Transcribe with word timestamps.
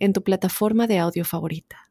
en 0.00 0.12
tu 0.12 0.24
plataforma 0.24 0.86
de 0.86 0.98
audio 0.98 1.24
favorita. 1.24 1.90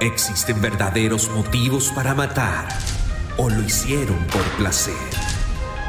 ¿Existen 0.00 0.62
verdaderos 0.62 1.28
motivos 1.28 1.92
para 1.92 2.14
matar 2.14 2.66
o 3.36 3.50
lo 3.50 3.62
hicieron 3.62 4.16
por 4.28 4.42
placer? 4.56 4.94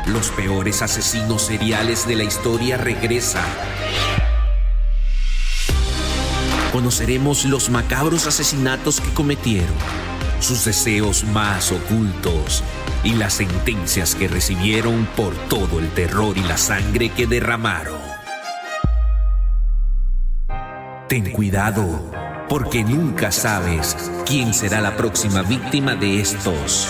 Los 0.08 0.32
peores 0.32 0.82
asesinos 0.82 1.44
seriales 1.44 2.06
de 2.06 2.18
la 2.18 2.24
historia 2.24 2.76
regresan. 2.76 3.46
Conoceremos 6.74 7.46
los 7.46 7.70
macabros 7.70 8.28
asesinatos 8.28 9.00
que 9.00 9.14
cometieron, 9.14 9.76
sus 10.42 10.66
deseos 10.66 11.24
más 11.26 11.72
ocultos 11.72 12.64
y 13.06 13.14
las 13.14 13.36
sentencias 13.36 14.16
que 14.16 14.28
recibieron 14.28 15.08
por 15.16 15.34
todo 15.48 15.80
el 15.80 15.90
terror 15.92 16.38
y 16.38 16.42
la 16.42 16.58
sangre 16.58 17.10
que 17.10 17.28
derramaron. 17.28 18.11
Ten 21.12 21.30
cuidado, 21.30 21.84
porque 22.48 22.86
nunca 22.86 23.34
sabes 23.34 23.98
quién 24.26 24.54
será 24.54 24.80
la 24.80 24.96
próxima 24.96 25.42
víctima 25.42 25.94
de 25.94 26.22
estos 26.22 26.88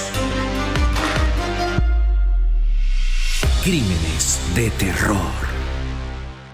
crímenes 3.64 4.40
de 4.54 4.70
terror. 4.70 5.51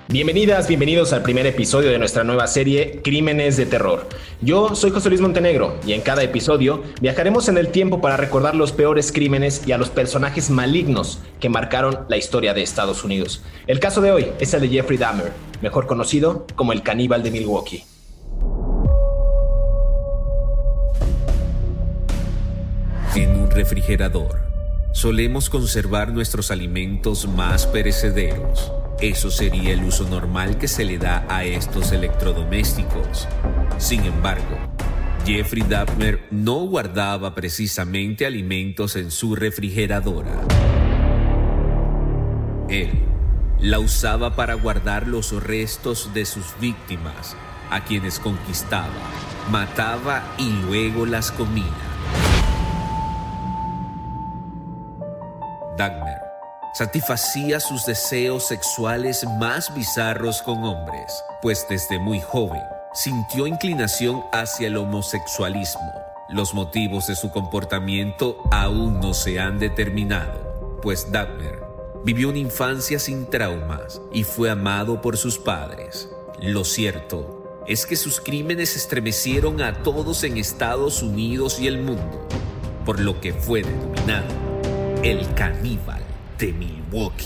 Bienvenidas, 0.09 0.69
bienvenidos 0.69 1.11
al 1.11 1.21
primer 1.21 1.45
episodio 1.47 1.91
de 1.91 1.99
nuestra 1.99 2.23
nueva 2.23 2.47
serie 2.47 3.01
Crímenes 3.03 3.57
de 3.57 3.65
Terror. 3.65 4.07
Yo 4.39 4.73
soy 4.73 4.91
José 4.91 5.09
Luis 5.09 5.19
Montenegro 5.19 5.77
y 5.85 5.91
en 5.91 5.99
cada 5.99 6.23
episodio 6.23 6.81
viajaremos 7.01 7.49
en 7.49 7.57
el 7.57 7.67
tiempo 7.67 7.99
para 7.99 8.15
recordar 8.15 8.55
los 8.55 8.71
peores 8.71 9.11
crímenes 9.11 9.67
y 9.67 9.73
a 9.73 9.77
los 9.77 9.89
personajes 9.89 10.49
malignos 10.49 11.19
que 11.41 11.49
marcaron 11.49 12.05
la 12.07 12.15
historia 12.15 12.53
de 12.53 12.63
Estados 12.63 13.03
Unidos. 13.03 13.43
El 13.67 13.81
caso 13.81 13.99
de 13.99 14.13
hoy 14.13 14.27
es 14.39 14.53
el 14.53 14.61
de 14.61 14.69
Jeffrey 14.69 14.97
Dahmer, 14.97 15.33
mejor 15.61 15.87
conocido 15.87 16.47
como 16.55 16.71
el 16.71 16.83
caníbal 16.83 17.21
de 17.21 17.31
Milwaukee. 17.31 17.83
En 23.13 23.31
un 23.31 23.51
refrigerador 23.51 24.39
solemos 24.93 25.49
conservar 25.49 26.13
nuestros 26.13 26.49
alimentos 26.49 27.27
más 27.27 27.67
perecederos 27.67 28.71
eso 28.99 29.29
sería 29.29 29.73
el 29.73 29.83
uso 29.83 30.09
normal 30.09 30.57
que 30.57 30.67
se 30.67 30.83
le 30.83 30.97
da 30.97 31.25
a 31.29 31.43
estos 31.43 31.91
electrodomésticos. 31.91 33.27
Sin 33.77 34.03
embargo, 34.05 34.57
Jeffrey 35.23 35.61
Dahmer 35.61 36.25
no 36.31 36.65
guardaba 36.65 37.35
precisamente 37.35 38.25
alimentos 38.25 38.95
en 38.95 39.11
su 39.11 39.35
refrigeradora. 39.35 40.31
Él 42.69 42.89
la 43.59 43.79
usaba 43.79 44.35
para 44.35 44.55
guardar 44.55 45.07
los 45.07 45.31
restos 45.43 46.11
de 46.15 46.25
sus 46.25 46.45
víctimas, 46.59 47.35
a 47.69 47.83
quienes 47.83 48.19
conquistaba, 48.19 48.87
mataba 49.51 50.23
y 50.39 50.49
luego 50.65 51.05
las 51.05 51.31
comía. 51.31 51.65
Dahmer 55.77 56.26
satisfacía 56.77 57.59
sus 57.59 57.87
deseos 57.87 58.45
sexuales 58.45 59.25
más 59.39 59.73
bizarros 59.73 60.43
con 60.43 60.63
hombres, 60.63 61.23
pues 61.41 61.65
desde 61.67 61.97
muy 61.97 62.21
joven 62.21 62.61
sintió 62.93 63.47
inclinación 63.47 64.23
hacia 64.31 64.67
el 64.67 64.77
homosexualismo. 64.77 65.91
Los 66.29 66.53
motivos 66.53 67.07
de 67.07 67.15
su 67.15 67.31
comportamiento 67.31 68.43
aún 68.51 68.99
no 68.99 69.15
se 69.15 69.39
han 69.39 69.57
determinado, 69.57 70.79
pues 70.83 71.11
Dahmer 71.11 71.63
vivió 72.03 72.29
una 72.29 72.37
infancia 72.37 72.99
sin 72.99 73.27
traumas 73.27 73.99
y 74.13 74.23
fue 74.23 74.51
amado 74.51 75.01
por 75.01 75.17
sus 75.17 75.39
padres. 75.39 76.09
Lo 76.39 76.63
cierto 76.63 77.63
es 77.65 77.87
que 77.87 77.95
sus 77.95 78.21
crímenes 78.21 78.75
estremecieron 78.75 79.63
a 79.63 79.81
todos 79.81 80.23
en 80.23 80.37
Estados 80.37 81.01
Unidos 81.01 81.59
y 81.59 81.65
el 81.65 81.79
mundo, 81.79 82.27
por 82.85 82.99
lo 82.99 83.19
que 83.19 83.33
fue 83.33 83.63
denominado 83.63 84.27
el 85.01 85.33
caníbal 85.33 86.06
de 86.37 86.53
Milwaukee. 86.53 87.25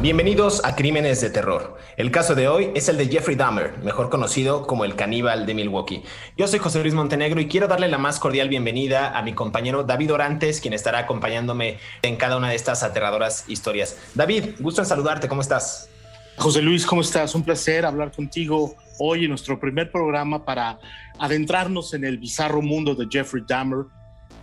Bienvenidos 0.00 0.64
a 0.64 0.76
Crímenes 0.76 1.20
de 1.20 1.30
Terror. 1.30 1.76
El 1.96 2.12
caso 2.12 2.36
de 2.36 2.46
hoy 2.46 2.70
es 2.76 2.88
el 2.88 2.96
de 2.96 3.08
Jeffrey 3.08 3.34
Dahmer, 3.34 3.78
mejor 3.82 4.10
conocido 4.10 4.66
como 4.66 4.84
el 4.84 4.94
caníbal 4.94 5.44
de 5.44 5.54
Milwaukee. 5.54 6.04
Yo 6.36 6.46
soy 6.46 6.60
José 6.60 6.80
Luis 6.80 6.94
Montenegro 6.94 7.40
y 7.40 7.48
quiero 7.48 7.66
darle 7.66 7.88
la 7.88 7.98
más 7.98 8.20
cordial 8.20 8.48
bienvenida 8.48 9.18
a 9.18 9.22
mi 9.22 9.32
compañero 9.32 9.82
David 9.82 10.14
Orantes, 10.14 10.60
quien 10.60 10.74
estará 10.74 11.00
acompañándome 11.00 11.78
en 12.02 12.14
cada 12.16 12.36
una 12.36 12.50
de 12.50 12.54
estas 12.54 12.84
aterradoras 12.84 13.48
historias. 13.48 13.96
David, 14.14 14.50
gusto 14.60 14.80
en 14.80 14.86
saludarte, 14.86 15.26
¿cómo 15.26 15.40
estás? 15.40 15.90
José 16.36 16.62
Luis, 16.62 16.86
¿cómo 16.86 17.00
estás? 17.00 17.34
Un 17.34 17.42
placer 17.42 17.84
hablar 17.84 18.12
contigo 18.12 18.76
hoy 19.00 19.24
en 19.24 19.30
nuestro 19.30 19.58
primer 19.58 19.90
programa 19.90 20.44
para 20.44 20.78
adentrarnos 21.18 21.94
en 21.94 22.04
el 22.04 22.18
bizarro 22.18 22.62
mundo 22.62 22.94
de 22.94 23.08
Jeffrey 23.10 23.42
Dahmer, 23.44 23.86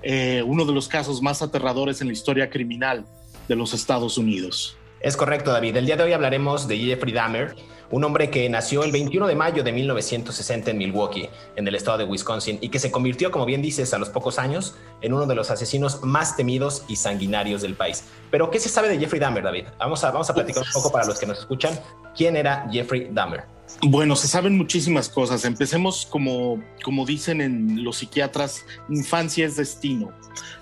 eh, 0.04 0.44
uno 0.46 0.66
de 0.66 0.74
los 0.74 0.88
casos 0.88 1.22
más 1.22 1.42
aterradores 1.42 2.02
en 2.02 2.08
la 2.08 2.14
historia 2.14 2.50
criminal 2.50 3.06
de 3.48 3.56
los 3.56 3.74
Estados 3.74 4.18
Unidos. 4.18 4.78
Es 5.00 5.16
correcto, 5.18 5.52
David. 5.52 5.76
El 5.78 5.86
día 5.86 5.98
de 5.98 6.04
hoy 6.04 6.14
hablaremos 6.14 6.68
de 6.68 6.78
Jeffrey 6.78 7.14
Dahmer, 7.14 7.56
un 7.92 8.04
hombre 8.04 8.32
que 8.32 8.50
nació 8.50 8.84
el 8.84 8.92
21 8.92 9.28
de 9.28 9.36
mayo 9.36 9.64
de 9.64 9.72
1960 9.72 10.72
en 10.72 10.78
Milwaukee, 10.80 11.30
en 11.56 11.68
el 11.68 11.76
estado 11.76 12.00
de 12.00 12.06
Wisconsin, 12.06 12.58
y 12.60 12.70
que 12.70 12.80
se 12.80 12.90
convirtió, 12.90 13.30
como 13.30 13.46
bien 13.46 13.62
dices, 13.62 13.94
a 13.94 14.00
los 14.00 14.10
pocos 14.10 14.40
años 14.40 14.76
en 15.02 15.14
uno 15.14 15.28
de 15.28 15.36
los 15.36 15.52
asesinos 15.52 16.02
más 16.02 16.36
temidos 16.36 16.84
y 16.88 16.96
sanguinarios 16.96 17.62
del 17.62 17.76
país. 17.76 18.06
Pero, 18.32 18.50
¿qué 18.50 18.60
se 18.60 18.70
sabe 18.70 18.90
de 18.90 18.98
Jeffrey 18.98 19.20
Dahmer, 19.20 19.44
David? 19.44 19.66
Vamos 19.78 20.04
a, 20.04 20.12
vamos 20.12 20.30
a 20.30 20.34
platicar 20.34 20.64
un 20.64 20.72
poco 20.74 20.92
para 20.92 21.06
los 21.06 21.20
que 21.20 21.28
nos 21.28 21.40
escuchan. 21.40 21.80
¿Quién 22.16 22.36
era 22.36 22.68
Jeffrey 22.72 23.10
Dahmer? 23.12 23.55
Bueno, 23.82 24.16
se 24.16 24.28
saben 24.28 24.58
muchísimas 24.58 25.10
cosas. 25.10 25.46
Empecemos 25.46 26.06
como, 26.06 26.64
como 26.84 27.06
dicen 27.06 27.42
en 27.42 27.84
los 27.84 27.98
psiquiatras, 27.98 28.66
infancia 28.90 29.46
es 29.46 29.58
destino. 29.58 30.12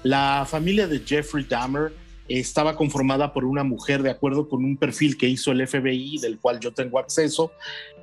La 0.02 0.46
familia 0.50 0.88
de 0.88 1.00
Jeffrey 1.00 1.46
Dahmer 1.46 1.94
estaba 2.28 2.76
conformada 2.76 3.34
por 3.34 3.46
una 3.46 3.64
mujer, 3.64 4.02
de 4.02 4.10
acuerdo 4.10 4.48
con 4.48 4.64
un 4.64 4.78
perfil 4.78 5.18
que 5.18 5.28
hizo 5.28 5.52
el 5.52 5.68
FBI, 5.68 6.20
del 6.20 6.40
cual 6.40 6.60
yo 6.60 6.74
tengo 6.74 7.00
acceso, 7.00 7.52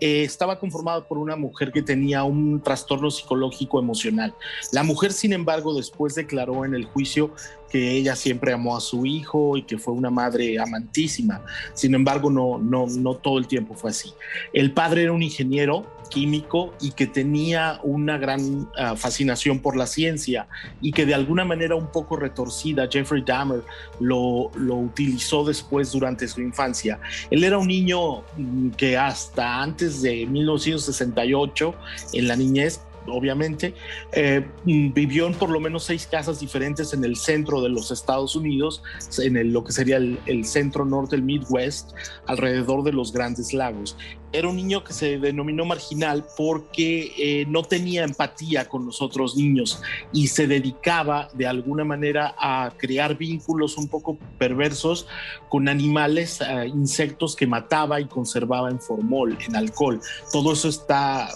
eh, 0.01 0.23
estaba 0.23 0.59
conformada 0.59 1.07
por 1.07 1.19
una 1.19 1.37
mujer 1.37 1.73
que 1.73 1.83
tenía 1.83 2.23
un 2.25 2.63
trastorno 2.63 3.11
psicológico 3.11 3.79
emocional. 3.79 4.35
La 4.73 4.83
mujer, 4.83 5.13
sin 5.13 5.33
embargo, 5.33 5.75
después 5.75 6.15
declaró 6.15 6.65
en 6.65 6.75
el 6.75 6.85
juicio 6.85 7.33
que 7.71 7.93
ella 7.93 8.17
siempre 8.17 8.53
amó 8.53 8.77
a 8.77 8.81
su 8.81 9.07
hijo 9.07 9.57
y 9.57 9.63
que 9.63 9.79
fue 9.79 9.95
una 9.95 10.11
madre 10.11 10.59
amantísima. 10.59 11.43
Sin 11.75 11.95
embargo, 11.95 12.31
no, 12.31 12.59
no, 12.59 12.87
no 12.87 13.15
todo 13.15 13.39
el 13.39 13.47
tiempo 13.47 13.75
fue 13.75 13.91
así. 13.91 14.13
El 14.53 14.73
padre 14.73 15.05
era 15.05 15.13
un 15.13 15.23
ingeniero 15.23 15.87
químico 16.11 16.75
y 16.81 16.91
que 16.91 17.07
tenía 17.07 17.81
una 17.83 18.19
gran 18.19 18.69
ah, 18.77 18.97
fascinación 18.97 19.61
por 19.61 19.77
la 19.77 19.87
ciencia 19.87 20.49
y 20.83 20.93
que 20.93 21.07
de 21.07 21.15
alguna 21.15 21.45
manera 21.45 21.77
un 21.77 21.87
poco 21.87 22.17
retorcida 22.17 22.89
Jeffrey 22.91 23.23
Dahmer 23.25 23.63
lo, 24.01 24.51
lo 24.57 24.75
utilizó 24.75 25.45
después 25.45 25.93
durante 25.93 26.29
su 26.29 26.43
infancia. 26.43 26.99
Él 27.31 27.45
era 27.45 27.57
un 27.57 27.69
niño 27.69 28.23
mm, 28.37 28.71
que 28.71 28.99
hasta 28.99 29.63
antes 29.63 30.03
de 30.03 30.27
1968 30.27 31.75
en 32.13 32.29
la 32.29 32.37
niñez 32.37 32.81
obviamente, 33.11 33.75
eh, 34.13 34.47
mm, 34.65 34.93
vivió 34.93 35.27
en 35.27 35.35
por 35.35 35.51
lo 35.51 35.61
menos 35.61 35.85
seis 35.85 36.07
casas 36.07 36.41
diferentes 36.41 36.93
en 36.93 37.05
el 37.05 37.17
centro 37.17 37.61
de 37.61 37.69
los 37.69 37.91
Estados 37.91 38.37
Unidos, 38.37 38.83
en 39.19 39.53
lo 39.53 39.65
que 39.65 39.73
sería 39.73 39.97
el, 39.97 40.45
centro 40.45 40.85
norte, 40.85 41.17
el 41.17 41.23
Midwest, 41.23 41.93
alrededor 42.27 42.83
de 42.83 42.93
los 42.93 43.13
grandes 43.13 43.53
lagos. 43.53 43.97
Era 44.33 44.49
un 44.49 44.57
niño 44.57 44.85
que 44.85 44.93
se 44.93 45.19
denominó 45.19 45.65
marginal 45.65 46.25
porque 46.37 47.13
eh, 47.19 47.47
no 47.49 47.63
tenía 47.63 48.05
empatía 48.05 48.69
con 48.69 48.87
los 48.87 49.03
otros 49.03 49.37
niños 49.37 49.83
y 50.13 50.29
se 50.29 50.47
dedicaba 50.47 51.29
de 51.35 51.49
alguna 51.49 51.85
manera 51.85 52.37
a 52.39 52.73
crear 52.77 53.17
vínculos 53.17 53.77
un 53.77 53.89
poco 53.89 54.19
perversos 54.39 55.09
con 55.49 55.69
animales, 55.69 56.41
eh, 56.41 56.69
insectos 56.69 57.35
que 57.35 57.47
mataba 57.47 58.01
y 58.01 58.07
conservaba 58.07 58.71
en 58.71 58.81
formol, 58.81 59.37
en 59.47 59.57
alcohol. 59.57 60.01
Todo 60.33 60.53
eso 60.53 60.69
está 60.69 61.29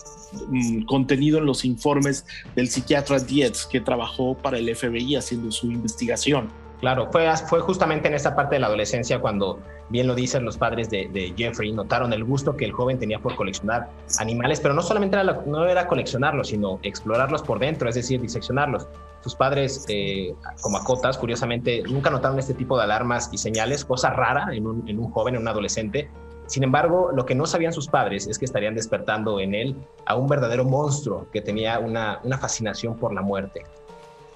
contenido 0.86 1.38
en 1.38 1.46
los 1.46 1.64
informes 1.64 2.26
del 2.54 2.68
psiquiatra 2.68 3.18
Dietz 3.18 3.66
que 3.66 3.80
trabajó 3.80 4.36
para 4.36 4.58
el 4.58 4.74
FBI 4.74 5.16
haciendo 5.16 5.50
su 5.50 5.70
investigación. 5.70 6.48
Claro, 6.80 7.08
fue, 7.10 7.26
fue 7.48 7.60
justamente 7.60 8.08
en 8.08 8.14
esa 8.14 8.36
parte 8.36 8.56
de 8.56 8.60
la 8.60 8.66
adolescencia 8.66 9.18
cuando, 9.18 9.58
bien 9.88 10.06
lo 10.06 10.14
dicen 10.14 10.44
los 10.44 10.58
padres 10.58 10.90
de, 10.90 11.32
Jeffrey, 11.34 11.72
notaron 11.72 12.12
el 12.12 12.24
gusto 12.24 12.56
que 12.56 12.66
el 12.66 12.72
joven 12.72 12.98
tenía 12.98 13.18
por 13.20 13.36
coleccionar 13.36 13.88
animales, 14.18 14.60
pero 14.60 14.74
no 14.74 14.82
solamente 14.82 15.16
era, 15.16 15.42
no 15.46 15.66
era 15.66 15.86
coleccionarlos, 15.86 16.48
sino 16.48 16.80
explorarlos 16.82 17.42
por 17.42 17.58
dentro, 17.58 17.88
es 17.88 17.94
decir, 17.94 18.20
diseccionarlos. 18.20 18.86
Sus 19.22 19.34
padres, 19.34 19.86
eh, 19.88 20.34
como 20.60 20.76
acotas, 20.76 21.16
curiosamente, 21.16 21.82
nunca 21.88 22.10
notaron 22.10 22.38
este 22.38 22.52
tipo 22.52 22.76
de 22.76 22.84
alarmas 22.84 23.30
y 23.32 23.38
señales, 23.38 23.82
cosa 23.86 24.10
rara 24.10 24.48
en 24.52 24.66
un, 24.66 24.86
en 24.86 24.98
un 24.98 25.10
joven, 25.10 25.36
en 25.36 25.40
un 25.40 25.48
adolescente, 25.48 26.10
sin 26.46 26.62
embargo, 26.62 27.10
lo 27.14 27.24
que 27.24 27.34
no 27.34 27.46
sabían 27.46 27.72
sus 27.72 27.88
padres 27.88 28.26
es 28.26 28.38
que 28.38 28.44
estarían 28.44 28.74
despertando 28.74 29.40
en 29.40 29.54
él 29.54 29.76
a 30.06 30.16
un 30.16 30.28
verdadero 30.28 30.64
monstruo 30.64 31.26
que 31.32 31.40
tenía 31.40 31.78
una, 31.78 32.20
una 32.22 32.38
fascinación 32.38 32.96
por 32.96 33.14
la 33.14 33.22
muerte. 33.22 33.62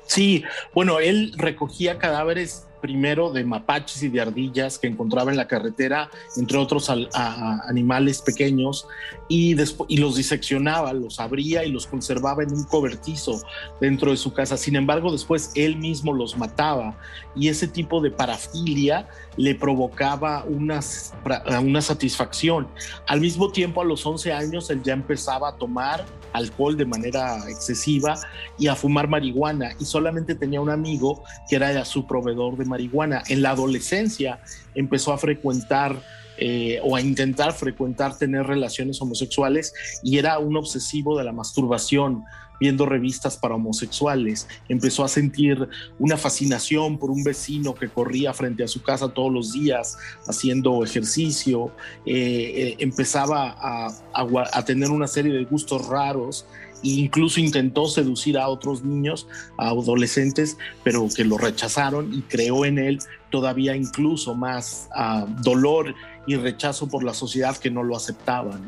Sí, 0.06 0.42
bueno, 0.74 1.00
él 1.00 1.34
recogía 1.36 1.98
cadáveres 1.98 2.66
primero 2.80 3.30
de 3.30 3.44
mapaches 3.44 4.02
y 4.02 4.08
de 4.08 4.20
ardillas 4.20 4.78
que 4.78 4.86
encontraba 4.86 5.30
en 5.30 5.36
la 5.36 5.46
carretera, 5.46 6.10
entre 6.36 6.58
otros 6.58 6.90
animales 7.12 8.22
pequeños, 8.22 8.86
y, 9.28 9.56
y 9.88 9.96
los 9.98 10.16
diseccionaba, 10.16 10.92
los 10.92 11.20
abría 11.20 11.64
y 11.64 11.70
los 11.70 11.86
conservaba 11.86 12.42
en 12.42 12.52
un 12.52 12.64
cobertizo 12.64 13.40
dentro 13.80 14.10
de 14.10 14.16
su 14.16 14.32
casa. 14.32 14.56
Sin 14.56 14.76
embargo, 14.76 15.12
después 15.12 15.52
él 15.54 15.76
mismo 15.76 16.12
los 16.12 16.36
mataba 16.36 16.96
y 17.38 17.48
ese 17.48 17.68
tipo 17.68 18.00
de 18.00 18.10
parafilia 18.10 19.08
le 19.36 19.54
provocaba 19.54 20.44
una, 20.44 20.80
una 21.62 21.80
satisfacción. 21.80 22.68
Al 23.06 23.20
mismo 23.20 23.52
tiempo, 23.52 23.80
a 23.80 23.84
los 23.84 24.04
11 24.04 24.32
años, 24.32 24.70
él 24.70 24.82
ya 24.82 24.92
empezaba 24.92 25.50
a 25.50 25.56
tomar 25.56 26.04
alcohol 26.32 26.76
de 26.76 26.84
manera 26.84 27.38
excesiva 27.48 28.18
y 28.58 28.66
a 28.66 28.74
fumar 28.74 29.08
marihuana 29.08 29.70
y 29.78 29.84
solamente 29.84 30.34
tenía 30.34 30.60
un 30.60 30.70
amigo 30.70 31.22
que 31.48 31.56
era 31.56 31.84
su 31.84 32.06
proveedor 32.06 32.56
de 32.56 32.64
marihuana. 32.64 33.22
En 33.28 33.42
la 33.42 33.50
adolescencia 33.50 34.40
empezó 34.74 35.12
a 35.12 35.18
frecuentar 35.18 36.02
eh, 36.40 36.80
o 36.84 36.94
a 36.94 37.00
intentar 37.00 37.52
frecuentar 37.52 38.16
tener 38.16 38.46
relaciones 38.46 39.02
homosexuales 39.02 39.74
y 40.04 40.18
era 40.18 40.38
un 40.38 40.56
obsesivo 40.56 41.18
de 41.18 41.24
la 41.24 41.32
masturbación 41.32 42.24
viendo 42.60 42.86
revistas 42.86 43.36
para 43.36 43.54
homosexuales. 43.54 44.48
Empezó 44.68 45.04
a 45.04 45.08
sentir 45.08 45.68
una 45.98 46.16
fascinación 46.16 46.98
por 46.98 47.10
un 47.10 47.24
vecino 47.24 47.74
que 47.74 47.88
corría 47.88 48.32
frente 48.32 48.64
a 48.64 48.68
su 48.68 48.82
casa 48.82 49.08
todos 49.08 49.32
los 49.32 49.52
días 49.52 49.96
haciendo 50.26 50.82
ejercicio. 50.84 51.72
Eh, 52.06 52.14
eh, 52.14 52.76
empezaba 52.78 53.56
a, 53.58 54.64
tener 54.64 54.90
una 54.90 55.06
serie 55.06 55.32
de 55.32 55.44
gustos 55.44 55.86
raros 55.86 56.46
e 56.84 56.88
incluso 56.88 57.40
intentó 57.40 57.86
seducir 57.86 58.38
a 58.38 58.48
otros 58.48 58.84
niños, 58.84 59.26
a 59.56 59.68
adolescentes, 59.68 60.58
pero 60.84 61.08
que 61.14 61.24
lo 61.24 61.38
rechazaron 61.38 62.12
y 62.12 62.22
creó 62.22 62.64
en 62.64 62.78
él 62.78 62.98
todavía 63.30 63.76
incluso 63.76 64.34
más 64.34 64.88
ah, 64.94 65.26
dolor 65.42 65.94
y 66.26 66.36
rechazo 66.36 66.88
por 66.88 67.04
la 67.04 67.14
sociedad 67.14 67.56
que 67.56 67.70
no 67.70 67.82
lo 67.82 67.96
aceptaba. 67.96 68.58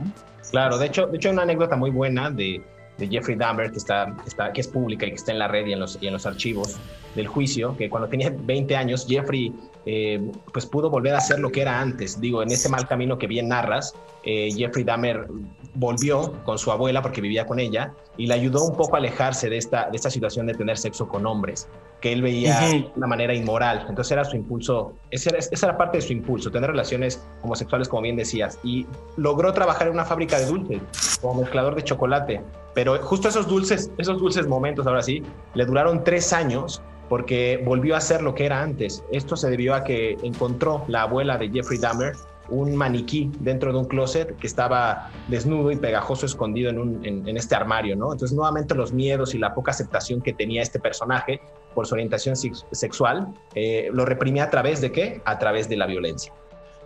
Claro, 0.50 0.78
de 0.78 0.86
hecho, 0.86 1.06
de 1.06 1.16
hecho, 1.16 1.30
una 1.30 1.42
anécdota 1.42 1.76
muy 1.76 1.90
buena 1.90 2.30
de, 2.30 2.62
Jeffrey 3.08 3.36
Dahmer, 3.36 3.70
que, 3.70 3.78
está, 3.78 4.14
está, 4.26 4.52
que 4.52 4.60
es 4.60 4.68
pública 4.68 5.06
y 5.06 5.10
que 5.10 5.16
está 5.16 5.32
en 5.32 5.38
la 5.38 5.48
red 5.48 5.66
y 5.66 5.72
en 5.72 5.80
los, 5.80 5.98
y 6.00 6.06
en 6.06 6.12
los 6.12 6.26
archivos 6.26 6.76
del 7.14 7.26
juicio, 7.26 7.76
que 7.76 7.88
cuando 7.88 8.08
tenía 8.08 8.32
20 8.34 8.76
años, 8.76 9.06
Jeffrey 9.08 9.52
eh, 9.86 10.30
pues 10.52 10.66
pudo 10.66 10.90
volver 10.90 11.14
a 11.14 11.20
ser 11.20 11.38
lo 11.40 11.50
que 11.50 11.62
era 11.62 11.80
antes. 11.80 12.20
Digo, 12.20 12.42
en 12.42 12.50
ese 12.50 12.68
mal 12.68 12.86
camino 12.86 13.18
que 13.18 13.26
bien 13.26 13.48
narras, 13.48 13.94
eh, 14.24 14.50
Jeffrey 14.54 14.84
Dahmer 14.84 15.26
volvió 15.74 16.34
con 16.44 16.58
su 16.58 16.70
abuela 16.70 17.00
porque 17.00 17.20
vivía 17.20 17.46
con 17.46 17.58
ella 17.58 17.94
y 18.16 18.26
le 18.26 18.34
ayudó 18.34 18.64
un 18.64 18.76
poco 18.76 18.96
a 18.96 18.98
alejarse 18.98 19.48
de 19.48 19.56
esta, 19.56 19.88
de 19.88 19.96
esta 19.96 20.10
situación 20.10 20.46
de 20.46 20.54
tener 20.54 20.76
sexo 20.76 21.08
con 21.08 21.24
hombres, 21.26 21.68
que 22.00 22.12
él 22.12 22.22
veía 22.22 22.60
de 22.60 22.90
una 22.96 23.06
manera 23.06 23.34
inmoral. 23.34 23.86
Entonces 23.88 24.12
era 24.12 24.24
su 24.24 24.36
impulso, 24.36 24.94
esa 25.10 25.30
era, 25.30 25.38
esa 25.38 25.66
era 25.66 25.78
parte 25.78 25.98
de 25.98 26.02
su 26.02 26.12
impulso, 26.12 26.50
tener 26.50 26.70
relaciones 26.70 27.22
homosexuales, 27.42 27.88
como 27.88 28.02
bien 28.02 28.16
decías. 28.16 28.58
Y 28.62 28.86
logró 29.16 29.52
trabajar 29.52 29.86
en 29.86 29.94
una 29.94 30.04
fábrica 30.04 30.38
de 30.38 30.46
dulces 30.46 30.82
como 31.20 31.40
mezclador 31.40 31.74
de 31.74 31.84
chocolate. 31.84 32.42
Pero 32.74 32.98
justo 33.02 33.28
esos 33.28 33.48
dulces, 33.48 33.90
esos 33.96 34.18
dulces 34.18 34.46
momentos, 34.46 34.86
ahora 34.86 35.02
sí, 35.02 35.22
le 35.54 35.64
duraron 35.64 36.04
tres 36.04 36.32
años 36.32 36.82
porque 37.10 37.60
volvió 37.64 37.96
a 37.96 38.00
ser 38.00 38.22
lo 38.22 38.36
que 38.36 38.46
era 38.46 38.62
antes. 38.62 39.04
Esto 39.10 39.36
se 39.36 39.50
debió 39.50 39.74
a 39.74 39.82
que 39.82 40.16
encontró 40.22 40.84
la 40.86 41.02
abuela 41.02 41.36
de 41.36 41.50
Jeffrey 41.50 41.78
Dahmer 41.78 42.14
un 42.48 42.74
maniquí 42.74 43.30
dentro 43.40 43.72
de 43.72 43.78
un 43.78 43.84
closet 43.84 44.36
que 44.36 44.46
estaba 44.46 45.10
desnudo 45.28 45.72
y 45.72 45.76
pegajoso 45.76 46.26
escondido 46.26 46.70
en, 46.70 46.78
un, 46.78 47.36
este 47.36 47.54
armario, 47.54 47.96
¿no? 47.96 48.12
Entonces, 48.12 48.34
nuevamente 48.34 48.74
los 48.74 48.92
miedos 48.92 49.34
y 49.34 49.38
la 49.38 49.54
poca 49.54 49.72
aceptación 49.72 50.20
que 50.20 50.32
tenía 50.32 50.62
este 50.62 50.78
personaje 50.78 51.40
por 51.74 51.86
su 51.86 51.94
orientación 51.94 52.36
sexual, 52.36 53.34
eh, 53.54 53.88
lo 53.92 54.04
reprimía 54.04 54.44
a 54.44 54.50
través 54.50 54.80
de 54.80 54.92
qué? 54.92 55.20
A 55.24 55.38
través 55.38 55.68
de 55.68 55.76
la 55.76 55.86
violencia. 55.86 56.32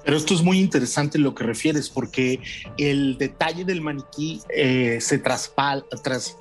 Pero 0.05 0.17
esto 0.17 0.35
es 0.35 0.43
muy 0.43 0.59
interesante 0.59 1.19
lo 1.19 1.35
que 1.35 1.45
refieres, 1.45 1.89
porque 1.89 2.41
el 2.77 3.17
detalle 3.17 3.65
del 3.65 3.81
maniquí 3.81 4.41
eh, 4.55 4.99
se 5.01 5.21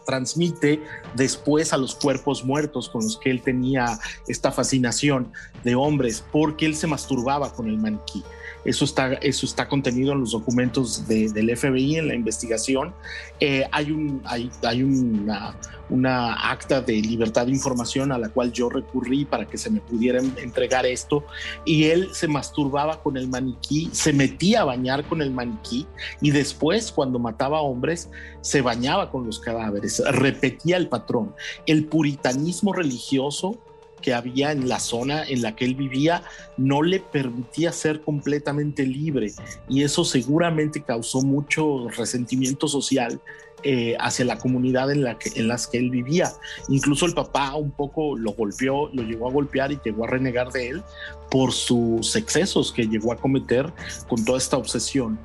transmite 0.06 0.82
después 1.16 1.72
a 1.72 1.78
los 1.78 1.96
cuerpos 1.96 2.44
muertos 2.44 2.90
con 2.90 3.04
los 3.04 3.18
que 3.18 3.30
él 3.30 3.42
tenía 3.42 4.00
esta 4.28 4.52
fascinación 4.52 5.32
de 5.64 5.76
hombres, 5.76 6.24
porque 6.32 6.66
él 6.66 6.76
se 6.76 6.88
masturbaba 6.88 7.54
con 7.54 7.68
el 7.68 7.78
maniquí. 7.78 8.24
Eso 8.66 8.86
está, 8.86 9.14
eso 9.14 9.46
está 9.46 9.68
contenido 9.68 10.14
en 10.14 10.22
los 10.22 10.32
documentos 10.32 11.08
del 11.08 11.58
FBI, 11.58 11.98
en 11.98 12.08
la 12.08 12.16
investigación. 12.16 12.94
Eh, 13.40 13.68
hay 13.72 13.92
un, 13.92 14.22
hay, 14.26 14.50
hay 14.64 14.84
una, 14.84 15.56
una, 15.90 16.52
acta 16.52 16.82
de 16.82 16.94
libertad 16.94 17.46
de 17.46 17.52
información 17.52 18.12
a 18.12 18.18
la 18.18 18.30
cual 18.30 18.54
yo 18.54 18.70
recurrí 18.70 19.26
para 19.26 19.48
que 19.48 19.58
se 19.58 19.70
me 19.70 19.82
pudiera 19.82 20.20
entregar 20.20 20.86
esto. 20.86 21.26
Y 21.66 21.86
él 21.86 22.10
se 22.14 22.28
masturbaba 22.28 23.02
con 23.02 23.18
el 23.18 23.28
maniquí, 23.28 23.90
se 23.92 24.14
metía 24.14 24.62
a 24.62 24.66
bañar 24.66 25.04
con 25.06 25.22
el 25.22 25.32
maniquí 25.32 25.86
y 26.22 26.32
después, 26.32 26.92
cuando 26.92 27.20
mataba 27.20 27.62
hombres, 27.62 28.10
se 28.42 28.62
bañaba 28.62 29.12
con 29.12 29.26
los 29.26 29.40
cadáveres. 29.40 30.02
Repetía 30.12 30.78
el 30.78 30.88
patrón. 30.88 31.36
El 31.66 31.86
puritanismo 31.86 32.74
religioso 32.74 33.60
que 34.04 34.14
había 34.14 34.52
en 34.52 34.70
la 34.70 34.80
zona 34.80 35.24
en 35.28 35.42
la 35.42 35.56
que 35.56 35.66
él 35.66 35.74
vivía 35.74 36.22
no 36.58 36.84
le 36.84 37.00
permitía 37.00 37.72
ser 37.72 38.02
completamente 38.02 38.86
libre 38.86 39.32
y 39.68 39.82
eso 39.82 40.06
seguramente 40.06 40.84
causó 40.84 41.22
mucho 41.22 41.88
resentimiento 41.98 42.68
social 42.68 43.20
eh, 43.64 43.96
hacia 43.98 44.26
la 44.26 44.38
comunidad 44.38 44.92
en 44.92 45.04
la 45.04 45.18
que 45.18 45.32
en 45.40 45.48
las 45.48 45.68
que 45.68 45.78
él 45.78 45.90
vivía. 45.90 46.34
Incluso 46.68 47.06
el 47.06 47.14
papá 47.14 47.56
un 47.56 47.72
poco 47.72 48.18
lo 48.18 48.34
golpeó, 48.34 48.90
lo 48.92 49.04
llegó 49.04 49.30
a 49.30 49.32
golpear 49.32 49.72
y 49.72 49.80
llegó 49.86 50.04
a 50.04 50.08
renegar 50.08 50.52
de 50.52 50.68
él 50.68 50.84
por 51.32 51.54
sus 51.54 52.14
excesos 52.18 52.74
que 52.74 52.84
llegó 52.84 53.14
a 53.14 53.16
cometer 53.16 53.72
con 54.10 54.26
toda 54.26 54.38
esta 54.38 54.58
obsesión. 54.58 55.18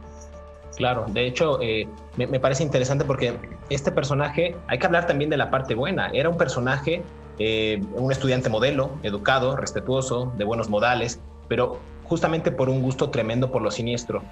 Claro, 0.76 1.06
de 1.12 1.26
hecho 1.26 1.60
eh, 1.60 1.88
me, 2.16 2.28
me, 2.28 2.38
parece 2.38 2.62
interesante 2.62 3.04
porque 3.04 3.34
este 3.70 3.90
personaje, 3.90 4.54
hay 4.68 4.78
que 4.78 4.86
hablar 4.86 5.08
también 5.08 5.30
de 5.30 5.36
la 5.36 5.50
parte 5.50 5.74
buena, 5.74 6.08
era 6.14 6.28
un 6.28 6.38
personaje 6.38 7.02
eh, 7.38 7.82
un 7.94 8.10
estudiante 8.10 8.48
modelo, 8.48 8.90
educado, 9.02 9.56
respetuoso, 9.56 10.32
de 10.36 10.44
buenos 10.44 10.68
modales, 10.68 11.20
pero 11.48 11.78
justamente 12.04 12.50
por 12.50 12.68
un 12.68 12.82
gusto 12.82 13.10
tremendo 13.10 13.50
por 13.50 13.62
lo 13.62 13.70
siniestro. 13.70 14.22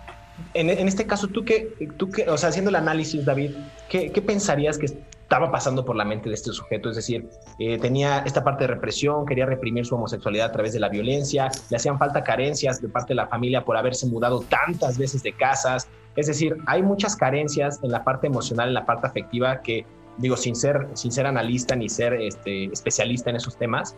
En, 0.52 0.68
este 0.68 1.06
caso, 1.06 1.28
tú 1.28 1.44
qué, 1.44 1.72
tú 1.96 2.10
qué, 2.10 2.28
o 2.28 2.36
sea, 2.36 2.50
haciendo 2.50 2.68
el 2.68 2.76
análisis, 2.76 3.24
David, 3.24 3.52
¿qué, 3.88 4.10
pensarías 4.26 4.76
que 4.76 4.84
estaba 4.86 5.50
pasando 5.50 5.84
por 5.84 5.96
la 5.96 6.04
mente 6.04 6.28
de 6.28 6.34
este 6.34 6.52
sujeto? 6.52 6.90
Es 6.90 6.96
decir, 6.96 7.28
eh, 7.58 7.78
tenía 7.78 8.18
esta 8.18 8.44
parte 8.44 8.64
de 8.64 8.68
represión, 8.68 9.24
quería 9.24 9.46
reprimir 9.46 9.86
su 9.86 9.94
homosexualidad 9.94 10.48
a 10.48 10.52
través 10.52 10.74
de 10.74 10.80
la 10.80 10.90
violencia, 10.90 11.50
le 11.70 11.76
hacían 11.76 11.98
falta 11.98 12.22
carencias 12.22 12.82
de 12.82 12.88
parte 12.88 13.08
de 13.08 13.16
la 13.16 13.28
familia 13.28 13.64
por 13.64 13.78
haberse 13.78 14.06
mudado 14.06 14.40
tantas 14.40 14.98
veces 14.98 15.22
de 15.22 15.32
casas. 15.32 15.88
Es 16.16 16.26
decir, 16.26 16.56
hay 16.66 16.82
muchas 16.82 17.16
carencias 17.16 17.80
en 17.82 17.90
la 17.90 18.04
parte 18.04 18.26
emocional, 18.26 18.68
en 18.68 18.74
la 18.74 18.84
parte 18.84 19.06
afectiva 19.06 19.62
que 19.62 19.86
digo, 20.18 20.36
sin 20.36 20.56
ser, 20.56 20.88
sin 20.94 21.12
ser 21.12 21.26
analista 21.26 21.76
ni 21.76 21.88
ser 21.88 22.14
este, 22.14 22.64
especialista 22.66 23.30
en 23.30 23.36
esos 23.36 23.56
temas, 23.56 23.96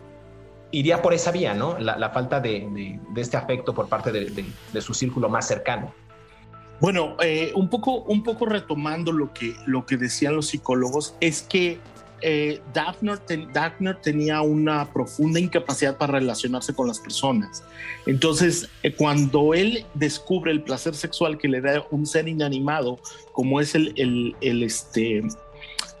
iría 0.71 1.01
por 1.01 1.13
esa 1.13 1.31
vía, 1.31 1.53
¿no? 1.53 1.77
La, 1.79 2.09
falta 2.11 2.39
de, 2.39 2.99
este 3.15 3.37
afecto 3.37 3.73
por 3.73 3.87
parte 3.87 4.11
de, 4.11 4.81
su 4.81 4.93
círculo 4.93 5.29
más 5.29 5.47
cercano. 5.47 5.93
Bueno, 6.79 7.17
eh, 7.21 7.51
un, 7.55 7.69
poco, 7.69 8.03
un 8.03 8.23
poco 8.23 8.45
retomando 8.45 9.11
lo 9.11 9.33
que, 9.33 9.53
lo 9.65 9.85
que 9.85 9.97
decían 9.97 10.35
los 10.35 10.47
psicólogos, 10.47 11.15
es 11.19 11.41
que 11.41 11.79
eh, 12.21 12.61
Daphner, 12.73 13.95
tenía 14.01 14.41
una 14.41 14.91
profunda 14.91 15.39
incapacidad 15.39 15.97
para 15.97 16.13
relacionarse 16.13 16.73
con 16.73 16.87
las 16.87 16.99
personas. 16.99 17.63
Entonces, 18.05 18.69
eh, 18.83 18.93
cuando 18.93 19.53
él 19.53 19.85
descubre 19.93 20.51
el 20.51 20.61
placer 20.61 20.95
sexual 20.95 21.37
que 21.37 21.47
le 21.47 21.61
da 21.61 21.85
un 21.91 22.05
ser 22.05 22.27
inanimado, 22.27 22.99
como 23.33 23.59
es 23.59 23.75
el, 23.75 23.93
el, 23.97 24.35
el 24.41 24.63
este, 24.63 25.23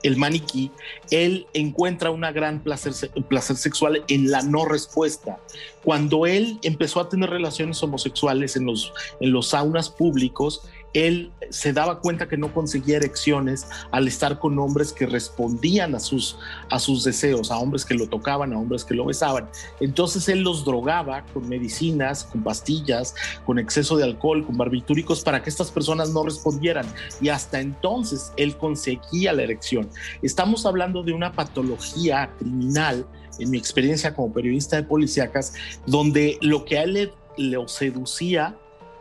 el 0.03 0.17
maniquí, 0.17 0.71
él 1.11 1.47
encuentra 1.53 2.11
una 2.11 2.31
gran 2.31 2.61
placer, 2.61 2.93
placer 3.27 3.55
sexual 3.55 4.03
en 4.07 4.31
la 4.31 4.41
no 4.41 4.65
respuesta. 4.65 5.39
Cuando 5.83 6.25
él 6.25 6.59
empezó 6.61 6.99
a 6.99 7.09
tener 7.09 7.29
relaciones 7.29 7.81
homosexuales 7.83 8.55
en 8.55 8.65
los, 8.65 8.93
en 9.19 9.31
los 9.31 9.49
saunas 9.49 9.89
públicos, 9.89 10.63
él 10.93 11.31
se 11.49 11.73
daba 11.73 11.99
cuenta 11.99 12.27
que 12.27 12.37
no 12.37 12.53
conseguía 12.53 12.97
erecciones 12.97 13.67
al 13.91 14.07
estar 14.07 14.39
con 14.39 14.57
hombres 14.59 14.91
que 14.91 15.05
respondían 15.05 15.95
a 15.95 15.99
sus, 15.99 16.37
a 16.69 16.79
sus 16.79 17.03
deseos, 17.03 17.51
a 17.51 17.57
hombres 17.57 17.85
que 17.85 17.93
lo 17.93 18.07
tocaban, 18.07 18.53
a 18.53 18.59
hombres 18.59 18.83
que 18.83 18.93
lo 18.93 19.05
besaban. 19.05 19.49
Entonces 19.79 20.27
él 20.29 20.41
los 20.41 20.65
drogaba 20.65 21.25
con 21.33 21.47
medicinas, 21.47 22.23
con 22.23 22.43
pastillas, 22.43 23.15
con 23.45 23.59
exceso 23.59 23.97
de 23.97 24.03
alcohol, 24.03 24.45
con 24.45 24.57
barbitúricos 24.57 25.21
para 25.21 25.43
que 25.43 25.49
estas 25.49 25.71
personas 25.71 26.11
no 26.11 26.23
respondieran. 26.23 26.85
Y 27.21 27.29
hasta 27.29 27.59
entonces 27.59 28.31
él 28.37 28.57
conseguía 28.57 29.33
la 29.33 29.43
erección. 29.43 29.89
Estamos 30.21 30.65
hablando 30.65 31.03
de 31.03 31.13
una 31.13 31.31
patología 31.31 32.31
criminal 32.37 33.05
en 33.39 33.49
mi 33.49 33.57
experiencia 33.57 34.13
como 34.13 34.33
periodista 34.33 34.75
de 34.75 34.83
policíacas, 34.83 35.53
donde 35.85 36.37
lo 36.41 36.65
que 36.65 36.77
a 36.77 36.83
él 36.83 36.93
le, 36.93 37.13
le 37.37 37.67
seducía 37.67 38.55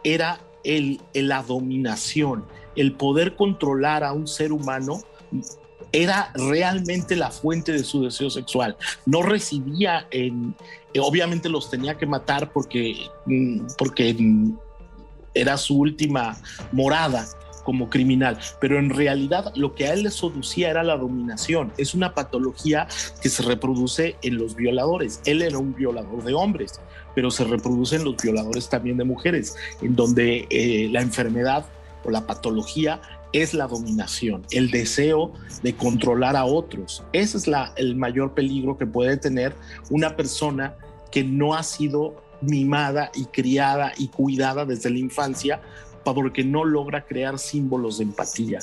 era 0.05 0.41
el, 0.69 1.01
la 1.15 1.43
dominación, 1.43 2.45
el 2.77 2.93
poder 2.93 3.35
controlar 3.35 4.05
a 4.05 4.13
un 4.13 4.29
ser 4.29 4.53
humano 4.53 5.01
era 5.91 6.31
realmente 6.35 7.17
la 7.17 7.31
fuente 7.31 7.73
de 7.73 7.83
su 7.83 8.03
deseo 8.03 8.29
sexual. 8.29 8.77
No 9.07 9.23
recibía 9.23 10.07
en, 10.11 10.55
obviamente 11.01 11.49
los 11.49 11.71
tenía 11.71 11.97
que 11.97 12.07
matar 12.07 12.53
porque, 12.53 12.95
mm, 13.25 13.61
porque 13.79 14.15
era 15.33 15.57
su 15.57 15.79
última 15.79 16.37
morada 16.71 17.27
como 17.69 17.91
criminal, 17.91 18.39
pero 18.63 18.79
en 18.79 18.89
realidad 18.89 19.53
lo 19.55 19.75
que 19.75 19.89
a 19.89 19.93
él 19.93 20.05
le 20.05 20.11
seducía 20.11 20.71
era 20.71 20.83
la 20.83 20.97
dominación. 20.97 21.71
Es 21.77 21.93
una 21.93 22.15
patología 22.15 22.89
que 23.21 23.29
se 23.29 23.43
reproduce 23.43 24.17
en 24.23 24.39
los 24.39 24.57
violadores. 24.57 25.21
Él 25.27 25.43
era 25.43 25.59
un 25.59 25.75
violador 25.75 26.25
de 26.25 26.33
hombres 26.33 26.81
pero 27.15 27.31
se 27.31 27.45
reproducen 27.45 28.05
los 28.05 28.17
violadores 28.17 28.71
también 28.71 28.97
de 28.97 29.03
mujeres, 29.03 29.57
en 29.83 29.97
donde 29.97 30.47
eh, 30.51 30.89
la 30.93 31.03
enfermedad 31.03 31.67
o 32.05 32.11
la 32.11 32.27
patología 32.27 33.01
es 33.33 33.53
la 33.55 33.67
dominación, 33.67 34.47
el 34.53 34.71
deseo 34.71 35.33
de 35.63 35.75
controlar 35.75 36.37
a 36.37 36.45
otros. 36.45 37.03
Ese 37.13 37.37
es 37.37 37.49
la, 37.49 37.73
el 37.77 37.97
mayor 37.97 38.35
peligro 38.35 38.79
que 38.79 38.87
puede 38.87 39.17
tener 39.17 39.53
una 39.91 40.17
persona 40.17 40.77
que 41.11 41.25
no 41.25 41.55
ha 41.55 41.65
sido 41.65 42.23
mimada 42.41 43.11
y 43.15 43.25
criada 43.25 43.93
y 43.99 44.09
cuidada 44.09 44.65
desde 44.65 44.89
la 44.89 44.99
infancia 44.99 45.61
porque 46.15 46.45
no 46.45 46.65
logra 46.65 47.05
crear 47.05 47.39
símbolos 47.39 47.99
de 47.99 48.05
empatía 48.05 48.61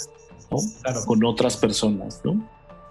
con 1.05 1.23
otras 1.23 1.57
personas. 1.57 2.21
¿no? 2.23 2.47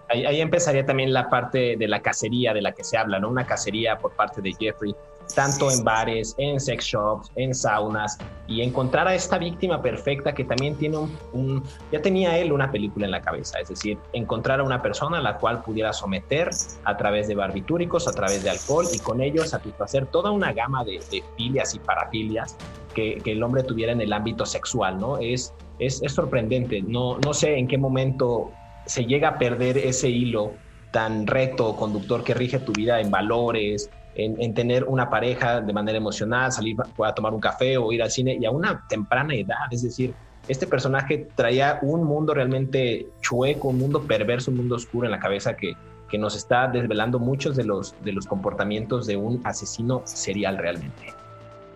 Ahí, 0.09 0.25
ahí, 0.25 0.41
empezaría 0.41 0.85
también 0.85 1.13
la 1.13 1.29
parte 1.29 1.77
de 1.77 1.87
la 1.87 2.01
cacería 2.01 2.53
de 2.53 2.61
la 2.61 2.73
que 2.73 2.83
se 2.83 2.97
habla, 2.97 3.19
¿no? 3.19 3.29
Una 3.29 3.45
cacería 3.45 3.97
por 3.97 4.11
parte 4.15 4.41
de 4.41 4.53
Jeffrey 4.53 4.93
tanto 5.33 5.71
en 5.71 5.83
bares, 5.83 6.35
en 6.37 6.59
sex 6.59 6.85
shops, 6.85 7.31
en 7.35 7.53
saunas, 7.53 8.17
y 8.47 8.61
encontrar 8.61 9.07
a 9.07 9.15
esta 9.15 9.37
víctima 9.37 9.81
perfecta 9.81 10.33
que 10.33 10.43
también 10.43 10.75
tiene 10.75 10.97
un, 11.33 11.63
ya 11.91 12.01
tenía 12.01 12.37
él 12.37 12.51
una 12.51 12.71
película 12.71 13.05
en 13.05 13.11
la 13.11 13.21
cabeza, 13.21 13.59
es 13.59 13.69
decir, 13.69 13.97
encontrar 14.13 14.59
a 14.59 14.63
una 14.63 14.81
persona 14.81 15.17
a 15.17 15.21
la 15.21 15.37
cual 15.37 15.63
pudiera 15.63 15.93
someter 15.93 16.49
a 16.83 16.97
través 16.97 17.27
de 17.27 17.35
barbitúricos, 17.35 18.07
a 18.07 18.11
través 18.11 18.43
de 18.43 18.49
alcohol, 18.51 18.85
y 18.93 18.99
con 18.99 19.21
ello 19.21 19.43
satisfacer 19.45 20.05
toda 20.07 20.31
una 20.31 20.53
gama 20.53 20.83
de, 20.83 20.99
filias 21.37 21.73
y 21.73 21.79
parafilias 21.79 22.55
que, 22.93 23.17
que, 23.23 23.31
el 23.31 23.43
hombre 23.43 23.63
tuviera 23.63 23.91
en 23.91 24.01
el 24.01 24.13
ámbito 24.13 24.45
sexual, 24.45 24.99
¿no? 24.99 25.17
Es, 25.17 25.53
es, 25.79 26.01
es 26.01 26.13
sorprendente, 26.13 26.81
no, 26.81 27.17
no 27.19 27.33
sé 27.33 27.57
en 27.57 27.67
qué 27.67 27.77
momento 27.77 28.51
se 28.85 29.05
llega 29.05 29.29
a 29.29 29.37
perder 29.37 29.77
ese 29.77 30.09
hilo 30.09 30.53
tan 30.91 31.27
recto, 31.27 31.75
conductor 31.75 32.23
que 32.23 32.33
rige 32.33 32.59
tu 32.59 32.71
vida 32.71 33.01
en 33.01 33.11
valores, 33.11 33.89
en, 34.15 34.53
tener 34.53 34.85
una 34.85 35.09
pareja 35.09 35.61
de 35.61 35.73
manera 35.73 35.97
emocional, 35.97 36.51
salir 36.51 36.77
a 37.03 37.13
tomar 37.13 37.33
un 37.33 37.39
café 37.39 37.77
o 37.77 37.91
ir 37.91 38.01
al 38.01 38.09
cine 38.09 38.37
y 38.39 38.45
a 38.45 38.51
una 38.51 38.85
temprana 38.87 39.35
edad. 39.35 39.71
Es 39.71 39.83
decir, 39.83 40.13
este 40.47 40.67
personaje 40.67 41.27
traía 41.35 41.79
un 41.81 42.03
mundo 42.03 42.33
realmente 42.33 43.07
chueco, 43.21 43.69
un 43.69 43.79
mundo 43.79 44.03
perverso, 44.03 44.51
un 44.51 44.57
mundo 44.57 44.75
oscuro 44.75 45.05
en 45.05 45.11
la 45.11 45.19
cabeza 45.19 45.55
que, 45.55 45.75
que 46.09 46.17
nos 46.17 46.35
está 46.35 46.67
desvelando 46.67 47.19
muchos 47.19 47.55
de 47.55 47.65
los, 47.65 47.95
de 48.03 48.13
los 48.13 48.25
comportamientos 48.25 49.05
de 49.05 49.17
un 49.17 49.41
asesino 49.43 50.01
serial 50.05 50.57
realmente. 50.57 51.13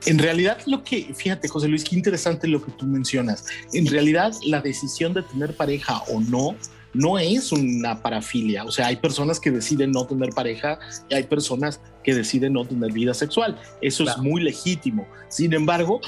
En 0.05 0.17
realidad, 0.17 0.59
lo 0.65 0.83
que, 0.83 1.13
fíjate, 1.13 1.49
José 1.49 1.67
Luis, 1.67 1.83
qué 1.83 1.95
interesante 1.95 2.47
lo 2.47 2.63
que 2.63 2.71
tú 2.71 2.85
mencionas. 2.85 3.45
En 3.73 3.85
realidad, 3.85 4.31
la 4.45 4.61
decisión 4.61 5.13
de 5.13 5.23
tener 5.23 5.53
pareja 5.55 6.01
o 6.13 6.21
no 6.21 6.55
no 6.93 7.19
es 7.19 7.51
una 7.51 8.01
parafilia. 8.01 8.63
O 8.63 8.71
sea, 8.71 8.87
hay 8.87 8.97
personas 8.97 9.39
que 9.39 9.51
deciden 9.51 9.91
no 9.91 10.05
tener 10.05 10.29
pareja 10.31 10.79
y 11.09 11.15
hay 11.15 11.23
personas 11.23 11.81
que 12.03 12.13
deciden 12.13 12.53
no 12.53 12.65
tener 12.65 12.91
vida 12.91 13.13
sexual. 13.13 13.59
Eso 13.81 14.03
es 14.03 14.17
muy 14.17 14.41
legítimo. 14.41 15.07
Sin 15.29 15.53
embargo, 15.53 16.01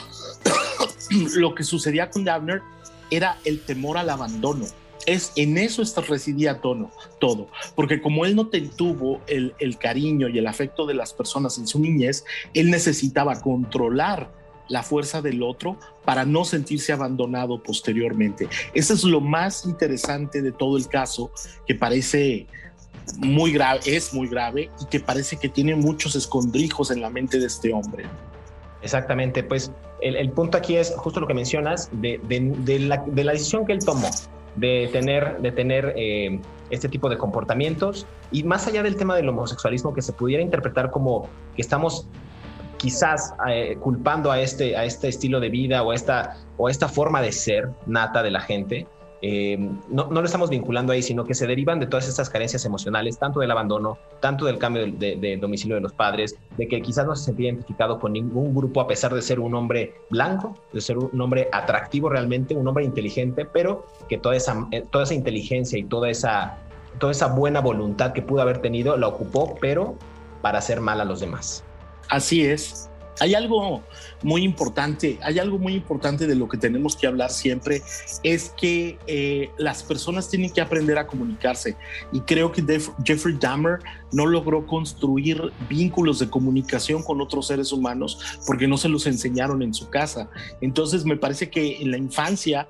lo 1.35 1.55
que 1.55 1.63
sucedía 1.63 2.09
con 2.09 2.23
Dabner 2.23 2.61
era 3.09 3.38
el 3.45 3.59
temor 3.61 3.97
al 3.97 4.09
abandono. 4.09 4.65
Es 5.07 5.31
en 5.35 5.57
eso 5.57 5.81
residía 6.01 6.61
tono, 6.61 6.91
todo, 7.19 7.50
porque 7.75 8.03
como 8.03 8.23
él 8.23 8.35
no 8.35 8.50
tuvo 8.69 9.19
el, 9.25 9.55
el 9.57 9.79
cariño 9.79 10.27
y 10.29 10.38
el 10.38 10.45
afecto 10.45 10.85
de 10.85 10.93
las 10.93 11.11
personas 11.11 11.57
en 11.57 11.65
su 11.65 11.79
niñez, 11.79 12.23
él 12.53 12.69
necesitaba 12.69 13.41
controlar 13.41 14.31
la 14.71 14.83
fuerza 14.83 15.21
del 15.21 15.43
otro 15.43 15.77
para 16.05 16.25
no 16.25 16.45
sentirse 16.45 16.93
abandonado 16.93 17.61
posteriormente. 17.61 18.47
Eso 18.73 18.93
es 18.93 19.03
lo 19.03 19.19
más 19.19 19.65
interesante 19.65 20.41
de 20.41 20.51
todo 20.51 20.77
el 20.77 20.87
caso, 20.87 21.31
que 21.67 21.75
parece 21.75 22.47
muy 23.17 23.51
grave, 23.51 23.81
es 23.85 24.13
muy 24.13 24.27
grave 24.27 24.69
y 24.81 24.85
que 24.85 24.99
parece 25.01 25.35
que 25.37 25.49
tiene 25.49 25.75
muchos 25.75 26.15
escondrijos 26.15 26.89
en 26.89 27.01
la 27.01 27.09
mente 27.09 27.37
de 27.37 27.47
este 27.47 27.73
hombre. 27.73 28.05
Exactamente, 28.81 29.43
pues 29.43 29.71
el, 30.01 30.31
punto 30.31 30.57
aquí 30.57 30.77
es 30.77 30.93
justo 30.95 31.19
lo 31.19 31.27
que 31.27 31.33
mencionas 31.33 31.89
de, 31.91 32.19
la, 32.79 33.03
decisión 33.31 33.65
que 33.65 33.73
él 33.73 33.85
tomó 33.85 34.09
de 34.55 34.89
tener, 34.91 35.39
de 35.41 35.51
tener 35.51 35.93
eh, 35.95 36.39
este 36.69 36.89
tipo 36.89 37.09
de 37.09 37.17
comportamientos 37.17 38.07
y 38.31 38.43
más 38.43 38.67
allá 38.67 38.83
del 38.83 38.95
tema 38.95 39.15
del 39.15 39.29
homosexualismo 39.29 39.93
que 39.93 40.01
se 40.01 40.13
pudiera 40.13 40.41
interpretar 40.41 40.89
como 40.91 41.27
que 41.55 41.61
estamos 41.61 42.07
quizás 42.81 43.35
eh, 43.47 43.77
culpando 43.79 44.31
a 44.31 44.41
este, 44.41 44.75
a 44.75 44.85
este 44.85 45.07
estilo 45.07 45.39
de 45.39 45.50
vida 45.50 45.83
o 45.83 45.91
a 45.91 45.95
esta, 45.95 46.38
o 46.57 46.67
esta 46.67 46.89
forma 46.89 47.21
de 47.21 47.31
ser 47.31 47.69
nata 47.85 48.23
de 48.23 48.31
la 48.31 48.41
gente, 48.41 48.88
eh, 49.21 49.55
no, 49.88 50.07
no, 50.07 50.19
lo 50.19 50.25
estamos 50.25 50.50
vinculando 50.50 50.91
ahí, 50.91 51.03
sino 51.03 51.23
que 51.23 51.35
se 51.35 51.45
derivan 51.45 51.79
de 51.79 51.85
todas 51.85 52.09
estas 52.09 52.27
carencias 52.27 52.65
emocionales, 52.65 53.19
tanto 53.19 53.39
del 53.39 53.51
abandono, 53.51 54.00
tanto 54.19 54.45
del 54.45 54.57
cambio 54.57 54.91
de, 54.91 55.38
domicilio 55.39 55.75
de 55.75 55.81
los 55.81 55.93
padres, 55.93 56.35
de 56.57 56.67
que 56.67 56.81
quizás 56.81 57.05
no 57.05 57.15
se 57.15 57.25
sentía 57.25 57.50
identificado 57.50 58.00
con 58.00 58.13
ningún 58.13 58.55
grupo 58.55 58.81
a 58.81 58.88
pesar 58.88 59.13
de 59.13 59.21
ser 59.21 59.39
un 59.39 59.53
hombre 59.53 59.93
blanco, 60.09 60.57
de 60.73 60.81
ser 60.81 60.97
un 60.97 61.21
hombre 61.21 61.50
atractivo 61.51 62.09
realmente, 62.09 62.55
un 62.55 62.67
hombre 62.67 62.83
inteligente, 62.83 63.45
pero 63.45 63.85
que 64.09 64.17
toda 64.17 64.35
esa, 64.35 64.67
eh, 64.71 64.83
toda 64.89 65.03
esa 65.03 65.13
inteligencia 65.13 65.77
y 65.77 65.83
toda 65.83 66.09
esa, 66.09 66.57
toda 66.97 67.11
esa 67.11 67.27
buena 67.27 67.61
voluntad 67.61 68.13
que 68.13 68.23
pudo 68.23 68.41
haber 68.41 68.57
tenido 68.57 68.97
la 68.97 69.07
ocupó, 69.07 69.55
pero 69.61 69.97
para 70.41 70.57
hacer 70.57 70.81
mal 70.81 71.00
a 71.00 71.05
los 71.05 71.19
demás. 71.19 71.63
Así 72.11 72.45
es. 72.45 72.89
Hay 73.21 73.35
algo 73.35 73.81
muy 74.23 74.43
importante, 74.43 75.17
hay 75.21 75.39
algo 75.39 75.57
muy 75.57 75.75
importante 75.75 76.27
de 76.27 76.35
lo 76.35 76.49
que 76.49 76.57
tenemos 76.57 76.95
que 76.95 77.07
hablar 77.07 77.29
siempre, 77.29 77.81
es 78.23 78.49
que 78.49 78.97
eh, 79.07 79.49
las 79.57 79.83
personas 79.83 80.27
tienen 80.27 80.51
que 80.51 80.59
aprender 80.59 80.97
a 80.97 81.07
comunicarse. 81.07 81.77
Y 82.11 82.19
creo 82.21 82.51
que 82.51 82.63
Jeffrey 83.05 83.37
Dahmer 83.39 83.79
no 84.11 84.25
logró 84.25 84.65
construir 84.65 85.53
vínculos 85.69 86.19
de 86.19 86.29
comunicación 86.29 87.03
con 87.03 87.21
otros 87.21 87.47
seres 87.47 87.71
humanos 87.71 88.19
porque 88.45 88.67
no 88.67 88.75
se 88.75 88.89
los 88.89 89.07
enseñaron 89.07 89.61
en 89.61 89.73
su 89.73 89.89
casa. 89.89 90.29
Entonces 90.59 91.05
me 91.05 91.15
parece 91.15 91.49
que 91.49 91.77
en 91.81 91.91
la 91.91 91.97
infancia 91.97 92.67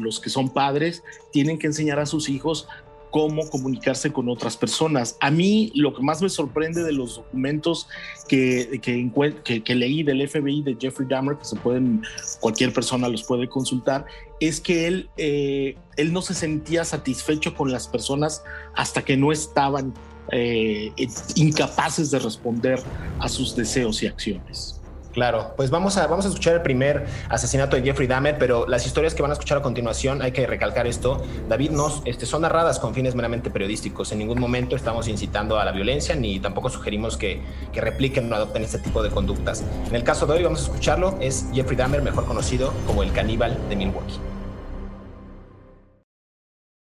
los 0.00 0.20
que 0.20 0.30
son 0.30 0.50
padres 0.50 1.02
tienen 1.30 1.58
que 1.58 1.68
enseñar 1.68 1.98
a 1.98 2.06
sus 2.06 2.28
hijos 2.28 2.68
cómo 3.12 3.48
comunicarse 3.50 4.10
con 4.10 4.28
otras 4.30 4.56
personas. 4.56 5.16
A 5.20 5.30
mí 5.30 5.70
lo 5.74 5.94
que 5.94 6.02
más 6.02 6.22
me 6.22 6.30
sorprende 6.30 6.82
de 6.82 6.92
los 6.92 7.16
documentos 7.16 7.86
que, 8.26 8.80
que, 8.82 9.74
leí 9.74 10.02
del 10.02 10.26
FBI 10.26 10.62
de 10.62 10.76
Jeffrey 10.80 11.06
Dahmer, 11.06 11.36
que 11.36 11.44
se 11.44 11.56
pueden, 11.56 12.02
cualquier 12.40 12.72
persona 12.72 13.08
los 13.08 13.22
puede 13.22 13.48
consultar, 13.48 14.06
es 14.40 14.60
que 14.62 14.86
él, 14.86 15.10
eh, 15.18 15.76
él 15.98 16.12
no 16.12 16.22
se 16.22 16.32
sentía 16.32 16.84
satisfecho 16.86 17.54
con 17.54 17.70
las 17.70 17.86
personas 17.86 18.42
hasta 18.74 19.02
que 19.02 19.16
no 19.16 19.30
estaban 19.30 19.92
eh, 20.30 20.90
incapaces 21.34 22.10
de 22.10 22.18
responder 22.18 22.80
a 23.18 23.28
sus 23.28 23.54
deseos 23.54 24.02
y 24.02 24.06
acciones. 24.06 24.81
Claro, 25.12 25.52
pues 25.56 25.70
vamos 25.70 25.98
a, 25.98 26.06
vamos 26.06 26.24
a 26.24 26.28
escuchar 26.28 26.54
el 26.54 26.62
primer 26.62 27.06
asesinato 27.28 27.76
de 27.76 27.82
Jeffrey 27.82 28.08
Dahmer, 28.08 28.38
pero 28.38 28.66
las 28.66 28.86
historias 28.86 29.14
que 29.14 29.20
van 29.20 29.30
a 29.30 29.34
escuchar 29.34 29.58
a 29.58 29.62
continuación, 29.62 30.22
hay 30.22 30.32
que 30.32 30.46
recalcar 30.46 30.86
esto, 30.86 31.22
David, 31.48 31.70
nos, 31.70 32.02
este, 32.06 32.24
son 32.24 32.42
narradas 32.42 32.78
con 32.78 32.94
fines 32.94 33.14
meramente 33.14 33.50
periodísticos. 33.50 34.10
En 34.12 34.18
ningún 34.18 34.40
momento 34.40 34.74
estamos 34.74 35.08
incitando 35.08 35.58
a 35.58 35.64
la 35.66 35.72
violencia 35.72 36.14
ni 36.14 36.40
tampoco 36.40 36.70
sugerimos 36.70 37.18
que, 37.18 37.42
que 37.72 37.80
repliquen 37.82 38.32
o 38.32 38.36
adopten 38.36 38.64
este 38.64 38.78
tipo 38.78 39.02
de 39.02 39.10
conductas. 39.10 39.62
En 39.86 39.94
el 39.94 40.02
caso 40.02 40.26
de 40.26 40.34
hoy, 40.34 40.44
vamos 40.44 40.60
a 40.60 40.62
escucharlo, 40.64 41.18
es 41.20 41.46
Jeffrey 41.52 41.76
Dahmer, 41.76 42.00
mejor 42.00 42.24
conocido 42.24 42.72
como 42.86 43.02
el 43.02 43.12
caníbal 43.12 43.58
de 43.68 43.76
Milwaukee. 43.76 44.18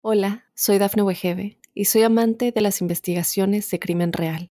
Hola, 0.03 0.45
soy 0.55 0.79
Dafne 0.79 1.03
Wegebe 1.03 1.59
y 1.73 1.87
soy 1.87 2.03
amante 2.03 2.53
de 2.53 2.61
las 2.61 2.81
investigaciones 2.83 3.71
de 3.71 3.79
crimen 3.79 4.13
real. 4.13 4.52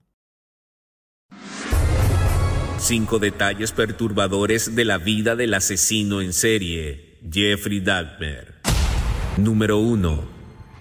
Cinco 2.81 3.19
detalles 3.19 3.73
perturbadores 3.73 4.73
de 4.73 4.85
la 4.85 4.97
vida 4.97 5.35
del 5.35 5.53
asesino 5.53 6.19
en 6.19 6.33
serie, 6.33 7.19
Jeffrey 7.31 7.79
Dahmer. 7.79 8.55
Número 9.37 9.77
1 9.77 10.23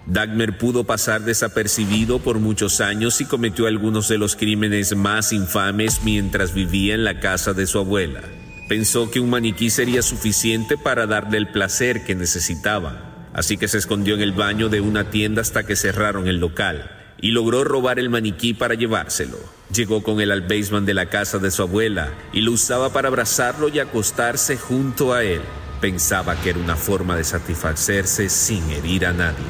Dagmer 0.07 0.57
pudo 0.57 0.85
pasar 0.85 1.21
desapercibido 1.21 2.19
por 2.19 2.39
muchos 2.39 2.81
años 2.81 3.21
y 3.21 3.27
cometió 3.27 3.67
algunos 3.67 4.09
de 4.09 4.17
los 4.17 4.35
crímenes 4.35 4.97
más 4.97 5.35
infames 5.35 6.01
mientras 6.03 6.55
vivía 6.55 6.95
en 6.95 7.05
la 7.05 7.21
casa 7.21 7.53
de 7.53 7.67
su 7.67 7.79
abuela. 7.79 8.23
Pensó 8.67 9.11
que 9.11 9.21
un 9.21 9.29
maniquí 9.29 9.69
sería 9.69 10.01
suficiente 10.01 10.79
para 10.79 11.07
darle 11.07 11.37
el 11.37 11.49
placer 11.49 12.03
que 12.05 12.15
necesitaba, 12.15 13.29
así 13.35 13.59
que 13.59 13.69
se 13.69 13.77
escondió 13.77 14.15
en 14.15 14.23
el 14.23 14.33
baño 14.33 14.71
de 14.71 14.81
una 14.81 15.11
tienda 15.11 15.43
hasta 15.43 15.65
que 15.65 15.77
cerraron 15.77 16.29
el 16.29 16.39
local 16.39 16.91
y 17.21 17.33
logró 17.33 17.63
robar 17.63 17.99
el 17.99 18.09
maniquí 18.09 18.55
para 18.55 18.73
llevárselo. 18.73 19.60
Llegó 19.75 20.03
con 20.03 20.21
él 20.21 20.33
al 20.33 20.43
basement 20.43 20.85
de 20.87 20.95
la 20.95 21.07
casa 21.07 21.39
de 21.39 21.51
su 21.51 21.63
abuela 21.63 22.13
y 22.33 22.41
lo 22.41 22.53
usaba 22.53 22.93
para 22.93 23.09
abrazarlo 23.09 23.69
y 23.69 23.79
acostarse 23.79 24.57
junto 24.57 25.13
a 25.13 25.23
él. 25.23 25.43
Pensaba 25.81 26.35
que 26.41 26.51
era 26.51 26.59
una 26.59 26.77
forma 26.77 27.17
de 27.17 27.23
satisfacerse 27.23 28.29
sin 28.29 28.69
herir 28.71 29.07
a 29.07 29.13
nadie. 29.13 29.47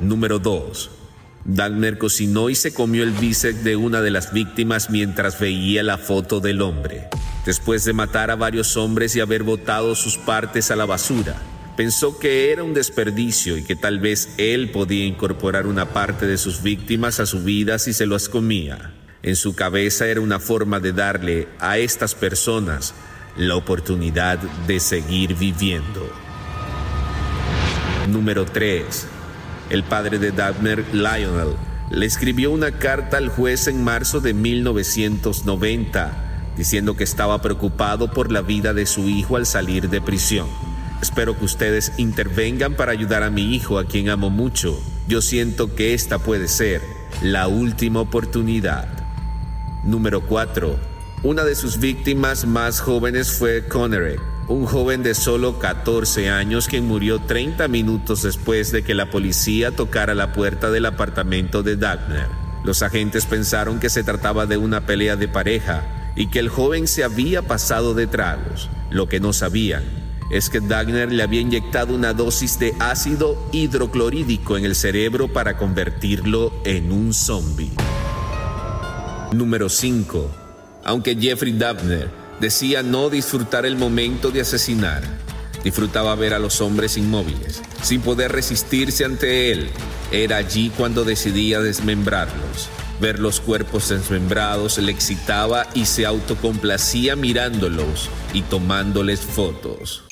Número 0.00 0.40
2. 0.40 0.90
Dagner 1.44 1.96
cocinó 1.96 2.50
y 2.50 2.56
se 2.56 2.74
comió 2.74 3.04
el 3.04 3.12
bíceps 3.12 3.62
de 3.62 3.76
una 3.76 4.00
de 4.00 4.10
las 4.10 4.32
víctimas 4.32 4.90
mientras 4.90 5.38
veía 5.38 5.82
la 5.82 5.96
foto 5.96 6.40
del 6.40 6.60
hombre. 6.60 7.08
Después 7.46 7.84
de 7.84 7.92
matar 7.92 8.30
a 8.30 8.36
varios 8.36 8.76
hombres 8.76 9.14
y 9.14 9.20
haber 9.20 9.44
botado 9.44 9.94
sus 9.94 10.18
partes 10.18 10.70
a 10.70 10.76
la 10.76 10.84
basura, 10.84 11.36
pensó 11.78 12.18
que 12.18 12.50
era 12.50 12.64
un 12.64 12.74
desperdicio 12.74 13.56
y 13.56 13.62
que 13.62 13.76
tal 13.76 14.00
vez 14.00 14.30
él 14.36 14.72
podía 14.72 15.04
incorporar 15.04 15.68
una 15.68 15.90
parte 15.90 16.26
de 16.26 16.36
sus 16.36 16.60
víctimas 16.60 17.20
a 17.20 17.26
su 17.26 17.44
vida 17.44 17.78
si 17.78 17.92
se 17.92 18.04
las 18.04 18.28
comía. 18.28 18.94
En 19.22 19.36
su 19.36 19.54
cabeza 19.54 20.08
era 20.08 20.20
una 20.20 20.40
forma 20.40 20.80
de 20.80 20.92
darle 20.92 21.46
a 21.60 21.78
estas 21.78 22.16
personas 22.16 22.94
la 23.36 23.54
oportunidad 23.54 24.40
de 24.66 24.80
seguir 24.80 25.36
viviendo. 25.36 26.12
Número 28.08 28.44
3 28.44 29.06
el 29.70 29.84
padre 29.84 30.18
de 30.18 30.32
Dagmer, 30.32 30.84
Lionel, 30.92 31.54
le 31.92 32.06
escribió 32.06 32.50
una 32.50 32.72
carta 32.72 33.18
al 33.18 33.28
juez 33.28 33.68
en 33.68 33.84
marzo 33.84 34.18
de 34.18 34.34
1990 34.34 36.24
diciendo 36.56 36.96
que 36.96 37.04
estaba 37.04 37.40
preocupado 37.40 38.10
por 38.10 38.32
la 38.32 38.40
vida 38.40 38.74
de 38.74 38.84
su 38.84 39.08
hijo 39.08 39.36
al 39.36 39.46
salir 39.46 39.88
de 39.88 40.00
prisión. 40.00 40.48
Espero 41.00 41.38
que 41.38 41.44
ustedes 41.44 41.92
intervengan 41.96 42.74
para 42.74 42.92
ayudar 42.92 43.22
a 43.22 43.30
mi 43.30 43.54
hijo, 43.54 43.78
a 43.78 43.86
quien 43.86 44.08
amo 44.08 44.30
mucho. 44.30 44.80
Yo 45.06 45.22
siento 45.22 45.74
que 45.74 45.94
esta 45.94 46.18
puede 46.18 46.48
ser 46.48 46.82
la 47.22 47.48
última 47.48 48.00
oportunidad. 48.00 48.88
Número 49.84 50.26
4. 50.26 50.78
Una 51.22 51.44
de 51.44 51.54
sus 51.54 51.78
víctimas 51.78 52.46
más 52.46 52.80
jóvenes 52.80 53.30
fue 53.32 53.66
Connery 53.66 54.16
un 54.48 54.64
joven 54.64 55.02
de 55.02 55.14
solo 55.14 55.58
14 55.58 56.30
años 56.30 56.68
quien 56.68 56.86
murió 56.86 57.20
30 57.20 57.68
minutos 57.68 58.22
después 58.22 58.72
de 58.72 58.82
que 58.82 58.94
la 58.94 59.10
policía 59.10 59.72
tocara 59.72 60.14
la 60.14 60.32
puerta 60.32 60.70
del 60.70 60.86
apartamento 60.86 61.62
de 61.62 61.76
Dagner. 61.76 62.28
Los 62.64 62.82
agentes 62.82 63.26
pensaron 63.26 63.78
que 63.78 63.90
se 63.90 64.02
trataba 64.02 64.46
de 64.46 64.56
una 64.56 64.86
pelea 64.86 65.16
de 65.16 65.28
pareja 65.28 66.12
y 66.16 66.28
que 66.28 66.38
el 66.38 66.48
joven 66.48 66.88
se 66.88 67.04
había 67.04 67.42
pasado 67.42 67.92
de 67.92 68.06
tragos. 68.06 68.70
Lo 68.90 69.06
que 69.06 69.20
no 69.20 69.34
sabían 69.34 70.07
es 70.30 70.50
que 70.50 70.60
Dagner 70.60 71.12
le 71.12 71.22
había 71.22 71.40
inyectado 71.40 71.94
una 71.94 72.12
dosis 72.12 72.58
de 72.58 72.74
ácido 72.78 73.36
hidroclorídico 73.52 74.56
en 74.56 74.64
el 74.64 74.74
cerebro 74.74 75.32
para 75.32 75.56
convertirlo 75.56 76.52
en 76.64 76.92
un 76.92 77.14
zombie. 77.14 77.72
Número 79.32 79.68
5. 79.68 80.30
Aunque 80.84 81.16
Jeffrey 81.16 81.52
Dagner 81.52 82.28
Decía 82.40 82.84
no 82.84 83.10
disfrutar 83.10 83.66
el 83.66 83.76
momento 83.76 84.30
de 84.30 84.42
asesinar. 84.42 85.02
Disfrutaba 85.64 86.14
ver 86.14 86.34
a 86.34 86.38
los 86.38 86.60
hombres 86.60 86.96
inmóviles, 86.96 87.62
sin 87.82 88.00
poder 88.00 88.30
resistirse 88.30 89.04
ante 89.04 89.50
él. 89.50 89.70
Era 90.12 90.36
allí 90.36 90.70
cuando 90.76 91.04
decidía 91.04 91.60
desmembrarlos. 91.60 92.68
Ver 93.00 93.18
los 93.18 93.40
cuerpos 93.40 93.88
desmembrados 93.88 94.78
le 94.78 94.92
excitaba 94.92 95.66
y 95.74 95.86
se 95.86 96.06
autocomplacía 96.06 97.16
mirándolos 97.16 98.08
y 98.32 98.42
tomándoles 98.42 99.20
fotos. 99.20 100.07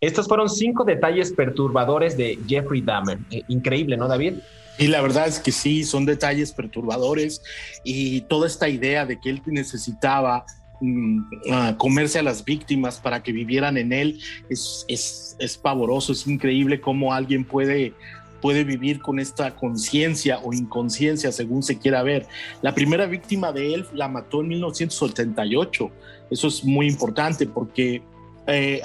Estos 0.00 0.28
fueron 0.28 0.48
cinco 0.48 0.84
detalles 0.84 1.32
perturbadores 1.32 2.16
de 2.16 2.38
Jeffrey 2.46 2.80
Dahmer. 2.80 3.18
Eh, 3.30 3.42
increíble, 3.48 3.96
¿no, 3.96 4.08
David? 4.08 4.34
Y 4.78 4.88
la 4.88 5.00
verdad 5.00 5.26
es 5.26 5.38
que 5.38 5.52
sí, 5.52 5.84
son 5.84 6.04
detalles 6.04 6.52
perturbadores 6.52 7.42
y 7.82 8.22
toda 8.22 8.46
esta 8.46 8.68
idea 8.68 9.06
de 9.06 9.18
que 9.18 9.30
él 9.30 9.42
necesitaba 9.46 10.44
mm, 10.80 11.74
comerse 11.78 12.18
a 12.18 12.22
las 12.22 12.44
víctimas 12.44 12.98
para 12.98 13.22
que 13.22 13.32
vivieran 13.32 13.78
en 13.78 13.92
él 13.92 14.20
es, 14.50 14.84
es, 14.88 15.34
es 15.38 15.56
pavoroso, 15.56 16.12
es 16.12 16.26
increíble 16.26 16.80
cómo 16.80 17.14
alguien 17.14 17.44
puede 17.44 17.94
puede 18.40 18.64
vivir 18.64 19.00
con 19.00 19.18
esta 19.18 19.56
conciencia 19.56 20.38
o 20.38 20.52
inconsciencia 20.52 21.32
según 21.32 21.62
se 21.62 21.78
quiera 21.78 22.02
ver. 22.02 22.26
La 22.62 22.74
primera 22.74 23.06
víctima 23.06 23.50
de 23.50 23.74
él 23.74 23.86
la 23.94 24.08
mató 24.08 24.40
en 24.40 24.48
1978. 24.48 25.90
Eso 26.30 26.48
es 26.48 26.62
muy 26.62 26.86
importante 26.86 27.46
porque 27.46 28.02
eh, 28.46 28.80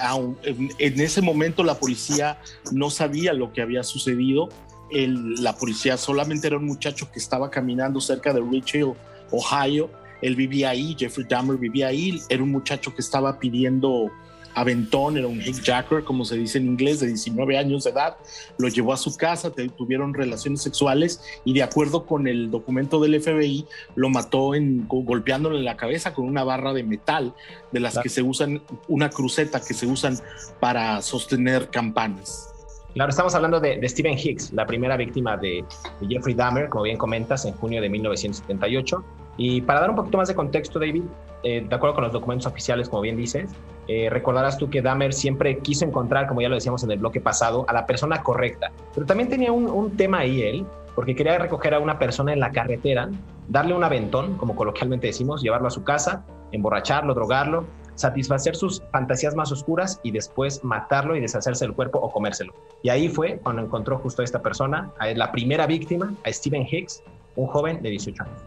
en, 0.80 1.02
ese 1.02 1.22
momento 1.22 1.64
la 1.64 1.80
policía 1.80 2.40
no 2.72 2.90
sabía 2.90 3.34
lo 3.34 3.54
que 3.54 3.62
había 3.62 3.84
sucedido 3.84 4.50
la 4.92 5.56
policía 5.56 5.98
solamente 5.98 6.48
era 6.48 6.58
un 6.58 6.66
muchacho 6.66 7.10
que 7.12 7.20
estaba 7.20 7.50
caminando 7.50 8.02
cerca 8.02 8.34
de 8.34 8.42
Rich 8.42 8.76
Hill, 8.76 8.94
Ohio. 9.32 9.90
Él 10.22 10.36
vivía 10.36 10.70
ahí, 10.70 10.96
Jeffrey 10.98 11.26
Dahmer 11.28 11.58
vivía 11.58 11.88
ahí. 11.88 12.22
Era 12.30 12.44
un 12.44 12.52
muchacho 12.52 12.94
que 12.94 13.02
estaba 13.02 13.40
pidiendo 13.40 14.12
aventón, 14.56 15.18
era 15.18 15.28
un 15.28 15.42
hickjacker, 15.42 16.04
como 16.04 16.26
se 16.26 16.38
dice 16.38 16.58
en 16.58 16.68
inglés, 16.68 17.00
de 17.00 17.08
19 17.08 17.58
años 17.58 17.84
de 17.84 17.92
edad. 17.92 18.18
Lo 18.58 18.68
llevó 18.68 18.94
a 18.94 18.98
su 18.98 19.16
casa, 19.16 19.52
tuvieron 19.52 20.14
relaciones 20.14 20.62
sexuales 20.62 21.22
y 21.46 21.54
de 21.54 21.64
acuerdo 21.64 22.06
con 22.06 22.28
el 22.28 22.52
documento 22.52 23.00
del 23.00 23.22
FBI, 23.22 23.66
lo 23.96 24.10
mató 24.10 24.56
en, 24.56 24.88
golpeándole 24.88 25.60
en 25.60 25.66
la 25.66 25.78
cabeza 25.78 26.14
con 26.14 26.26
una 26.26 26.44
barra 26.44 26.74
de 26.74 26.84
metal 26.84 27.34
de 27.72 27.80
las 27.80 27.98
que 28.00 28.10
se 28.10 28.22
usan, 28.22 28.62
una 28.88 29.10
cruceta 29.10 29.60
que 29.60 29.74
se 29.74 29.88
usan 29.88 30.18
para 30.60 31.02
sostener 31.02 31.70
campanas. 31.70 32.52
Claro, 32.94 33.10
estamos 33.10 33.34
hablando 33.36 33.60
de, 33.60 33.88
Stephen 33.88 34.18
Hicks, 34.18 34.52
la 34.52 34.66
primera 34.66 34.98
víctima 34.98 35.38
de, 35.38 35.64
Jeffrey 36.10 36.36
Dahmer, 36.36 36.68
como 36.68 36.84
bien 36.84 36.98
comentas, 36.98 37.46
en 37.46 37.54
junio 37.54 37.82
de 37.82 37.90
1978. 37.90 39.04
Y 39.38 39.62
para 39.62 39.80
dar 39.80 39.90
un 39.92 39.96
poquito 39.96 40.18
más 40.18 40.28
de 40.28 40.36
contexto, 40.36 40.78
David, 40.78 41.04
eh, 41.44 41.66
de 41.68 41.76
acuerdo 41.76 41.96
con 41.96 42.04
los 42.04 42.14
documentos 42.14 42.46
oficiales, 42.48 42.90
como 42.90 43.02
bien 43.02 43.18
dices, 43.18 43.52
eh, 43.88 44.10
recordarás 44.10 44.58
tú 44.58 44.70
que 44.70 44.82
Dahmer 44.82 45.14
siempre 45.14 45.60
quiso 45.60 45.86
encontrar, 45.86 46.28
como 46.28 46.42
ya 46.42 46.50
lo 46.50 46.56
decíamos 46.56 46.84
en 46.84 46.92
el 46.92 47.00
bloque 47.00 47.20
pasado, 47.20 47.66
a 47.68 47.74
la 47.74 47.86
persona 47.86 48.22
correcta. 48.24 48.72
Pero 48.94 49.06
también 49.06 49.30
tenía 49.30 49.52
un, 49.52 49.68
un 49.68 49.98
tema 49.98 50.20
ahí 50.20 50.42
él, 50.42 50.66
porque 50.96 51.16
quería 51.16 51.38
recoger 51.38 51.74
a 51.74 51.80
una 51.80 51.98
persona 51.98 52.34
en 52.34 52.40
la 52.40 52.52
carretera, 52.52 53.10
darle 53.48 53.74
un 53.74 53.84
aventón, 53.84 54.38
como 54.38 54.56
coloquialmente 54.56 55.08
decimos, 55.08 55.42
llevarlo 55.42 55.68
a 55.68 55.72
su 55.72 55.84
casa, 55.84 56.26
emborracharlo, 56.52 57.14
drogarlo 57.14 57.66
satisfacer 57.96 58.56
sus 58.56 58.82
fantasías 58.92 59.36
más 59.36 59.52
oscuras 59.52 60.00
y 60.04 60.12
después 60.12 60.64
matarlo 60.64 61.16
y 61.16 61.22
deshacerse 61.22 61.66
del 61.66 61.74
cuerpo 61.74 62.00
o 62.00 62.12
comérselo. 62.12 62.54
Y 62.84 62.90
ahí 62.90 63.08
fue 63.08 63.40
cuando 63.44 63.62
encontró 63.62 64.00
justo 64.00 64.22
a 64.22 64.26
esta 64.26 64.42
persona, 64.42 64.92
a 65.00 65.08
la 65.08 65.32
primera 65.32 65.68
víctima, 65.68 66.14
a 66.26 66.32
Stephen 66.32 66.68
Hicks, 66.70 67.04
un 67.36 67.48
joven 67.48 67.82
de 67.82 67.90
18 67.90 68.24
años. 68.24 68.42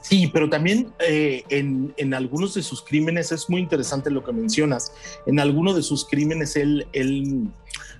Sí, 0.00 0.30
pero 0.32 0.48
también 0.48 0.92
eh, 0.98 1.44
en, 1.50 1.92
en, 1.96 2.14
algunos 2.14 2.54
de 2.54 2.62
sus 2.62 2.82
crímenes 2.82 3.32
es 3.32 3.50
muy 3.50 3.60
interesante 3.60 4.10
lo 4.10 4.24
que 4.24 4.32
mencionas. 4.32 4.92
En 5.26 5.38
algunos 5.38 5.76
de 5.76 5.82
sus 5.82 6.06
crímenes 6.06 6.56
él, 6.56 6.86
él 6.92 7.48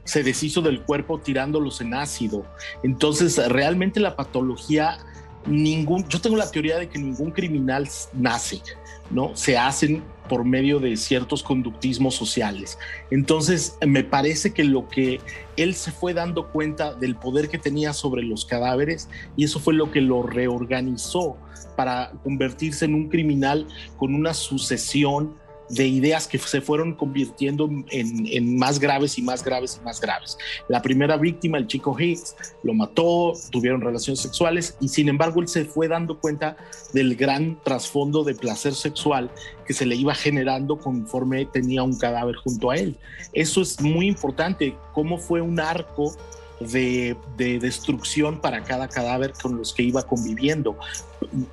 se 0.04 0.22
deshizo 0.22 0.62
del 0.62 0.82
cuerpo 0.82 1.18
tirándolos 1.18 1.80
en 1.80 1.94
ácido. 1.94 2.44
Entonces, 2.82 3.36
realmente 3.48 4.00
la 4.00 4.16
patología, 4.16 4.98
ningún, 5.46 6.08
yo 6.08 6.20
tengo 6.20 6.36
la 6.36 6.50
teoría 6.50 6.78
de 6.78 6.88
que 6.88 6.98
ningún 6.98 7.30
criminal 7.30 7.88
nace, 8.12 8.62
¿no? 9.10 9.36
Se 9.36 9.58
hacen 9.58 10.02
por 10.28 10.44
medio 10.44 10.78
de 10.78 10.96
ciertos 10.96 11.42
conductismos 11.42 12.14
sociales. 12.14 12.78
Entonces, 13.10 13.76
me 13.86 14.04
parece 14.04 14.52
que 14.52 14.64
lo 14.64 14.88
que 14.88 15.20
él 15.56 15.74
se 15.74 15.92
fue 15.92 16.14
dando 16.14 16.50
cuenta 16.50 16.94
del 16.94 17.16
poder 17.16 17.48
que 17.48 17.58
tenía 17.58 17.92
sobre 17.92 18.22
los 18.22 18.44
cadáveres 18.44 19.08
y 19.36 19.44
eso 19.44 19.60
fue 19.60 19.74
lo 19.74 19.90
que 19.90 20.00
lo 20.00 20.22
reorganizó 20.22 21.36
para 21.80 22.12
convertirse 22.22 22.84
en 22.84 22.94
un 22.94 23.08
criminal 23.08 23.66
con 23.96 24.14
una 24.14 24.34
sucesión 24.34 25.34
de 25.70 25.88
ideas 25.88 26.28
que 26.28 26.36
se 26.36 26.60
fueron 26.60 26.94
convirtiendo 26.94 27.70
en, 27.90 28.58
más 28.58 28.78
graves 28.78 29.16
y 29.16 29.22
más 29.22 29.42
graves 29.42 29.78
y 29.80 29.84
más 29.84 29.98
graves. 29.98 30.36
La 30.68 30.82
primera 30.82 31.16
víctima, 31.16 31.56
el 31.56 31.66
chico 31.66 31.98
Hicks, 31.98 32.36
lo 32.64 32.74
mató, 32.74 33.32
tuvieron 33.50 33.80
relaciones 33.80 34.20
sexuales 34.20 34.76
y 34.78 34.88
sin 34.88 35.08
embargo 35.08 35.40
él 35.40 35.48
se 35.48 35.64
fue 35.64 35.88
dando 35.88 36.20
cuenta 36.20 36.58
del 36.92 37.16
gran 37.16 37.58
trasfondo 37.64 38.22
de 38.22 38.34
placer 38.34 38.74
sexual 38.74 39.30
que 39.64 39.72
se 39.72 39.86
le 39.86 39.96
iba 39.96 40.14
generando 40.14 40.78
conforme 40.78 41.46
tenía 41.46 41.82
un 41.82 41.96
cadáver 41.96 42.34
junto 42.34 42.72
a 42.72 42.76
él. 42.76 42.94
Eso 43.32 43.62
es 43.62 43.80
muy 43.80 44.06
importante, 44.06 44.76
cómo 44.92 45.16
fue 45.16 45.40
un 45.40 45.58
arco 45.58 46.14
de, 46.60 47.16
destrucción 47.36 48.40
para 48.40 48.62
cada 48.62 48.88
cadáver 48.88 49.32
con 49.40 49.56
los 49.56 49.72
que 49.72 49.82
iba 49.82 50.02
conviviendo. 50.02 50.76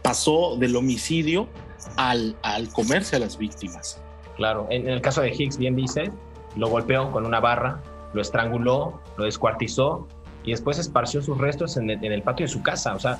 Pasó 0.02 0.58
del 0.58 0.76
homicidio 0.76 1.48
al, 1.96 2.36
al 2.44 2.70
comerse 2.70 3.16
a 3.16 3.20
las 3.20 3.38
víctimas. 3.38 4.02
Claro, 4.36 4.68
en, 4.70 4.88
el 4.88 5.02
caso 5.02 5.22
de 5.22 5.34
Higgs, 5.34 5.58
bien 5.58 5.76
dice, 5.76 6.12
lo 6.56 6.70
golpeó 6.70 7.12
con 7.12 7.26
una 7.26 7.40
barra, 7.40 7.82
lo 8.14 8.22
estranguló, 8.22 9.02
lo 9.18 9.26
descuartizó 9.26 10.08
y 10.44 10.52
después 10.52 10.78
esparció 10.78 11.22
sus 11.22 11.38
restos 11.38 11.78
en 11.78 11.90
el, 11.90 12.22
patio 12.22 12.46
de 12.46 12.52
su 12.52 12.62
casa. 12.62 12.94
O 12.96 13.00
sea, 13.00 13.20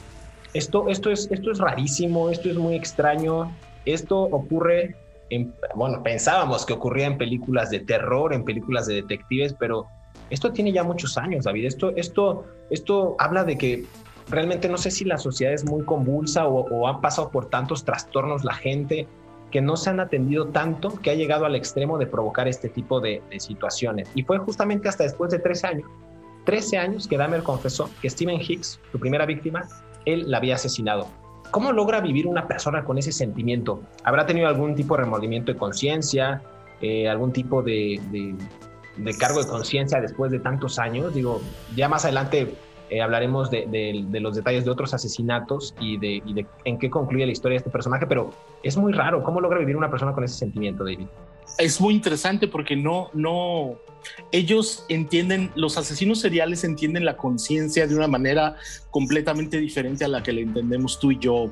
esto, 0.54 0.90
esto, 0.90 1.10
es, 1.10 1.30
esto 1.32 1.52
es 1.52 1.60
rarísimo, 1.60 2.30
esto 2.30 2.50
es 2.50 2.56
muy 2.56 2.76
extraño. 2.76 3.52
Esto 3.86 4.22
ocurre, 4.22 4.96
en, 5.30 5.54
bueno, 5.76 6.04
pensábamos 6.04 6.66
que 6.66 6.74
ocurría 6.74 7.08
en 7.08 7.18
películas 7.18 7.70
de 7.70 7.80
terror, 7.80 8.34
en 8.34 8.44
películas 8.44 8.86
de 8.86 8.96
detectives, 8.96 9.56
pero 9.58 9.88
esto 10.30 10.52
tiene 10.52 10.72
ya 10.72 10.84
muchos 10.84 11.18
años, 11.18 11.46
David. 11.46 11.66
Esto, 11.66 11.92
esto, 11.96 12.46
esto 12.70 13.16
habla 13.20 13.44
de 13.44 13.58
que 13.58 13.86
realmente 14.30 14.68
no 14.68 14.78
sé 14.78 14.92
si 14.92 15.06
la 15.06 15.18
sociedad 15.18 15.54
es 15.54 15.66
muy 15.66 15.84
convulsa 15.84 16.48
o, 16.48 16.68
o 16.70 16.88
ha 16.88 17.02
pasado 17.02 17.30
por 17.30 17.46
tantos 17.50 17.84
trastornos 17.86 18.44
la 18.44 18.54
gente 18.54 19.08
que 19.52 19.62
no 19.62 19.78
se 19.78 19.90
han 19.90 20.00
atendido 20.00 20.48
tanto 20.48 20.90
que 21.02 21.12
ha 21.12 21.16
llegado 21.16 21.46
al 21.46 21.56
extremo 21.56 21.98
de 21.98 22.08
provocar 22.08 22.48
este 22.48 22.70
tipo 22.70 23.00
de, 23.00 23.22
situaciones. 23.38 24.10
Y 24.16 24.24
fue 24.24 24.38
justamente 24.40 24.90
hasta 24.90 25.04
después 25.04 25.32
de 25.32 25.40
13 25.40 25.68
años, 25.68 25.90
13 26.46 26.78
años 26.78 27.08
que 27.08 27.18
Dahmer 27.18 27.44
confesó 27.44 27.90
que 28.02 28.10
Stephen 28.10 28.40
Hicks, 28.42 28.80
su 28.92 29.00
primera 29.00 29.26
víctima, 29.26 29.68
él 30.06 30.30
la 30.30 30.38
había 30.38 30.56
asesinado. 30.56 31.08
¿Cómo 31.52 31.72
logra 31.72 32.02
vivir 32.02 32.28
una 32.28 32.48
persona 32.48 32.84
con 32.84 32.98
ese 32.98 33.12
sentimiento? 33.12 33.82
¿Habrá 34.04 34.26
tenido 34.26 34.48
algún 34.48 34.76
tipo 34.76 34.96
de 34.96 35.04
remordimiento 35.04 35.54
de 35.54 35.58
conciencia? 35.58 36.42
Eh, 36.82 37.08
¿Algún 37.08 37.32
tipo 37.32 37.64
de 37.64 38.36
cargo 39.20 39.44
de 39.44 39.48
conciencia 39.48 40.02
después 40.02 40.32
de 40.32 40.40
tantos 40.40 40.80
años? 40.80 41.14
Digo, 41.14 41.42
ya 41.76 41.90
más 41.90 42.06
adelante 42.06 42.56
eh, 42.90 43.02
hablaremos 43.02 43.52
de, 43.52 44.06
los 44.14 44.36
detalles 44.36 44.64
de 44.64 44.72
otros 44.72 44.94
asesinatos 44.94 45.76
y 45.80 45.98
de, 45.98 46.46
en 46.64 46.80
qué 46.80 46.90
concluye 46.90 47.26
la 47.26 47.32
historia 47.32 47.56
de 47.56 47.58
este 47.58 47.70
personaje, 47.70 48.08
pero 48.08 48.32
es 48.64 48.78
muy 48.78 48.94
raro. 48.94 49.24
¿Cómo 49.24 49.42
logra 49.42 49.60
vivir 49.60 49.76
una 49.76 49.90
persona 49.90 50.14
con 50.14 50.24
ese 50.24 50.36
sentimiento, 50.36 50.86
David? 50.86 51.08
Es 51.58 51.82
muy 51.82 51.94
interesante 51.94 52.48
porque 52.48 52.76
no, 52.76 53.10
no, 53.14 53.78
ellos 54.32 54.86
entienden, 54.88 55.52
los 55.56 55.78
asesinos 55.78 56.22
seriales 56.22 56.64
entienden 56.64 57.04
la 57.04 57.18
conciencia 57.18 57.88
de 57.88 57.96
una 57.96 58.08
manera 58.08 58.56
completamente 58.90 59.58
diferente 59.58 60.06
a 60.06 60.08
la 60.08 60.24
que 60.24 60.32
le 60.32 60.42
entendemos 60.42 61.00
tú 61.00 61.12
y 61.12 61.20
yo. 61.20 61.52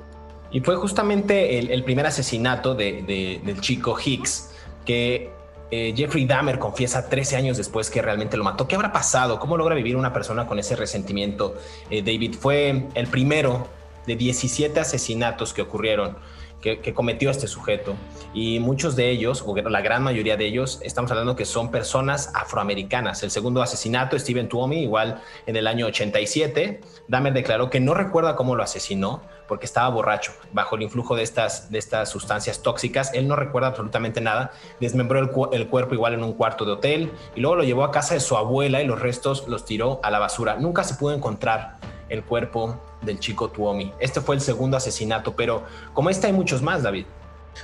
Y 0.52 0.62
fue 0.62 0.76
justamente 0.78 1.60
el, 1.60 1.84
primer 1.84 2.06
asesinato 2.06 2.76
del 2.76 3.60
chico 3.60 3.98
Hicks 4.00 4.52
que 4.86 5.32
eh, 5.76 5.94
Jeffrey 5.94 6.26
Dahmer 6.26 6.58
confiesa 6.58 7.10
13 7.10 7.36
años 7.36 7.58
después 7.58 7.90
que 7.90 8.02
realmente 8.02 8.38
lo 8.38 8.46
mató. 8.46 8.66
¿Qué 8.66 8.76
habrá 8.76 8.94
pasado? 8.94 9.40
¿Cómo 9.40 9.58
logra 9.58 9.76
vivir 9.76 9.98
una 9.98 10.14
persona 10.14 10.48
con 10.48 10.58
ese 10.58 10.78
resentimiento? 10.78 11.56
Eh, 11.90 12.02
David 12.02 12.36
fue 12.40 12.86
el 12.94 13.08
primero 13.08 13.68
de 14.08 14.16
17 14.16 14.80
asesinatos 14.80 15.54
que 15.54 15.62
ocurrieron 15.62 16.16
que, 16.62 16.94
cometió 16.94 17.30
este 17.30 17.48
sujeto. 17.48 17.96
Y 18.34 18.60
muchos 18.60 18.96
de 18.96 19.10
ellos, 19.10 19.44
o 19.46 19.56
la 19.56 19.82
gran 19.82 20.04
mayoría 20.04 20.36
de 20.36 20.46
ellos, 20.46 20.80
estamos 20.82 21.12
hablando 21.12 21.36
que 21.36 21.46
son 21.46 21.72
personas 21.72 22.32
afroamericanas. 22.34 23.24
El 23.24 23.32
segundo 23.32 23.62
asesinato, 23.62 24.18
Steven 24.18 24.50
Tuomi, 24.50 24.82
igual 24.82 25.22
en 25.46 25.56
el 25.56 25.68
año 25.68 25.86
87, 25.86 26.82
Dahmer 27.08 27.34
declaró 27.34 27.70
que 27.70 27.80
no 27.80 27.94
recuerda 27.94 28.36
cómo 28.36 28.56
lo 28.56 28.64
asesinó 28.64 29.22
porque 29.48 29.66
estaba 29.66 29.90
borracho, 29.90 30.32
bajo 30.54 30.76
el 30.76 30.82
influjo 30.82 31.16
de 31.16 31.24
estas, 31.24 31.72
de 31.72 31.78
estas 31.78 32.10
sustancias 32.10 32.62
tóxicas. 32.64 33.14
Él 33.14 33.28
no 33.28 33.36
recuerda 33.36 33.70
absolutamente 33.70 34.20
nada. 34.20 34.52
Desmembró 34.80 35.20
el, 35.20 35.30
el 35.54 35.68
cuerpo 35.68 35.94
igual 35.94 36.16
en 36.16 36.24
un 36.24 36.34
cuarto 36.34 36.66
de 36.66 36.72
hotel 36.72 37.12
y 37.36 37.42
luego 37.42 37.58
lo 37.58 37.64
llevó 37.64 37.84
a 37.84 37.92
casa 37.92 38.16
de 38.16 38.20
su 38.20 38.38
abuela 38.38 38.82
y 38.82 38.88
los 38.88 39.00
restos 39.00 39.48
los 39.48 39.66
tiró 39.66 40.00
a 40.04 40.10
la 40.10 40.20
basura. 40.20 40.56
Nunca 40.56 40.84
se 40.84 40.96
pudo 40.96 41.14
encontrar 41.14 41.78
el 42.10 42.24
cuerpo 42.24 42.80
del 43.06 43.20
chico 43.20 43.50
Tuomi. 43.50 43.92
Este 44.00 44.22
fue 44.22 44.36
el 44.36 44.42
segundo 44.42 44.78
asesinato, 44.78 45.36
pero 45.36 45.64
como 45.94 46.10
este 46.10 46.28
hay 46.28 46.34
muchos 46.34 46.62
más, 46.62 46.84
David. 46.84 47.06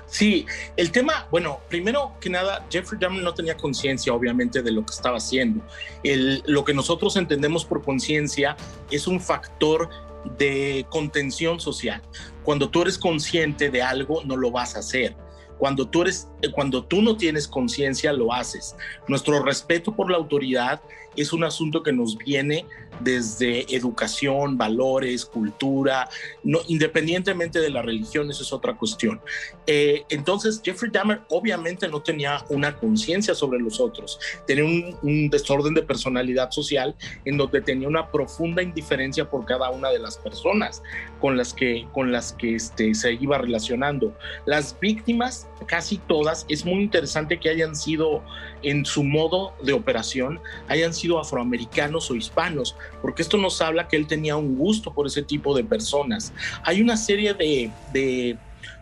Sí, 0.06 0.46
el 0.78 0.92
tema, 0.92 1.28
bueno, 1.32 1.60
primero 1.70 2.14
que 2.22 2.30
nada, 2.30 2.66
Jeffrey 2.70 3.00
Dahmer 3.00 3.24
no 3.24 3.34
tenía 3.34 3.58
conciencia, 3.58 4.14
obviamente, 4.14 4.62
de 4.62 4.72
lo 4.72 4.86
que 4.86 4.94
estaba 4.94 5.18
haciendo. 5.18 5.64
El, 6.04 6.44
lo 6.46 6.64
que 6.64 6.74
nosotros 6.74 7.16
entendemos 7.18 7.66
por 7.66 7.84
conciencia 7.84 8.56
es 8.90 9.08
un 9.08 9.20
factor 9.20 9.90
de 10.38 10.86
contención 10.90 11.60
social. 11.60 12.02
Cuando 12.44 12.70
tú 12.70 12.84
eres 12.84 12.98
consciente 12.98 13.70
de 13.70 13.82
algo, 13.82 14.24
no 14.24 14.38
lo 14.38 14.52
vas 14.52 14.76
a 14.76 14.80
hacer. 14.80 15.16
Cuando 15.58 15.88
tú, 15.88 16.02
eres, 16.02 16.28
cuando 16.54 16.84
tú 16.86 17.02
no 17.02 17.18
tienes 17.18 17.48
conciencia, 17.48 18.14
lo 18.14 18.34
haces. 18.34 18.76
Nuestro 19.08 19.44
respeto 19.44 19.96
por 19.96 20.10
la 20.10 20.18
autoridad 20.18 20.82
es 21.16 21.34
un 21.34 21.44
asunto 21.44 21.84
que 21.84 21.92
nos 21.92 22.18
viene 22.18 22.66
desde 23.04 23.76
educación, 23.76 24.58
valores, 24.58 25.26
cultura, 25.26 26.08
no, 26.44 26.60
independientemente 26.68 27.60
de 27.60 27.70
la 27.70 27.82
religión, 27.82 28.30
eso 28.30 28.44
es 28.44 28.54
otra 28.54 28.76
cuestión. 28.76 29.22
Eh, 29.66 30.04
entonces, 30.10 30.62
Jeffrey 30.64 30.92
Dahmer 30.92 31.22
obviamente 31.30 31.88
no 31.88 32.02
tenía 32.02 32.44
una 32.50 32.78
conciencia 32.78 33.34
sobre 33.34 33.60
los 33.60 33.80
otros, 33.80 34.20
tenía 34.46 34.64
un, 35.02 35.30
desorden 35.30 35.74
de 35.74 35.84
personalidad 35.84 36.52
social 36.52 36.96
en 37.26 37.38
donde 37.38 37.62
tenía 37.62 37.88
una 37.88 38.12
profunda 38.12 38.62
indiferencia 38.62 39.30
por 39.30 39.46
cada 39.46 39.70
una 39.70 39.90
de 39.90 40.00
las 40.00 40.18
personas 40.18 40.84
con 41.20 41.38
las 41.38 41.54
que, 41.54 41.88
con 41.94 42.12
las 42.12 42.34
que 42.34 42.56
este, 42.56 42.94
se 42.94 43.14
iba 43.14 43.38
relacionando. 43.38 44.16
Las 44.46 44.78
víctimas, 44.80 45.48
casi 45.68 45.98
todas, 45.98 46.46
es 46.50 46.66
muy 46.66 46.82
interesante 46.82 47.40
que 47.40 47.50
hayan 47.50 47.76
sido 47.76 48.24
en 48.64 48.86
su 48.86 49.04
modo 49.04 49.54
de 49.64 49.74
operación, 49.74 50.40
hayan 50.68 50.94
sido 50.94 51.01
afroamericanos 51.20 52.10
o 52.12 52.16
hispanos, 52.16 52.76
porque 53.02 53.22
esto 53.22 53.38
nos 53.38 53.62
habla 53.62 53.88
que 53.88 53.98
él 53.98 54.08
tenía 54.08 54.36
un 54.36 54.58
gusto 54.58 54.94
por 54.94 55.08
ese 55.08 55.24
tipo 55.24 55.56
de 55.56 55.64
personas. 55.64 56.34
Hay 56.64 56.82
una 56.82 56.98
serie 56.98 57.34
de, 57.34 58.38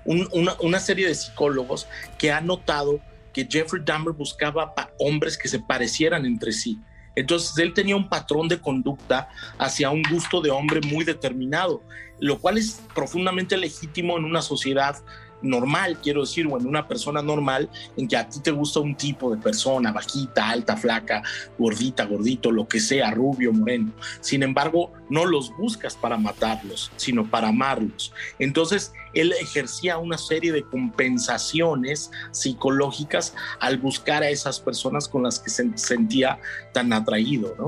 una, 0.06 0.80
serie 0.80 1.08
de 1.08 1.16
psicólogos 1.16 1.88
que 2.18 2.32
han 2.32 2.48
notado 2.48 3.00
que 3.34 3.48
Jeffrey 3.50 3.84
Dahmer 3.86 4.14
buscaba 4.14 4.74
hombres 4.98 5.38
que 5.38 5.48
se 5.48 5.60
parecieran 5.60 6.26
entre 6.26 6.52
sí. 6.52 6.80
Entonces 7.16 7.58
él 7.58 7.74
tenía 7.74 7.96
un 7.96 8.08
patrón 8.08 8.48
de 8.48 8.60
conducta 8.60 9.30
hacia 9.58 9.90
un 9.90 10.04
gusto 10.10 10.42
de 10.42 10.52
hombre 10.52 10.80
muy 10.82 11.04
determinado, 11.04 11.84
lo 12.20 12.40
cual 12.40 12.58
es 12.58 12.82
profundamente 12.94 13.58
legítimo 13.58 14.18
en 14.18 14.26
una 14.26 14.42
sociedad 14.42 14.96
normal, 15.42 15.98
quiero 16.02 16.22
decir, 16.22 16.48
o 16.48 16.58
en 16.60 16.68
una 16.68 16.88
persona 16.88 17.22
normal, 17.22 17.70
en 17.98 18.08
que 18.08 18.18
a 18.18 18.28
ti 18.28 18.40
te 18.40 18.52
gusta 18.52 18.80
un 18.80 18.96
tipo 18.96 19.34
de 19.34 19.42
persona, 19.42 19.92
bajita, 19.92 20.50
alta, 20.50 20.78
flaca, 20.78 21.24
gordita, 21.58 22.06
gordito, 22.06 22.52
lo 22.52 22.68
que 22.68 22.80
sea, 22.80 23.12
rubio, 23.12 23.54
moreno. 23.54 23.92
Sin 24.22 24.44
embargo, 24.44 24.92
no 25.10 25.26
los 25.26 25.56
buscas 25.58 25.96
para 25.96 26.18
matarlos, 26.18 26.92
sino 26.98 27.30
para 27.30 27.50
amarlos. 27.50 28.14
Entonces, 28.40 28.94
él 29.14 29.34
ejercía 29.40 29.98
una 29.98 30.18
serie 30.18 30.52
de 30.52 30.64
compensaciones 30.64 32.12
psicológicas 32.32 33.34
al 33.60 33.78
buscar 33.78 34.24
a 34.24 34.30
esas 34.30 34.60
personas 34.60 35.08
con 35.08 35.24
las 35.24 35.40
que 35.40 35.50
se 35.50 35.78
sentía 35.78 36.40
tan 36.74 36.94
atraído, 36.94 37.56
¿no? 37.58 37.68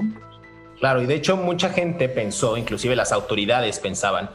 Claro, 0.80 1.04
y 1.04 1.06
de 1.06 1.14
hecho 1.14 1.38
mucha 1.38 1.70
gente 1.70 2.10
pensó, 2.10 2.58
inclusive 2.58 2.96
las 2.96 3.12
autoridades 3.12 3.78
pensaban, 3.78 4.32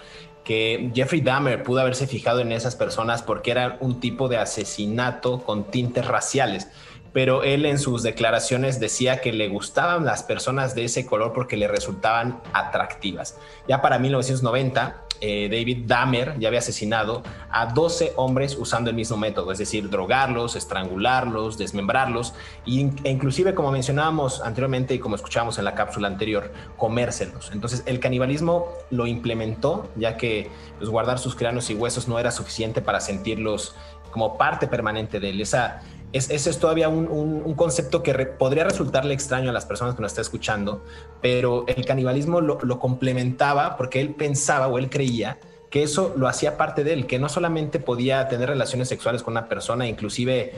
que 0.47 0.93
Jeffrey 0.95 1.21
Dahmer 1.23 1.65
pudo 1.65 1.81
haberse 1.81 2.07
fijado 2.07 2.39
en 2.39 2.53
esas 2.53 2.77
personas 2.77 3.21
porque 3.21 3.51
era 3.51 3.79
un 3.81 3.99
tipo 3.99 4.29
de 4.29 4.39
asesinato 4.39 5.43
con 5.43 5.73
tintes 5.73 6.07
raciales. 6.07 6.69
Pero 7.13 7.43
él 7.43 7.67
en 7.67 7.81
sus 7.81 8.05
declaraciones 8.05 8.79
decía 8.79 9.21
que 9.21 9.33
le 9.33 9.49
gustaban 9.49 10.05
las 10.05 10.23
personas 10.23 10.77
de 10.77 10.85
ese 10.85 11.05
color 11.05 11.33
porque 11.33 11.57
le 11.57 11.67
resultaban 11.67 12.41
atractivas. 12.53 13.37
Ya 13.67 13.83
para 13.83 13.99
1990, 13.99 15.06
eh, 15.21 15.49
David 15.51 15.85
Dahmer 15.87 16.39
ya 16.39 16.49
había 16.49 16.61
asesinado 16.61 17.23
a 17.51 17.67
12 17.67 18.13
hombres 18.17 18.57
usando 18.59 18.91
el 18.91 18.97
mismo 18.97 19.17
método, 19.17 19.53
es 19.53 19.59
decir, 19.59 19.89
drogarlos, 19.89 20.57
estrangularlos, 20.57 21.59
desmembrarlos 21.59 22.35
e 22.67 22.91
inclusive, 23.05 23.55
como 23.55 23.71
mencionábamos 23.71 24.41
anteriormente 24.41 24.95
y 24.95 24.99
como 24.99 25.17
escuchábamos 25.17 25.59
en 25.59 25.65
la 25.65 25.75
cápsula 25.75 26.09
anterior, 26.09 26.53
comérselos. 26.77 27.51
Entonces, 27.53 27.83
el 27.87 28.01
canibalismo 28.01 28.69
lo 28.91 29.07
implementó 29.07 29.89
ya 29.97 30.17
que 30.17 30.51
pues, 30.79 30.91
guardar 30.91 31.19
sus 31.19 31.35
cráneos 31.35 31.71
y 31.71 31.75
huesos 31.75 32.09
no 32.09 32.19
era 32.19 32.31
suficiente 32.31 32.81
para 32.81 33.01
sentirlos 33.01 33.75
como 34.11 34.39
parte 34.39 34.67
permanente 34.67 35.21
de 35.21 35.31
él. 35.31 35.41
Esa 35.41 35.83
ese 36.13 36.51
es 36.51 36.59
todavía 36.59 36.89
un, 36.89 37.55
concepto 37.55 38.03
que 38.03 38.15
podría 38.15 38.65
resultarle 38.65 39.15
extraño 39.15 39.51
a 39.51 39.53
las 39.53 39.67
personas 39.67 39.95
que 39.95 40.03
nos 40.03 40.13
están 40.13 40.23
escuchando, 40.23 40.85
pero 41.21 41.65
el 41.67 41.85
canibalismo 41.85 42.41
lo, 42.41 42.79
complementaba 42.79 43.77
porque 43.77 44.01
él 44.01 44.15
pensaba 44.15 44.69
o 44.69 44.79
él 44.79 44.89
creía 44.91 45.39
que 45.71 45.83
eso 45.83 46.15
lo 46.17 46.29
hacía 46.29 46.57
parte 46.57 46.85
de 46.85 46.93
él, 46.93 47.07
que 47.07 47.19
no 47.19 47.29
solamente 47.29 47.81
podía 47.81 48.29
tener 48.29 48.49
relaciones 48.49 48.89
sexuales 48.89 49.23
con 49.23 49.33
una 49.33 49.49
persona, 49.49 49.87
inclusive 49.87 50.55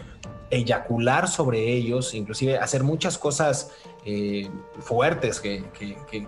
eyacular 0.51 1.29
sobre 1.29 1.73
ellos, 1.73 2.15
inclusive 2.15 2.59
hacer 2.59 2.83
muchas 2.83 3.19
cosas 3.19 3.73
eh, 4.05 4.49
fuertes 4.81 5.41
que 5.41 5.65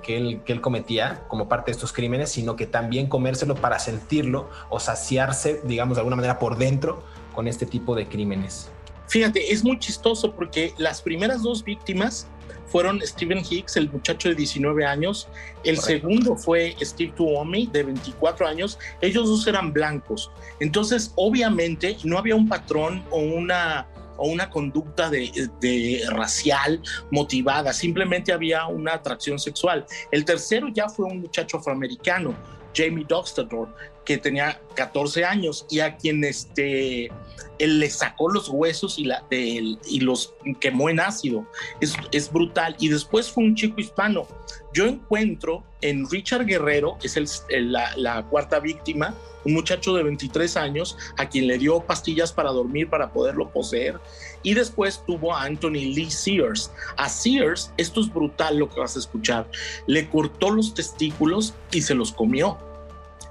él 0.08 0.60
cometía 0.60 1.24
como 1.28 1.48
parte 1.48 1.70
de 1.70 1.72
estos 1.72 1.92
crímenes, 1.92 2.30
sino 2.30 2.56
que 2.56 2.66
también 2.66 3.06
comérselo 3.06 3.54
para 3.54 3.78
sentirlo 3.78 4.48
o 4.70 4.80
saciarse, 4.80 5.60
digamos, 5.64 5.96
de 5.96 6.00
alguna 6.00 6.16
manera 6.16 6.38
por 6.38 6.56
dentro 6.56 7.02
con 7.34 7.46
este 7.48 7.66
tipo 7.66 7.94
de 7.94 8.08
crímenes. 8.08 8.70
Fíjate, 9.10 9.52
es 9.52 9.64
muy 9.64 9.76
chistoso 9.80 10.32
porque 10.32 10.72
las 10.78 11.02
primeras 11.02 11.42
dos 11.42 11.64
víctimas 11.64 12.28
fueron 12.68 13.00
Stephen 13.04 13.42
Hicks, 13.44 13.76
el 13.76 13.90
muchacho 13.90 14.28
de 14.28 14.36
19 14.36 14.86
años, 14.86 15.26
el 15.64 15.78
segundo 15.78 16.36
fue 16.36 16.76
Steve 16.80 17.12
Tuomi, 17.16 17.66
de 17.66 17.82
24 17.82 18.46
años, 18.46 18.78
ellos 19.00 19.28
dos 19.28 19.44
eran 19.48 19.72
blancos. 19.72 20.30
Entonces, 20.60 21.12
obviamente, 21.16 21.96
no 22.04 22.18
había 22.18 22.36
un 22.36 22.48
patrón 22.48 23.04
o 23.10 23.18
una 23.18 23.88
o 24.16 24.28
una 24.28 24.50
conducta 24.50 25.10
de, 25.10 26.02
racial 26.10 26.80
motivada, 27.10 27.72
simplemente 27.72 28.32
había 28.32 28.66
una 28.66 28.92
atracción 28.92 29.40
sexual. 29.40 29.86
El 30.12 30.24
tercero 30.24 30.68
ya 30.68 30.88
fue 30.88 31.06
un 31.06 31.22
muchacho 31.22 31.56
afroamericano, 31.56 32.34
Jamie 32.74 33.06
Doxtador, 33.08 33.74
que 34.04 34.18
tenía 34.18 34.60
14 34.74 35.24
años 35.24 35.66
y 35.70 35.80
a 35.80 35.96
quien 35.96 36.24
este, 36.24 37.10
él 37.58 37.78
le 37.78 37.90
sacó 37.90 38.30
los 38.30 38.48
huesos 38.48 38.98
y, 38.98 39.04
la, 39.04 39.24
y 39.30 40.00
los 40.00 40.34
quemó 40.60 40.88
en 40.88 41.00
ácido. 41.00 41.46
Es, 41.80 41.94
es, 42.10 42.32
brutal. 42.32 42.74
Y 42.78 42.88
después 42.88 43.30
fue 43.30 43.44
un 43.44 43.54
chico 43.54 43.80
hispano. 43.80 44.26
Yo 44.72 44.86
encuentro 44.86 45.62
en 45.82 46.08
Richard 46.08 46.46
Guerrero, 46.46 46.96
que 46.98 47.08
es 47.08 47.44
el, 47.48 47.72
la, 47.72 47.94
la, 47.96 48.22
cuarta 48.24 48.60
víctima, 48.60 49.14
un 49.44 49.54
muchacho 49.54 49.94
de 49.94 50.02
23 50.02 50.56
años 50.56 50.96
a 51.16 51.28
quien 51.28 51.46
le 51.46 51.58
dio 51.58 51.80
pastillas 51.80 52.32
para 52.32 52.50
dormir 52.50 52.88
para 52.88 53.12
poderlo 53.12 53.50
poseer. 53.50 53.98
Y 54.42 54.54
después 54.54 55.02
tuvo 55.06 55.34
a 55.34 55.42
Anthony 55.42 55.92
Lee 55.94 56.10
Sears. 56.10 56.70
A 56.96 57.08
Sears, 57.08 57.72
esto 57.76 58.00
es 58.00 58.12
brutal 58.12 58.58
lo 58.58 58.70
que 58.70 58.80
vas 58.80 58.96
a 58.96 59.00
escuchar, 59.00 59.46
le 59.86 60.08
cortó 60.08 60.50
los 60.50 60.72
testículos 60.72 61.54
y 61.72 61.82
se 61.82 61.94
los 61.94 62.12
comió 62.12 62.58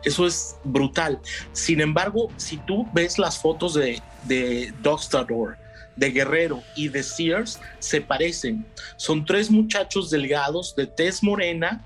eso 0.04 0.26
es 0.26 0.56
brutal. 0.64 1.20
Sin 1.52 1.82
embargo, 1.82 2.30
si 2.38 2.58
tú 2.58 2.88
ves 2.94 3.20
las 3.20 3.40
fotos 3.40 3.74
de, 3.74 4.02
de 4.26 4.74
Dogstador, 4.82 5.58
de 5.96 6.12
Guerrero 6.12 6.64
y 6.76 6.88
de 6.88 7.04
Sears, 7.04 7.60
se 7.80 8.02
parecen. 8.02 8.66
Son 8.96 9.26
tres 9.26 9.52
muchachos 9.52 10.10
delgados, 10.10 10.76
de 10.76 10.88
tez 10.88 11.22
morena, 11.22 11.86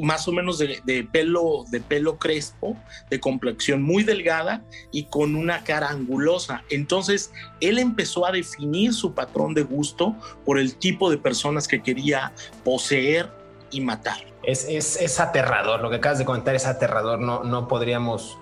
más 0.00 0.28
o 0.28 0.32
menos 0.32 0.58
de, 0.58 1.08
pelo, 1.10 1.64
de 1.70 1.80
pelo 1.80 2.18
crespo, 2.18 2.76
de 3.10 3.20
complexión 3.20 3.82
muy 3.82 4.02
delgada 4.02 4.62
y 4.92 5.04
con 5.04 5.34
una 5.34 5.64
cara 5.64 5.88
angulosa. 5.88 6.62
Entonces, 6.70 7.32
él 7.60 7.78
empezó 7.78 8.26
a 8.26 8.32
definir 8.32 8.92
su 8.92 9.14
patrón 9.14 9.54
de 9.54 9.62
gusto 9.62 10.14
por 10.44 10.58
el 10.58 10.76
tipo 10.76 11.10
de 11.10 11.18
personas 11.18 11.66
que 11.66 11.82
quería 11.82 12.32
poseer 12.64 13.30
y 13.70 13.80
matar. 13.80 14.18
Es, 14.42 14.64
es, 14.68 15.00
es, 15.00 15.20
aterrador, 15.20 15.80
lo 15.80 15.90
que 15.90 15.96
acabas 15.96 16.18
de 16.18 16.24
comentar 16.24 16.54
es 16.54 16.66
aterrador, 16.66 17.18
no, 17.18 17.42
no 17.42 17.66
podríamos 17.66 18.38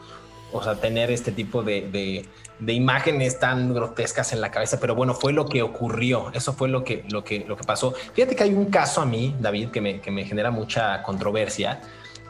o 0.53 0.63
sea, 0.63 0.77
tener 0.77 1.11
este 1.11 1.33
tipo 1.33 1.63
de, 1.63 2.27
de, 2.61 2.73
imágenes 2.73 3.41
tan 3.41 3.75
grotescas 3.75 4.33
en 4.33 4.41
la 4.41 4.51
cabeza, 4.51 4.79
pero 4.81 4.95
bueno, 4.95 5.13
fue 5.15 5.33
lo 5.33 5.47
que 5.47 5.63
ocurrió, 5.63 6.31
eso 6.33 6.53
fue 6.53 6.69
lo 6.69 6.85
que, 6.85 7.05
lo 7.11 7.25
que, 7.25 7.41
lo 7.41 7.57
que 7.57 7.65
pasó. 7.65 7.93
Fíjate 8.13 8.37
que 8.37 8.45
hay 8.45 8.55
un 8.55 8.67
caso 8.67 9.01
a 9.01 9.07
mí, 9.07 9.35
David, 9.41 9.71
que 9.71 9.81
me, 9.81 10.01
que 10.01 10.11
me 10.11 10.25
genera 10.25 10.51
mucha 10.51 11.03
controversia, 11.03 11.81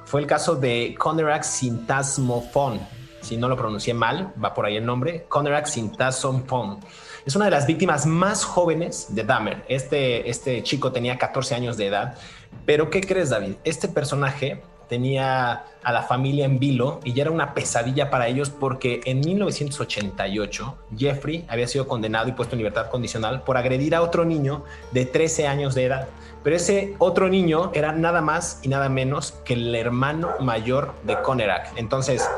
fue 0.04 0.20
el 0.20 0.26
caso 0.26 0.57
de 0.57 0.94
Conerac 0.98 1.42
Sintasmofon, 1.42 2.80
si 3.20 3.37
no 3.37 3.48
lo 3.48 3.57
pronuncié 3.57 3.94
mal, 3.94 4.33
va 4.42 4.54
por 4.54 4.66
ahí 4.66 4.76
el 4.76 4.87
nombre, 4.87 5.26
Conerac 5.28 5.66
Sintasmofon. 5.66 6.80
Es 7.26 7.35
una 7.37 7.46
de 7.46 7.50
las 7.50 7.66
víctimas 7.66 8.04
más 8.04 8.44
jóvenes 8.44 9.14
de 9.14 9.24
Dahmer. 9.24 9.64
Este, 9.68 10.28
este 10.28 10.62
chico 10.62 10.92
tenía 10.92 11.16
14 11.16 11.54
años 11.54 11.76
de 11.78 11.87
edad 11.87 12.18
pero 12.66 12.90
¿qué 12.90 13.00
crees, 13.00 13.30
David? 13.30 13.54
Este 13.64 13.88
personaje 13.88 14.62
tenía 14.88 15.64
a 15.82 15.92
la 15.92 16.02
familia 16.02 16.44
en 16.44 16.58
vilo 16.58 17.00
y 17.04 17.12
ya 17.12 17.22
era 17.22 17.30
una 17.30 17.54
pesadilla 17.54 18.10
para 18.10 18.28
ellos 18.28 18.50
porque 18.50 19.00
en 19.04 19.20
1988 19.20 20.78
Jeffrey 20.96 21.44
había 21.48 21.66
sido 21.66 21.88
condenado 21.88 22.28
y 22.28 22.32
puesto 22.32 22.54
en 22.54 22.58
libertad 22.58 22.90
condicional 22.90 23.42
por 23.42 23.56
agredir 23.56 23.94
a 23.94 24.02
otro 24.02 24.24
niño 24.24 24.64
de 24.92 25.06
13 25.06 25.46
años 25.46 25.74
de 25.74 25.84
edad. 25.86 26.08
Pero 26.42 26.56
ese 26.56 26.94
otro 26.98 27.28
niño 27.28 27.70
era 27.74 27.92
nada 27.92 28.20
más 28.20 28.60
y 28.62 28.68
nada 28.68 28.88
menos 28.88 29.32
que 29.44 29.54
el 29.54 29.74
hermano 29.74 30.32
mayor 30.40 30.94
de 31.04 31.20
Conerac. 31.22 31.72
Entonces, 31.76 32.28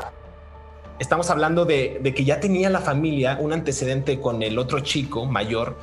estamos 0.99 1.29
hablando 1.29 1.65
de, 1.65 2.13
que 2.15 2.23
ya 2.23 2.39
tenía 2.39 2.69
la 2.69 2.81
familia 2.81 3.37
un 3.39 3.53
antecedente 3.53 4.19
con 4.19 4.41
el 4.41 4.57
otro 4.57 4.79
chico 4.79 5.25
mayor 5.25 5.77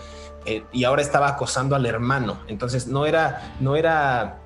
eh, 0.47 0.65
y 0.73 0.85
ahora 0.85 1.03
estaba 1.03 1.29
acosando 1.29 1.77
al 1.77 1.87
hermano. 1.87 2.41
Entonces 2.49 2.87
no 2.87 3.07
era, 3.07 3.55
no 3.61 3.77
era 3.77 4.41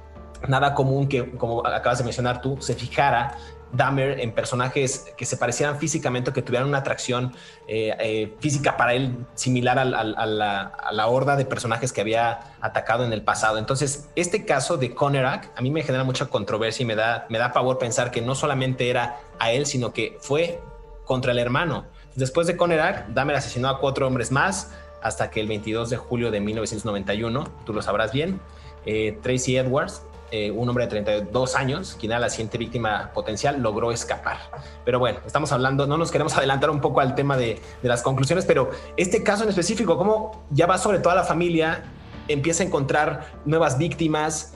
nada 0.46 0.74
común 0.74 1.08
que, 1.08 1.30
como 1.32 1.66
acabas 1.66 1.98
de 1.98 2.04
mencionar 2.04 2.40
tú, 2.40 2.56
se 2.60 2.74
fijara 2.74 3.36
Dahmer 3.72 4.20
en 4.20 4.32
personajes 4.32 5.12
que 5.16 5.24
se 5.24 5.36
parecieran 5.36 5.78
físicamente 5.78 6.30
o 6.30 6.32
que 6.32 6.42
tuvieran 6.42 6.68
una 6.68 6.78
atracción 6.78 7.34
eh, 7.66 7.94
eh, 8.00 8.34
física 8.40 8.76
para 8.76 8.94
él 8.94 9.14
similar 9.34 9.78
a, 9.78 9.84
la, 9.84 11.06
horda 11.06 11.36
de 11.36 11.44
personajes 11.44 11.92
que 11.92 12.00
había 12.00 12.40
atacado 12.60 13.04
en 13.04 13.12
el 13.12 13.22
pasado. 13.22 13.58
Entonces, 13.58 14.08
este 14.16 14.44
caso 14.44 14.76
de 14.76 14.94
Conerac 14.94 15.50
a 15.56 15.62
mí 15.62 15.70
me 15.70 15.82
genera 15.82 16.04
mucha 16.04 16.26
controversia 16.26 16.82
y 16.82 16.86
me 16.86 16.94
da, 16.94 17.26
me 17.28 17.38
da 17.38 17.52
pavor 17.52 17.78
pensar 17.78 18.10
que 18.10 18.20
no 18.20 18.34
solamente 18.34 18.90
era 18.90 19.20
a 19.38 19.52
él, 19.52 19.66
sino 19.66 19.92
que 19.92 20.18
fue 20.20 20.60
contra 21.04 21.32
el 21.32 21.38
hermano. 21.38 21.86
Después 22.14 22.46
de 22.46 22.56
Conerac, 22.56 23.08
Dahmer 23.08 23.36
asesinó 23.36 23.68
a 23.68 23.78
cuatro 23.78 24.06
hombres 24.06 24.32
más, 24.32 24.72
hasta 25.02 25.30
que 25.30 25.40
el 25.40 25.48
22 25.48 25.90
de 25.90 25.96
julio 25.96 26.30
de 26.30 26.40
1991, 26.40 27.48
tú 27.64 27.72
lo 27.72 27.82
sabrás 27.82 28.12
bien, 28.12 28.40
eh, 28.86 29.18
Tracy 29.22 29.56
Edwards, 29.56 30.02
eh, 30.30 30.50
un 30.50 30.68
hombre 30.68 30.84
de 30.84 30.90
32 30.90 31.56
años, 31.56 31.96
quien 31.98 32.12
era 32.12 32.20
la 32.20 32.28
siguiente 32.28 32.58
víctima 32.58 33.12
potencial, 33.14 33.62
logró 33.62 33.92
escapar. 33.92 34.38
Pero 34.84 34.98
bueno, 34.98 35.20
estamos 35.26 35.52
hablando, 35.52 35.86
no 35.86 35.96
nos 35.96 36.10
queremos 36.10 36.36
adelantar 36.36 36.68
un 36.68 36.80
poco 36.80 37.00
al 37.00 37.14
tema 37.14 37.36
de, 37.36 37.60
las 37.82 38.02
conclusiones, 38.02 38.44
pero 38.44 38.70
este 38.96 39.22
caso 39.22 39.44
en 39.44 39.48
específico, 39.48 39.96
cómo 39.96 40.46
ya 40.50 40.66
va 40.66 40.76
sobre 40.76 40.98
toda 40.98 41.14
la 41.14 41.24
familia, 41.24 41.84
empieza 42.28 42.62
a 42.62 42.66
encontrar 42.66 43.40
nuevas 43.46 43.78
víctimas, 43.78 44.54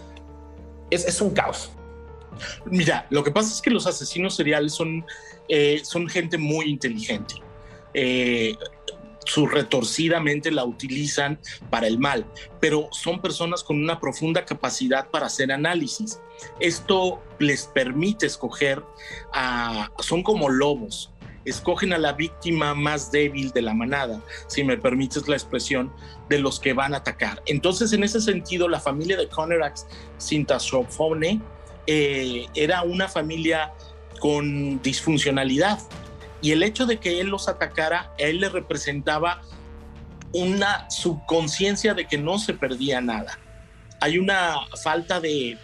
es, 0.91 1.21
un 1.23 1.31
caos. 1.31 1.71
Mira, 2.67 3.07
lo 3.09 3.25
que 3.25 3.31
pasa 3.31 3.51
es 3.51 3.63
que 3.63 3.71
los 3.71 3.87
asesinos 3.87 4.37
seriales 4.37 4.75
son, 4.75 5.07
eh, 5.49 5.81
son 5.85 6.07
gente 6.07 6.37
muy 6.37 6.67
inteligente. 6.67 7.37
Eh, 7.95 8.57
su 9.25 9.47
retorcida 9.47 10.21
mente 10.21 10.51
la 10.51 10.65
utilizan 10.65 11.39
para 11.71 11.87
el 11.87 11.99
mal, 11.99 12.27
pero 12.61 12.89
son 12.93 13.21
personas 13.21 13.63
con 13.63 13.83
una 13.83 14.01
profunda 14.01 14.45
capacidad 14.45 15.11
para 15.11 15.27
hacer 15.27 15.53
análisis. 15.53 16.21
Esto 16.61 17.23
les 17.39 17.67
permite 17.67 18.27
escoger 18.27 18.83
a, 19.33 19.91
son 19.99 20.23
como 20.23 20.49
lobos, 20.49 21.13
escogen 21.45 21.93
a 21.93 21.99
la 21.99 22.13
víctima 22.13 22.75
más 22.75 23.11
débil 23.11 23.51
de 23.51 23.63
la 23.63 23.75
manada, 23.75 24.21
si 24.47 24.65
me 24.65 24.77
permites 24.77 25.29
la 25.29 25.37
expresión, 25.37 25.93
de 26.29 26.39
los 26.39 26.61
que 26.61 26.73
van 26.73 26.95
a 26.95 26.99
atacar. 26.99 27.43
Entonces, 27.47 27.93
en 27.93 28.05
ese 28.05 28.21
sentido, 28.21 28.69
la 28.69 28.81
familia 28.81 29.17
de 29.17 29.29
Conerax 29.29 29.87
Sintasofone 30.19 31.41
eh, 31.87 32.47
era 32.55 32.83
una 32.83 33.09
familia 33.09 33.73
con 34.21 34.81
disfuncionalidad 34.83 35.81
y 36.43 36.51
el 36.51 36.63
hecho 36.65 36.87
de 36.87 36.99
que 36.99 37.21
él 37.21 37.29
los 37.29 37.49
atacara, 37.49 38.13
a 38.19 38.23
él 38.23 38.41
le 38.41 38.49
representaba 38.49 39.41
una 40.33 40.91
subconsciencia 40.91 41.95
de 41.95 42.07
que 42.07 42.19
no 42.19 42.39
se 42.39 42.53
perdía 42.53 43.01
nada. 43.01 43.39
Hay 44.01 44.19
una 44.19 44.57
falta 44.83 45.21
de, 45.21 45.57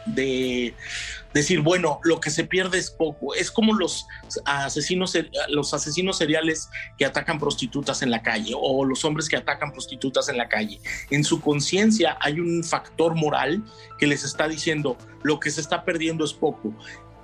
decir, 1.34 1.60
bueno, 1.60 1.98
lo 2.04 2.20
que 2.20 2.30
se 2.30 2.44
pierde 2.44 2.78
es 2.78 2.88
poco. 2.88 3.34
Es 3.34 3.50
como 3.50 3.74
los 3.74 4.06
asesinos, 4.44 5.18
los 5.48 5.74
asesinos 5.74 6.18
seriales 6.18 6.68
que 6.96 7.04
atacan 7.04 7.40
prostitutas 7.40 8.02
en 8.02 8.12
la 8.12 8.22
calle 8.22 8.52
o 8.56 8.84
los 8.84 9.04
hombres 9.04 9.28
que 9.28 9.36
atacan 9.36 9.72
prostitutas 9.72 10.28
en 10.28 10.36
la 10.36 10.48
calle. 10.48 10.80
En 11.10 11.24
su 11.24 11.40
conciencia 11.40 12.16
hay 12.20 12.38
un 12.38 12.62
factor 12.62 13.16
moral 13.16 13.64
que 13.98 14.06
les 14.06 14.22
está 14.22 14.46
diciendo, 14.46 14.96
lo 15.24 15.40
que 15.40 15.50
se 15.50 15.60
está 15.60 15.84
perdiendo 15.84 16.24
es 16.24 16.32
poco 16.32 16.72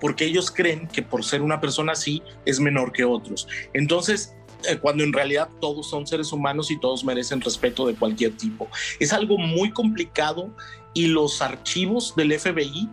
porque 0.04 0.26
ellos 0.26 0.50
creen 0.50 0.86
que 0.86 1.00
por 1.00 1.24
ser 1.24 1.40
una 1.40 1.62
persona 1.62 1.92
así 1.92 2.22
es 2.44 2.60
menor 2.60 2.92
que 2.92 3.06
otros. 3.06 3.48
Entonces, 3.72 4.36
eh, 4.68 4.76
cuando 4.76 5.02
en 5.02 5.14
realidad 5.14 5.48
todos 5.62 5.88
son 5.88 6.06
seres 6.06 6.30
humanos 6.30 6.70
y 6.70 6.78
todos 6.78 7.02
merecen 7.06 7.40
respeto 7.40 7.86
de 7.86 7.94
cualquier 7.94 8.36
tipo. 8.36 8.68
Es 9.00 9.14
algo 9.14 9.38
muy 9.38 9.70
complicado 9.70 10.50
y 10.92 11.06
los 11.06 11.40
archivos 11.40 12.14
del 12.16 12.38
FBI 12.38 12.86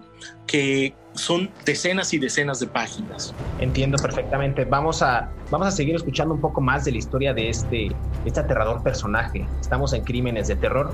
que 0.47 0.95
son 1.13 1.51
decenas 1.65 2.13
y 2.13 2.17
decenas 2.17 2.61
de 2.61 2.67
páginas. 2.67 3.35
Entiendo 3.59 3.97
perfectamente. 3.97 4.63
Vamos 4.63 5.01
a, 5.01 5.29
vamos 5.49 5.67
a 5.67 5.71
seguir 5.71 5.95
escuchando 5.95 6.33
un 6.33 6.39
poco 6.39 6.61
más 6.61 6.85
de 6.85 6.93
la 6.93 6.99
historia 6.99 7.33
de 7.33 7.49
este, 7.49 7.91
este 8.23 8.39
aterrador 8.39 8.83
personaje. 8.83 9.45
Estamos 9.59 9.91
en 9.91 10.05
Crímenes 10.05 10.47
de 10.47 10.55
Terror. 10.55 10.93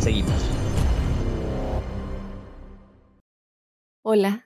Seguimos. 0.00 0.34
Hola, 4.02 4.45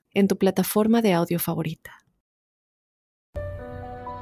en 0.13 0.27
tu 0.27 0.37
plataforma 0.37 1.01
de 1.01 1.13
audio 1.13 1.39
favorita. 1.39 2.01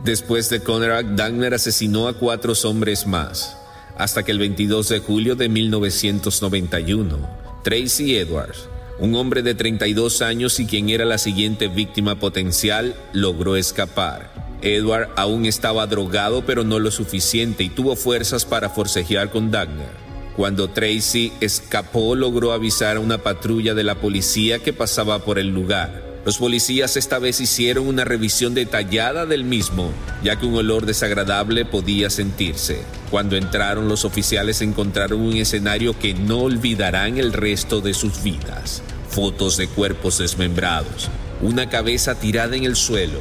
Después 0.03 0.49
de 0.49 0.61
Conrad, 0.61 1.03
Dagner 1.03 1.53
asesinó 1.53 2.07
a 2.07 2.13
cuatro 2.13 2.53
hombres 2.63 3.05
más, 3.05 3.57
hasta 3.97 4.23
que 4.23 4.31
el 4.31 4.39
22 4.39 4.87
de 4.89 4.99
julio 4.99 5.35
de 5.35 5.49
1991, 5.49 7.29
Tracy 7.63 8.15
Edwards, 8.15 8.69
un 8.99 9.15
hombre 9.15 9.41
de 9.41 9.55
32 9.55 10.21
años 10.21 10.59
y 10.59 10.67
quien 10.67 10.89
era 10.89 11.05
la 11.05 11.17
siguiente 11.17 11.67
víctima 11.67 12.15
potencial, 12.15 12.95
logró 13.11 13.57
escapar. 13.57 14.31
Edward 14.61 15.09
aún 15.15 15.45
estaba 15.45 15.87
drogado 15.87 16.45
pero 16.45 16.63
no 16.63 16.79
lo 16.79 16.91
suficiente 16.91 17.63
y 17.63 17.69
tuvo 17.69 17.95
fuerzas 17.95 18.45
para 18.45 18.69
forcejear 18.69 19.29
con 19.29 19.51
Dagner. 19.51 20.08
Cuando 20.39 20.69
Tracy 20.69 21.33
escapó 21.41 22.15
logró 22.15 22.53
avisar 22.53 22.95
a 22.95 23.01
una 23.01 23.17
patrulla 23.17 23.73
de 23.73 23.83
la 23.83 23.95
policía 23.95 24.59
que 24.59 24.71
pasaba 24.71 25.25
por 25.25 25.37
el 25.37 25.49
lugar. 25.49 26.21
Los 26.23 26.37
policías 26.37 26.95
esta 26.95 27.19
vez 27.19 27.41
hicieron 27.41 27.85
una 27.85 28.05
revisión 28.05 28.53
detallada 28.53 29.25
del 29.25 29.43
mismo, 29.43 29.91
ya 30.23 30.37
que 30.37 30.45
un 30.45 30.55
olor 30.55 30.85
desagradable 30.85 31.65
podía 31.65 32.09
sentirse. 32.09 32.83
Cuando 33.11 33.35
entraron 33.35 33.89
los 33.89 34.05
oficiales 34.05 34.61
encontraron 34.61 35.19
un 35.19 35.35
escenario 35.35 35.99
que 35.99 36.13
no 36.13 36.37
olvidarán 36.37 37.17
el 37.17 37.33
resto 37.33 37.81
de 37.81 37.93
sus 37.93 38.23
vidas. 38.23 38.81
Fotos 39.09 39.57
de 39.57 39.67
cuerpos 39.67 40.19
desmembrados, 40.19 41.09
una 41.41 41.67
cabeza 41.67 42.15
tirada 42.15 42.55
en 42.55 42.63
el 42.63 42.77
suelo, 42.77 43.19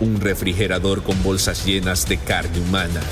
un 0.00 0.20
refrigerador 0.20 1.04
con 1.04 1.22
bolsas 1.22 1.64
llenas 1.64 2.08
de 2.08 2.18
carne 2.18 2.58
humana, 2.58 3.02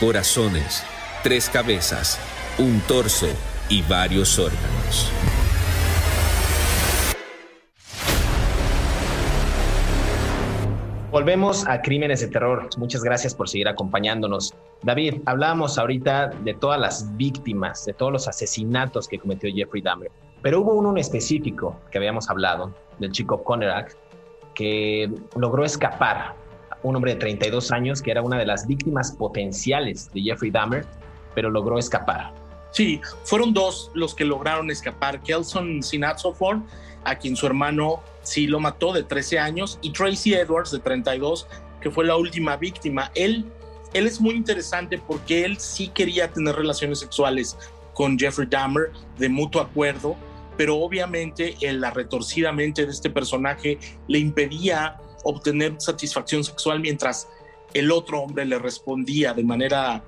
corazones, 0.00 0.82
tres 1.22 1.48
cabezas, 1.48 2.18
un 2.58 2.80
torso 2.80 3.26
y 3.68 3.82
varios 3.82 4.38
órganos. 4.38 5.12
Volvemos 11.10 11.66
a 11.66 11.82
Crímenes 11.82 12.20
de 12.20 12.28
Terror. 12.28 12.68
Muchas 12.78 13.02
gracias 13.02 13.34
por 13.34 13.48
seguir 13.48 13.68
acompañándonos. 13.68 14.54
David, 14.82 15.22
hablábamos 15.26 15.78
ahorita 15.78 16.28
de 16.28 16.54
todas 16.54 16.80
las 16.80 17.16
víctimas, 17.16 17.84
de 17.84 17.92
todos 17.92 18.12
los 18.12 18.28
asesinatos 18.28 19.06
que 19.08 19.18
cometió 19.18 19.50
Jeffrey 19.54 19.82
Dahmer, 19.82 20.10
pero 20.42 20.60
hubo 20.60 20.74
uno 20.74 20.90
en 20.90 20.98
específico 20.98 21.78
que 21.90 21.98
habíamos 21.98 22.28
hablado, 22.30 22.74
del 22.98 23.12
chico 23.12 23.42
Connerak, 23.42 23.96
que 24.54 25.10
logró 25.36 25.64
escapar. 25.64 26.34
Un 26.82 26.96
hombre 26.96 27.14
de 27.14 27.20
32 27.20 27.72
años 27.72 28.00
que 28.00 28.10
era 28.10 28.22
una 28.22 28.38
de 28.38 28.46
las 28.46 28.66
víctimas 28.66 29.12
potenciales 29.12 30.10
de 30.12 30.22
Jeffrey 30.22 30.50
Dahmer, 30.50 30.86
pero 31.34 31.50
logró 31.50 31.78
escapar. 31.78 32.45
Sí, 32.70 33.00
fueron 33.24 33.54
dos 33.54 33.90
los 33.94 34.14
que 34.14 34.24
lograron 34.24 34.70
escapar. 34.70 35.22
Kelson 35.22 35.82
Sinatsofor, 35.82 36.60
a 37.04 37.16
quien 37.16 37.36
su 37.36 37.46
hermano 37.46 38.02
sí 38.22 38.46
lo 38.46 38.60
mató 38.60 38.92
de 38.92 39.02
13 39.02 39.38
años, 39.38 39.78
y 39.82 39.90
Tracy 39.90 40.34
Edwards 40.34 40.72
de 40.72 40.80
32, 40.80 41.46
que 41.80 41.90
fue 41.90 42.04
la 42.04 42.16
última 42.16 42.56
víctima. 42.56 43.10
Él, 43.14 43.46
él 43.94 44.06
es 44.06 44.20
muy 44.20 44.34
interesante 44.34 44.98
porque 44.98 45.44
él 45.44 45.58
sí 45.58 45.88
quería 45.88 46.30
tener 46.30 46.56
relaciones 46.56 46.98
sexuales 46.98 47.56
con 47.94 48.18
Jeffrey 48.18 48.46
Dahmer 48.46 48.90
de 49.18 49.28
mutuo 49.28 49.62
acuerdo, 49.62 50.16
pero 50.56 50.76
obviamente 50.76 51.56
la 51.60 51.90
retorcida 51.90 52.52
mente 52.52 52.84
de 52.84 52.92
este 52.92 53.08
personaje 53.08 53.78
le 54.06 54.18
impedía 54.18 54.98
obtener 55.24 55.74
satisfacción 55.78 56.44
sexual 56.44 56.80
mientras 56.80 57.28
el 57.74 57.90
otro 57.90 58.20
hombre 58.20 58.44
le 58.44 58.58
respondía 58.58 59.34
de 59.34 59.44
manera 59.44 60.02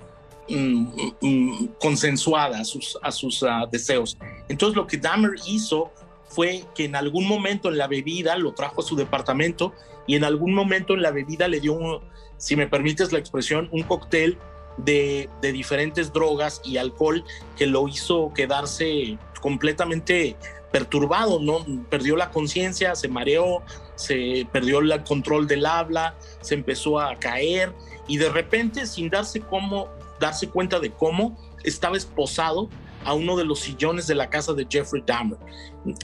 consensuada 1.78 2.60
a 2.60 2.64
sus, 2.64 3.42
ah, 3.42 3.66
deseos. 3.70 4.16
Entonces 4.48 4.76
lo 4.76 4.86
que 4.86 4.96
Dahmer 4.96 5.32
hizo 5.46 5.92
fue 6.28 6.64
que 6.74 6.84
en 6.84 6.96
algún 6.96 7.26
momento 7.26 7.68
en 7.68 7.78
la 7.78 7.86
bebida 7.86 8.36
lo 8.36 8.52
trajo 8.52 8.80
a 8.80 8.84
su 8.84 8.96
departamento 8.96 9.72
y 10.06 10.16
en 10.16 10.24
algún 10.24 10.54
momento 10.54 10.94
en 10.94 11.02
la 11.02 11.10
bebida 11.10 11.48
le 11.48 11.60
dio, 11.60 12.02
si 12.36 12.56
me 12.56 12.66
permites 12.66 13.12
la 13.12 13.18
expresión, 13.18 13.68
un 13.72 13.82
cóctel 13.82 14.38
de, 14.78 15.28
de 15.42 15.52
diferentes 15.52 16.12
drogas 16.12 16.60
y 16.64 16.76
alcohol 16.76 17.24
que 17.56 17.66
lo 17.66 17.88
hizo 17.88 18.32
quedarse 18.34 19.18
completamente 19.40 20.36
perturbado, 20.70 21.40
¿no? 21.40 21.64
Perdió 21.88 22.16
la 22.16 22.30
conciencia, 22.30 22.94
se 22.94 23.08
mareó, 23.08 23.62
se 23.94 24.46
perdió 24.52 24.80
el 24.80 25.02
control 25.04 25.46
del 25.46 25.66
habla, 25.66 26.14
se 26.40 26.54
empezó 26.54 27.00
a 27.00 27.16
caer 27.18 27.72
y 28.06 28.18
de 28.18 28.28
repente 28.28 28.86
sin 28.86 29.10
darse 29.10 29.40
cómo, 29.40 29.88
darse 30.20 30.48
cuenta 30.48 30.80
de 30.80 30.90
cómo 30.90 31.36
estaba 31.64 31.96
esposado 31.96 32.68
a 33.04 33.14
uno 33.14 33.36
de 33.36 33.44
los 33.44 33.60
sillones 33.60 34.06
de 34.06 34.14
la 34.14 34.28
casa 34.28 34.52
de 34.52 34.66
Jeffrey 34.68 35.02
Dahmer. 35.06 35.38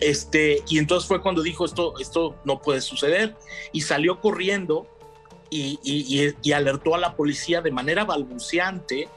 Este, 0.01 0.63
y 0.69 0.79
entonces 0.79 1.07
fue 1.09 1.21
cuando 1.21 1.43
dijo 1.43 1.65
esto, 1.65 1.95
esto 1.99 2.37
no 2.45 2.61
puede 2.61 2.81
suceder 2.81 3.37
y 3.73 3.83
salió 3.83 4.21
corriendo 4.21 4.87
y, 5.51 5.79
y, 6.43 6.53
alertó 6.53 6.95
a 6.97 6.99
la 6.99 7.15
policía 7.15 7.61
de 7.61 7.71
manera 7.71 8.05
balbuceante 8.05 9.09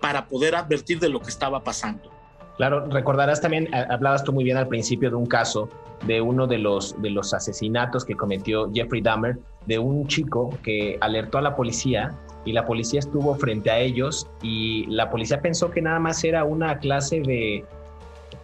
para 0.00 0.26
poder 0.26 0.54
advertir 0.54 1.00
de 1.00 1.10
lo 1.10 1.20
que 1.20 1.28
estaba 1.28 1.62
pasando. 1.62 2.10
Claro, 2.56 2.86
recordarás 2.88 3.40
también, 3.42 3.68
hablabas 3.74 4.24
tú 4.24 4.32
muy 4.32 4.44
bien 4.44 4.56
al 4.56 4.68
principio 4.68 5.10
de 5.10 5.16
un 5.16 5.26
caso 5.26 5.68
de 6.06 6.20
uno 6.20 6.46
de 6.46 6.58
los, 6.58 7.00
de 7.00 7.10
los 7.10 7.34
asesinatos 7.34 8.04
que 8.04 8.14
cometió 8.14 8.70
Jeffrey 8.72 9.00
Dahmer, 9.00 9.38
de 9.66 9.78
un 9.78 10.06
chico 10.06 10.50
que 10.62 10.98
alertó 11.00 11.38
a 11.38 11.42
la 11.42 11.56
policía 11.56 12.14
y 12.44 12.52
la 12.52 12.66
policía 12.66 13.00
estuvo 13.00 13.34
frente 13.36 13.70
a 13.70 13.78
ellos 13.78 14.28
y 14.42 14.86
la 14.86 15.10
policía 15.10 15.40
pensó 15.40 15.70
que 15.70 15.80
nada 15.80 15.98
más 15.98 16.22
era 16.24 16.44
una 16.44 16.78
clase 16.78 17.20
de 17.20 17.64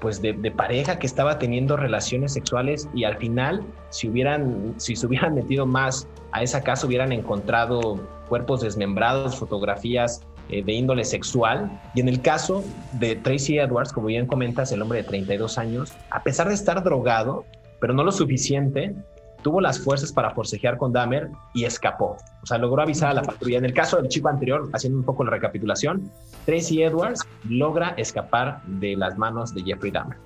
pues 0.01 0.23
de, 0.23 0.35
pareja 0.51 0.99
que 0.99 1.07
estaba 1.07 1.39
teniendo 1.39 1.77
relaciones 1.77 2.33
sexuales 2.33 2.89
y 2.95 3.05
al 3.05 3.17
final 3.19 3.63
si 3.91 4.09
hubieran 4.09 4.75
si 4.79 4.97
se 4.97 5.07
hubieran 5.07 5.35
metido 5.35 5.67
más 5.67 6.09
a 6.33 6.43
esa 6.43 6.63
casa 6.63 6.87
hubieran 6.87 7.13
encontrado 7.13 8.01
cuerpos 8.29 8.63
desmembrados 8.63 9.37
fotografías 9.37 10.23
eh, 10.51 10.63
de 10.65 10.73
índole 10.73 11.05
sexual 11.05 11.71
y 11.95 12.01
en 12.01 12.09
el 12.09 12.21
caso 12.21 12.65
de 12.93 13.17
Tracy 13.17 13.59
Edwards 13.59 13.93
como 13.93 14.09
bien 14.09 14.27
comentas 14.27 14.73
el 14.73 14.83
hombre 14.83 15.03
de 15.03 15.05
32 15.05 15.59
años 15.59 15.93
a 16.11 16.23
pesar 16.23 16.49
de 16.49 16.55
estar 16.55 16.83
drogado 16.83 17.45
pero 17.81 17.95
no 17.95 18.05
lo 18.05 18.13
suficiente 18.13 18.95
tuvo 19.43 19.61
las 19.61 19.79
fuerzas 19.79 20.13
para 20.13 20.31
forcejear 20.35 20.77
con 20.77 20.93
Dahmer 20.93 21.31
y 21.55 21.65
escapó. 21.65 22.17
O 22.43 22.47
sea, 22.47 22.59
logró 22.59 22.83
avisar 22.83 23.11
a 23.11 23.15
la 23.15 23.23
patrulla. 23.23 23.59
En 23.59 23.65
el 23.65 23.75
caso 23.75 23.97
del 23.97 24.09
chico 24.09 24.29
anterior, 24.29 24.69
haciendo 24.73 24.99
un 24.99 25.05
poco 25.05 25.25
la 25.25 25.31
recapitulación, 25.31 26.11
Tracy 26.47 26.83
Edwards 26.83 27.21
logra 27.49 27.91
escapar 27.97 28.63
de 28.65 28.97
las 28.97 29.17
manos 29.19 29.55
de 29.55 29.63
Jeffrey 29.63 29.91
Dahmer. 29.91 30.19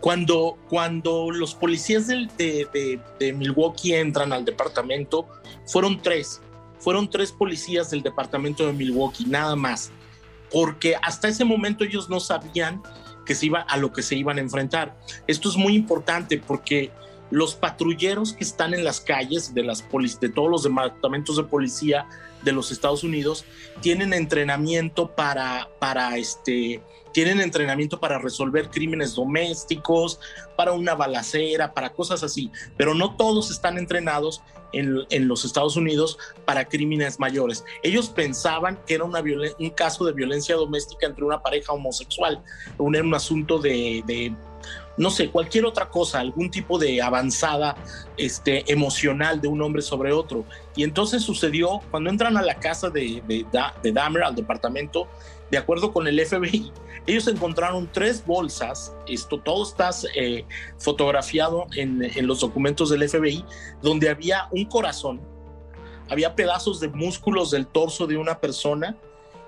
cuando, 0.00 0.56
cuando 0.68 1.30
los 1.30 1.54
policías 1.54 2.06
de, 2.06 2.28
de, 3.18 3.32
Milwaukee 3.32 3.94
entran 3.94 4.32
al 4.32 4.44
departamento, 4.44 5.26
fueron 5.66 6.00
tres. 6.00 6.40
Fueron 6.78 7.10
tres 7.10 7.32
policías 7.32 7.90
del 7.90 8.02
departamento 8.02 8.66
de 8.66 8.72
Milwaukee, 8.72 9.26
nada 9.26 9.56
más. 9.56 9.90
Porque 10.50 10.96
hasta 11.02 11.28
ese 11.28 11.44
momento 11.44 11.84
ellos 11.84 12.08
no 12.08 12.20
sabían 12.20 12.82
que 13.26 13.34
se 13.34 13.46
iba 13.46 13.60
a 13.60 13.76
lo 13.76 13.92
que 13.92 14.02
se 14.02 14.16
iban 14.16 14.38
a 14.38 14.40
enfrentar. 14.40 14.98
Esto 15.26 15.50
es 15.50 15.56
muy 15.56 15.74
importante 15.74 16.38
porque 16.38 16.90
los 17.30 17.54
patrulleros 17.54 18.32
que 18.32 18.44
están 18.44 18.72
en 18.72 18.84
las 18.84 19.00
calles 19.00 19.52
de, 19.52 19.62
las 19.62 19.84
de 20.20 20.28
todos 20.30 20.50
los 20.50 20.62
departamentos 20.62 21.36
de 21.36 21.44
policía 21.44 22.06
de 22.42 22.52
los 22.52 22.70
Estados 22.70 23.04
Unidos 23.04 23.44
tienen 23.80 24.12
entrenamiento 24.12 25.14
para, 25.14 25.68
para 25.78 26.16
este, 26.16 26.80
tienen 27.12 27.40
entrenamiento 27.40 28.00
para 28.00 28.18
resolver 28.18 28.70
crímenes 28.70 29.14
domésticos, 29.14 30.20
para 30.56 30.72
una 30.72 30.94
balacera, 30.94 31.74
para 31.74 31.90
cosas 31.90 32.22
así, 32.22 32.50
pero 32.76 32.94
no 32.94 33.16
todos 33.16 33.50
están 33.50 33.78
entrenados 33.78 34.42
en, 34.72 34.98
en 35.10 35.28
los 35.28 35.44
Estados 35.44 35.76
Unidos 35.76 36.18
para 36.44 36.68
crímenes 36.68 37.18
mayores. 37.18 37.64
Ellos 37.82 38.08
pensaban 38.08 38.78
que 38.86 38.94
era 38.94 39.04
una 39.04 39.22
un 39.58 39.70
caso 39.70 40.04
de 40.04 40.12
violencia 40.12 40.56
doméstica 40.56 41.06
entre 41.06 41.24
una 41.24 41.42
pareja 41.42 41.72
homosexual, 41.72 42.42
un, 42.76 42.96
un 42.96 43.14
asunto 43.14 43.58
de, 43.58 44.02
de 44.06 44.34
no 44.98 45.10
sé, 45.10 45.30
cualquier 45.30 45.64
otra 45.64 45.88
cosa, 45.88 46.18
algún 46.18 46.50
tipo 46.50 46.78
de 46.78 47.00
avanzada 47.00 47.76
este, 48.16 48.70
emocional 48.70 49.40
de 49.40 49.48
un 49.48 49.62
hombre 49.62 49.80
sobre 49.80 50.12
otro. 50.12 50.44
Y 50.76 50.82
entonces 50.82 51.22
sucedió 51.22 51.80
cuando 51.90 52.10
entran 52.10 52.36
a 52.36 52.42
la 52.42 52.56
casa 52.56 52.90
de, 52.90 53.22
de, 53.26 53.92
Dahmer, 53.92 54.24
al 54.24 54.34
departamento, 54.34 55.08
de 55.50 55.56
acuerdo 55.56 55.92
con 55.92 56.06
el 56.08 56.20
FBI, 56.26 56.72
ellos 57.06 57.26
encontraron 57.28 57.88
tres 57.90 58.26
bolsas, 58.26 58.94
esto 59.06 59.40
todo 59.40 59.62
está 59.62 59.90
eh, 60.14 60.44
fotografiado 60.76 61.66
en, 61.74 62.02
en, 62.02 62.26
los 62.26 62.40
documentos 62.40 62.90
del 62.90 63.08
FBI, 63.08 63.44
donde 63.80 64.10
había 64.10 64.48
un 64.50 64.66
corazón, 64.66 65.20
había 66.10 66.34
pedazos 66.34 66.80
de 66.80 66.88
músculos 66.88 67.50
del 67.50 67.66
torso 67.66 68.06
de 68.06 68.18
una 68.18 68.40
persona 68.40 68.96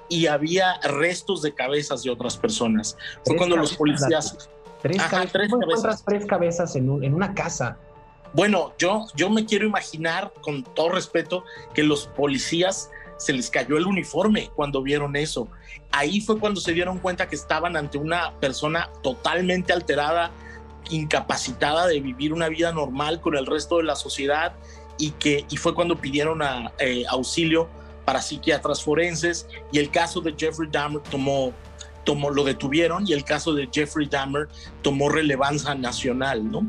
y 0.08 0.26
había 0.26 0.80
restos 0.80 1.42
de 1.42 1.54
cabezas 1.54 2.02
de 2.02 2.10
otras 2.10 2.36
personas. 2.36 2.96
Fue 3.24 3.36
cuando 3.36 3.56
los 3.56 3.74
policías... 3.76 4.48
Tres, 4.82 5.02
cabezas. 5.02 5.32
tres 5.32 5.50
cabezas. 5.50 6.04
tres 6.04 6.26
cabezas 6.26 6.76
en, 6.76 7.02
en 7.04 7.14
una 7.14 7.34
casa? 7.34 7.76
Bueno, 8.32 8.72
yo, 8.78 9.06
yo 9.16 9.28
me 9.28 9.44
quiero 9.44 9.66
imaginar, 9.66 10.32
con 10.40 10.62
todo 10.62 10.90
respeto, 10.90 11.44
que 11.74 11.82
los 11.82 12.06
policías 12.06 12.90
se 13.20 13.34
les 13.34 13.50
cayó 13.50 13.76
el 13.76 13.86
uniforme 13.86 14.50
cuando 14.54 14.82
vieron 14.82 15.14
eso. 15.14 15.48
Ahí 15.92 16.20
fue 16.20 16.38
cuando 16.38 16.60
se 16.60 16.72
dieron 16.72 16.98
cuenta 16.98 17.28
que 17.28 17.34
estaban 17.34 17.76
ante 17.76 17.98
una 17.98 18.32
persona 18.40 18.88
totalmente 19.02 19.72
alterada, 19.72 20.30
incapacitada 20.90 21.86
de 21.86 22.00
vivir 22.00 22.32
una 22.32 22.48
vida 22.48 22.72
normal 22.72 23.20
con 23.20 23.36
el 23.36 23.46
resto 23.46 23.76
de 23.76 23.84
la 23.84 23.94
sociedad 23.94 24.54
y 24.96 25.10
que 25.12 25.44
y 25.50 25.56
fue 25.56 25.74
cuando 25.74 26.00
pidieron 26.00 26.40
a, 26.42 26.72
eh, 26.78 27.04
auxilio 27.08 27.68
para 28.06 28.22
psiquiatras 28.22 28.82
forenses 28.82 29.46
y 29.70 29.78
el 29.78 29.90
caso 29.90 30.20
de 30.20 30.34
Jeffrey 30.36 30.68
Dahmer 30.70 31.02
tomó, 31.02 31.52
lo 32.06 32.44
detuvieron 32.44 33.06
y 33.06 33.12
el 33.12 33.24
caso 33.24 33.52
de 33.54 33.68
Jeffrey 33.72 34.06
Dahmer 34.06 34.48
tomó 34.82 35.08
relevancia 35.08 35.74
nacional, 35.74 36.50
¿no? 36.50 36.66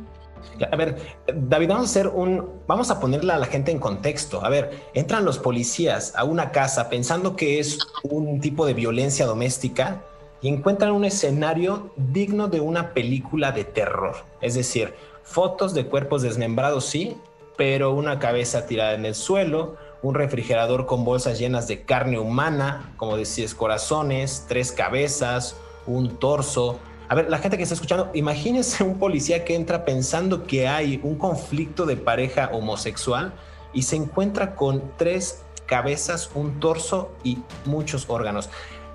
A 0.72 0.76
ver, 0.76 0.98
David, 1.34 1.70
vamos 1.70 1.88
a 1.88 1.90
hacer 1.90 2.08
un, 2.08 2.48
vamos 2.68 2.92
a 2.92 3.00
ponerle 3.00 3.34
a 3.34 3.38
la 3.38 3.46
gente 3.46 3.72
en 3.72 3.80
contexto. 3.80 4.44
A 4.44 4.50
ver, 4.50 4.72
entran 4.94 5.26
los 5.26 5.40
policías 5.40 6.14
a 6.16 6.24
una 6.24 6.52
casa 6.52 6.90
pensando 6.90 7.36
que 7.36 7.60
es 7.60 7.80
un 8.04 8.40
tipo 8.40 8.66
de 8.66 8.74
violencia 8.74 9.26
doméstica 9.26 10.04
y 10.42 10.50
encuentran 10.50 10.92
un 10.92 11.06
escenario 11.06 11.94
digno 11.96 12.48
de 12.48 12.60
una 12.60 12.94
película 12.94 13.52
de 13.52 13.64
terror. 13.64 14.16
Es 14.42 14.56
decir, 14.56 14.94
fotos 15.24 15.74
de 15.74 15.86
cuerpos 15.86 16.22
desmembrados, 16.22 16.86
sí, 16.86 17.16
pero 17.58 17.94
una 17.94 18.20
cabeza 18.20 18.66
tirada 18.66 18.94
en 18.94 19.06
el 19.06 19.16
suelo, 19.16 19.78
un 20.04 20.16
refrigerador 20.16 20.86
con 20.86 21.06
bolsas 21.06 21.38
llenas 21.38 21.68
de 21.68 21.84
carne 21.84 22.20
humana, 22.20 22.94
como 22.98 23.18
decías, 23.18 23.54
corazones, 23.54 24.46
tres 24.48 24.72
cabezas, 24.72 25.56
un 25.86 26.18
torso. 26.18 26.80
A 27.08 27.16
ver, 27.16 27.30
la 27.30 27.38
gente 27.38 27.58
que 27.58 27.64
está 27.64 27.76
escuchando, 27.76 28.10
imagínense 28.14 28.84
un 28.84 28.98
policía 28.98 29.46
que 29.46 29.56
entra 29.56 29.86
pensando 29.86 30.46
que 30.48 30.68
hay 30.68 31.00
un 31.04 31.16
conflicto 31.16 31.86
de 31.86 31.98
pareja 31.98 32.50
homosexual 32.54 33.34
y 33.74 33.84
se 33.84 33.96
encuentra 33.96 34.56
con 34.56 34.92
tres 34.98 35.44
cabezas, 35.66 36.32
un 36.34 36.60
torso 36.60 37.14
y 37.24 37.40
muchos 37.66 38.06
órganos. 38.10 38.50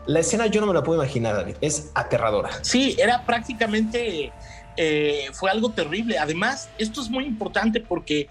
La 0.07 0.21
escena 0.21 0.47
yo 0.47 0.61
no 0.61 0.67
me 0.67 0.75
la 0.75 0.83
puedo 0.83 1.03
imaginar, 1.03 1.35
David. 1.35 1.57
Es 1.61 1.91
aterradora. 1.95 2.51
Sí, 2.63 2.97
era 2.99 3.25
prácticamente, 3.25 4.33
eh, 4.77 5.29
fue 5.33 5.51
algo 5.51 5.71
terrible. 5.71 6.19
Además, 6.19 6.69
esto 6.79 7.01
es 7.01 7.11
muy 7.11 7.25
importante 7.25 7.81
porque 7.81 8.29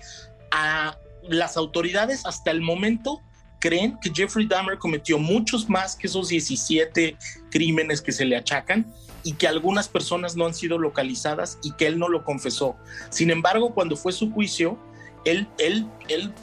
a 0.52 0.96
las 1.30 1.58
autoridades 1.58 2.26
hasta 2.26 2.52
el 2.52 2.62
momento 2.62 3.22
creen 3.60 3.98
que 4.00 4.12
Jeffrey 4.14 4.46
Dahmer 4.46 4.78
cometió 4.78 5.18
muchos 5.18 5.70
más 5.70 5.96
que 5.96 6.08
esos 6.08 6.30
17 6.30 7.18
crímenes 7.50 8.02
que 8.02 8.12
se 8.12 8.26
le 8.26 8.36
achacan 8.36 8.86
y 9.24 9.34
que 9.34 9.48
algunas 9.48 9.90
personas 9.90 10.36
no 10.36 10.46
han 10.46 10.54
sido 10.54 10.78
localizadas 10.78 11.58
y 11.64 11.72
que 11.74 11.88
él 11.88 11.98
no 11.98 12.08
lo 12.08 12.24
confesó. 12.24 12.76
Sin 13.10 13.32
embargo, 13.32 13.74
cuando 13.74 13.96
fue 13.96 14.12
su 14.12 14.32
juicio, 14.32 14.78
él, 15.26 15.48
él, 15.58 15.88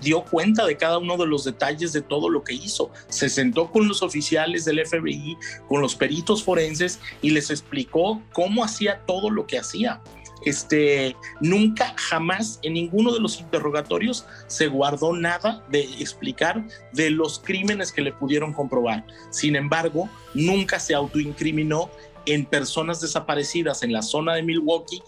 dio 0.03 0.25
cuenta 0.25 0.67
de 0.67 0.77
cada 0.77 0.99
uno 0.99 1.17
de 1.17 1.27
los 1.27 1.45
detalles 1.45 1.93
de 1.93 2.03
todo 2.03 2.29
lo 2.29 2.43
que 2.43 2.55
hizo. 2.55 2.91
Se 3.09 3.29
sentó 3.29 3.71
con 3.71 3.87
los 3.87 4.03
oficiales 4.03 4.65
del 4.65 4.85
FBI, 4.85 5.39
con 5.69 5.81
los 5.81 5.95
peritos 5.95 6.43
forenses 6.43 6.99
y 7.23 7.31
les 7.31 7.51
explicó 7.51 8.21
cómo 8.33 8.65
hacía 8.65 9.01
todo 9.07 9.31
lo 9.31 9.47
que 9.47 9.59
hacía. 9.59 10.03
Este, 10.45 11.17
nunca, 11.41 11.95
jamás 11.97 12.59
en 12.63 12.75
ninguno 12.75 13.13
de 13.13 13.21
los 13.21 13.41
interrogatorios 13.41 14.27
se 14.47 14.69
guardó 14.69 15.15
nada 15.17 15.65
de 15.69 15.81
explicar 15.81 16.65
de 16.93 17.11
los 17.11 17.39
crímenes 17.39 17.93
que 17.93 18.03
le 18.03 18.13
pudieron 18.13 18.53
comprobar. 18.53 19.05
Sin 19.31 19.57
embargo, 19.57 20.09
nunca 20.35 20.81
se 20.81 20.95
autoincriminó 20.95 21.91
en 22.27 22.47
personas 22.47 23.01
desaparecidas 23.01 23.83
en 23.83 23.93
la 23.93 24.03
zona 24.03 24.35
de 24.35 24.43
Milwaukee 24.43 25.03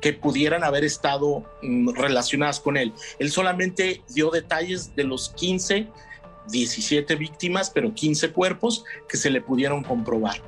que 0.00 0.12
pudieran 0.12 0.64
haber 0.64 0.84
estado 0.84 1.44
mm, 1.62 1.90
relacionadas 1.90 2.60
con 2.60 2.76
él. 2.76 2.92
Él 3.18 3.30
solamente 3.30 4.02
dio 4.08 4.30
detalles 4.30 4.94
de 4.96 5.04
los 5.04 5.30
15, 5.30 5.88
17 6.48 7.16
víctimas, 7.16 7.70
pero 7.70 7.94
15 7.94 8.32
cuerpos 8.32 8.84
que 9.08 9.16
se 9.16 9.30
le 9.30 9.40
pudieron 9.40 9.82
comprobar. 9.84 10.40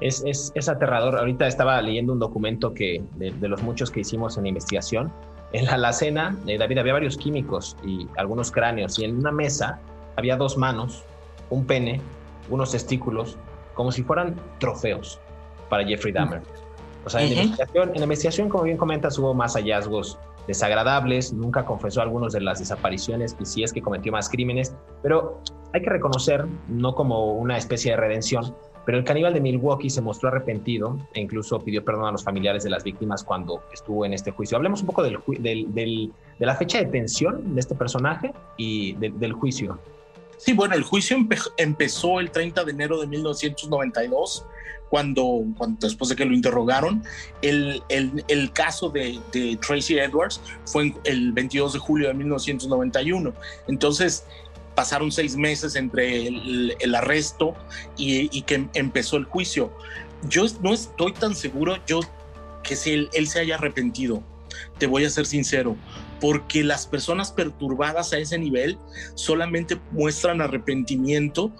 Es, 0.00 0.22
es, 0.26 0.68
aterrador. 0.68 1.18
Ahorita 1.18 1.46
estaba 1.46 1.80
leyendo 1.80 2.12
un 2.12 2.18
documento 2.18 2.74
que, 2.74 3.02
de, 3.16 3.48
los 3.48 3.62
muchos 3.62 3.90
que 3.90 4.00
hicimos 4.00 4.36
en 4.36 4.46
investigación. 4.46 5.12
En 5.52 5.66
la 5.66 5.74
alacena, 5.74 6.36
eh, 6.46 6.58
David, 6.58 6.78
había 6.78 6.94
varios 6.94 7.16
químicos 7.16 7.76
y 7.84 8.08
algunos 8.16 8.50
cráneos, 8.50 8.98
y 8.98 9.04
en 9.04 9.16
una 9.18 9.30
mesa 9.30 9.78
había 10.16 10.36
dos 10.36 10.56
manos, 10.56 11.04
un 11.50 11.64
pene, 11.64 12.00
unos 12.50 12.72
testículos, 12.72 13.38
como 13.74 13.92
si 13.92 14.02
fueran 14.02 14.34
trofeos 14.58 15.20
para 15.68 15.84
Jeffrey 15.84 16.12
Dahmer. 16.12 16.42
O 17.04 17.10
sea, 17.10 17.22
en, 17.22 17.34
la 17.34 18.02
investigación, 18.02 18.48
como 18.48 18.64
bien 18.64 18.76
comentas, 18.76 19.18
hubo 19.18 19.34
más 19.34 19.54
hallazgos 19.54 20.18
desagradables, 20.46 21.32
nunca 21.32 21.64
confesó 21.64 22.02
algunos 22.02 22.32
de 22.32 22.40
las 22.40 22.58
desapariciones 22.58 23.36
y 23.40 23.46
si 23.46 23.62
es 23.62 23.72
que 23.72 23.82
cometió 23.82 24.12
más 24.12 24.28
crímenes, 24.28 24.74
pero 25.02 25.40
hay 25.72 25.82
que 25.82 25.90
reconocer, 25.90 26.46
no 26.68 26.94
como 26.94 27.32
una 27.32 27.56
especie 27.56 27.92
de 27.92 27.96
redención, 27.96 28.54
pero 28.84 28.98
el 28.98 29.04
caníbal 29.04 29.34
de 29.34 29.40
Milwaukee 29.40 29.90
se 29.90 30.00
mostró 30.00 30.28
arrepentido 30.28 30.98
e 31.14 31.20
incluso 31.20 31.60
pidió 31.60 31.84
perdón 31.84 32.06
a 32.06 32.12
los 32.12 32.24
familiares 32.24 32.64
de 32.64 32.70
las 32.70 32.84
víctimas 32.84 33.24
cuando 33.24 33.62
estuvo 33.72 34.04
en 34.04 34.12
este 34.12 34.30
juicio. 34.30 34.56
Hablemos 34.56 34.80
un 34.80 34.86
poco 34.86 35.02
de 35.02 36.10
la 36.38 36.56
fecha 36.56 36.78
de 36.78 36.86
tensión 36.86 37.54
de 37.54 37.60
este 37.60 37.74
personaje 37.74 38.32
y 38.56 38.94
del 38.94 39.32
juicio. 39.32 39.78
Sí, 40.36 40.52
bueno, 40.52 40.74
el 40.74 40.82
juicio 40.82 41.16
empezó 41.56 42.20
el 42.20 42.30
30 42.30 42.64
de 42.64 42.70
enero 42.70 43.00
de 43.00 43.06
1992 43.06 44.44
cuando, 44.90 45.42
después 45.80 46.10
de 46.10 46.16
que 46.16 46.24
lo 46.24 46.34
interrogaron, 46.34 47.02
el, 47.42 47.82
el, 47.88 48.52
caso 48.52 48.90
de, 48.90 49.18
de, 49.32 49.56
Tracy 49.56 49.98
Edwards 49.98 50.40
fue 50.66 50.94
el 51.04 51.32
22 51.32 51.72
de 51.72 51.78
julio 51.80 52.08
de 52.08 52.14
1991. 52.14 53.32
Entonces, 53.66 54.24
pasaron 54.74 55.12
seis 55.12 55.36
meses 55.36 55.76
entre 55.76 56.26
el, 56.26 56.94
arresto 56.94 57.54
y, 57.96 58.42
que 58.42 58.68
empezó 58.74 59.16
el 59.16 59.24
juicio. 59.24 59.72
Yo 60.28 60.44
no 60.62 60.72
estoy 60.72 61.12
tan 61.12 61.34
seguro 61.34 61.76
yo 61.86 62.00
que 62.62 62.76
si 62.76 62.92
él, 62.92 63.10
él 63.12 63.28
se 63.28 63.40
haya 63.40 63.56
arrepentido. 63.56 64.22
Te 64.78 64.86
voy 64.86 65.04
a 65.04 65.10
ser 65.10 65.26
sincero, 65.26 65.76
porque 66.20 66.62
las 66.62 66.86
personas 66.86 67.32
perturbadas 67.32 68.12
a 68.12 68.18
ese 68.18 68.38
nivel 68.38 68.78
solamente 69.14 69.78
muestran 69.90 70.40
arrepentimiento 70.40 71.52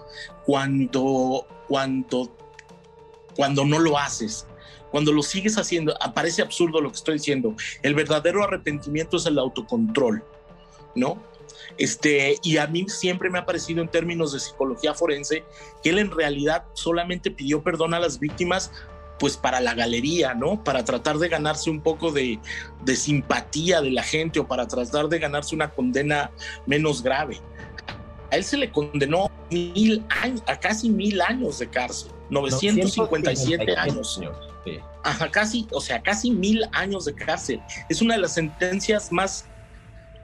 cuando, 0.45 1.47
cuando 1.67 2.31
cuando 3.35 3.65
no 3.65 3.79
lo 3.79 3.99
haces. 3.99 4.47
Cuando 4.91 5.13
lo 5.13 5.23
sigues 5.23 5.59
haciendo, 5.59 5.95
parece 6.15 6.43
absurdo 6.43 6.81
lo 6.81 6.91
que 6.91 6.97
estoy 6.97 7.15
diciendo. 7.15 7.57
El 7.83 7.95
verdadero 7.95 8.45
arrepentimiento 8.45 9.17
es 9.17 9.27
el 9.27 9.39
autocontrol, 9.39 10.25
¿no? 10.95 11.21
Este, 11.79 12.39
y 12.43 12.57
a 12.59 12.67
mí 12.67 12.87
siempre 12.89 13.31
me 13.31 13.39
ha 13.39 13.47
parecido 13.47 13.83
en 13.83 13.89
términos 13.89 14.33
de 14.33 14.41
psicología 14.41 14.95
forense 14.95 15.45
que 15.83 15.91
él 15.91 15.99
en 15.99 16.11
realidad 16.11 16.65
solamente 16.75 17.31
pidió 17.31 17.63
perdón 17.63 17.95
a 17.95 18.01
las 18.01 18.19
víctimas 18.19 18.71
pues 19.19 19.37
para 19.37 19.61
la 19.61 19.75
galería, 19.75 20.35
¿no? 20.35 20.63
Para 20.63 20.85
tratar 20.85 21.19
de 21.19 21.29
ganarse 21.29 21.71
un 21.71 21.81
poco 21.81 22.11
de, 22.11 22.39
de 22.85 22.97
simpatía 22.97 23.81
de 23.81 23.91
la 23.91 24.03
gente 24.03 24.41
o 24.41 24.47
para 24.47 24.67
tratar 24.67 25.09
de 25.09 25.19
ganarse 25.19 25.55
una 25.55 25.71
condena 25.71 26.31
menos 26.67 27.03
grave. 27.03 27.41
A 28.31 28.37
él 28.37 28.45
se 28.45 28.57
le 28.57 28.71
condenó 28.71 29.31
mil 29.51 30.05
años, 30.09 30.43
a 30.47 30.59
casi 30.59 30.91
mil 30.91 31.21
años 31.21 31.59
de 31.59 31.69
cárcel. 31.69 32.11
957 32.31 33.77
años. 33.77 34.21
Ajá, 35.05 35.31
casi, 35.31 35.67
o 35.71 35.81
sea, 35.81 36.03
casi 36.03 36.31
mil 36.31 36.65
años 36.73 37.05
de 37.05 37.15
cárcel. 37.15 37.61
Es 37.89 38.01
una 38.01 38.15
de 38.15 38.21
las 38.21 38.35
sentencias 38.35 39.13
más 39.13 39.47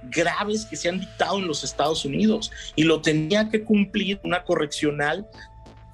graves 0.04 0.64
que 0.64 0.76
se 0.76 0.88
han 0.88 1.00
dictado 1.00 1.38
en 1.38 1.46
los 1.46 1.64
Estados 1.64 2.04
Unidos 2.04 2.50
y 2.76 2.84
lo 2.84 3.00
tenía 3.00 3.48
que 3.48 3.64
cumplir 3.64 4.20
una 4.24 4.44
correccional 4.44 5.26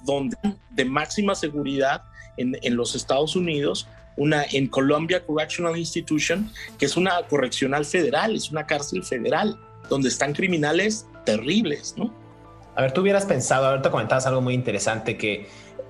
donde 0.05 0.37
de 0.71 0.85
máxima 0.85 1.35
seguridad 1.35 2.03
en, 2.37 2.57
en 2.61 2.75
los 2.75 2.95
Estados 2.95 3.35
Unidos, 3.35 3.87
una 4.15 4.43
en 4.51 4.67
Columbia 4.67 5.25
Correctional 5.25 5.77
Institution, 5.77 6.51
que 6.77 6.85
es 6.85 6.97
una 6.97 7.23
correccional 7.27 7.85
federal, 7.85 8.35
es 8.35 8.51
una 8.51 8.65
cárcel 8.65 9.03
federal, 9.03 9.59
donde 9.89 10.09
están 10.09 10.33
criminales 10.33 11.07
terribles, 11.25 11.95
¿no? 11.97 12.13
A 12.75 12.81
ver, 12.81 12.91
tú 12.91 13.01
hubieras 13.01 13.25
pensado, 13.25 13.67
ahorita 13.67 13.89
comentabas 13.89 14.27
algo 14.27 14.39
muy 14.39 14.53
interesante 14.53 15.17
que 15.17 15.47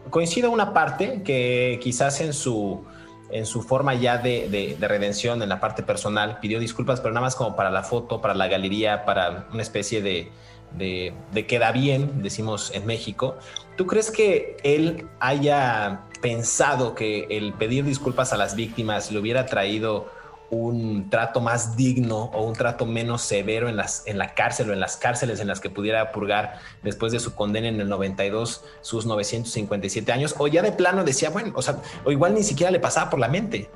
coincido 0.09 0.51
una 0.51 0.73
parte 0.73 1.21
que 1.23 1.79
quizás 1.81 2.21
en 2.21 2.33
su, 2.33 2.85
en 3.29 3.45
su 3.45 3.61
forma 3.61 3.93
ya 3.95 4.17
de, 4.17 4.77
redención, 4.79 5.41
en 5.41 5.49
la 5.49 5.59
parte 5.59 5.83
personal, 5.83 6.39
pidió 6.39 6.59
disculpas, 6.59 7.01
pero 7.01 7.13
nada 7.13 7.25
más 7.25 7.35
como 7.35 7.55
para 7.55 7.69
la 7.71 7.83
foto, 7.83 8.21
para 8.21 8.33
la 8.33 8.47
galería, 8.47 9.05
para 9.05 9.47
una 9.51 9.61
especie 9.61 10.01
de, 10.01 10.31
de, 10.77 11.47
queda 11.47 11.71
bien, 11.71 12.21
decimos 12.23 12.71
en 12.73 12.85
México. 12.85 13.37
¿Tú 13.75 13.85
crees 13.85 14.11
que 14.11 14.57
él 14.63 15.07
haya 15.19 16.01
pensado 16.21 16.95
que 16.95 17.27
el 17.29 17.53
pedir 17.53 17.83
disculpas 17.83 18.33
a 18.33 18.37
las 18.37 18.55
víctimas 18.55 19.11
le 19.11 19.19
hubiera 19.19 19.45
traído 19.45 20.09
un 20.49 21.09
trato 21.09 21.41
más 21.41 21.75
digno 21.75 22.25
o 22.33 22.43
un 22.43 22.53
trato 22.53 22.85
menos 22.85 23.21
severo 23.21 23.67
en, 23.67 23.75
las, 23.75 24.03
en 24.07 24.17
la 24.17 24.33
cárcel 24.33 24.69
o 24.69 24.73
en 24.73 24.79
las 24.79 24.95
cárceles 24.95 25.39
en 25.39 25.47
las 25.47 25.59
que 25.59 25.69
pudiera 25.69 26.11
purgar 26.11 26.59
después 26.83 27.11
de 27.11 27.19
su 27.19 27.35
condena 27.35 27.67
en 27.67 27.81
el 27.81 27.89
92 27.89 28.63
sus 28.81 29.05
957 29.05 30.11
años, 30.11 30.35
o 30.37 30.47
ya 30.47 30.61
de 30.61 30.71
plano 30.71 31.03
decía, 31.03 31.29
bueno, 31.29 31.51
o 31.55 31.61
sea, 31.61 31.81
o 32.05 32.11
igual 32.11 32.33
ni 32.33 32.43
siquiera 32.43 32.71
le 32.71 32.79
pasaba 32.79 33.09
por 33.09 33.19
la 33.19 33.27
mente. 33.27 33.69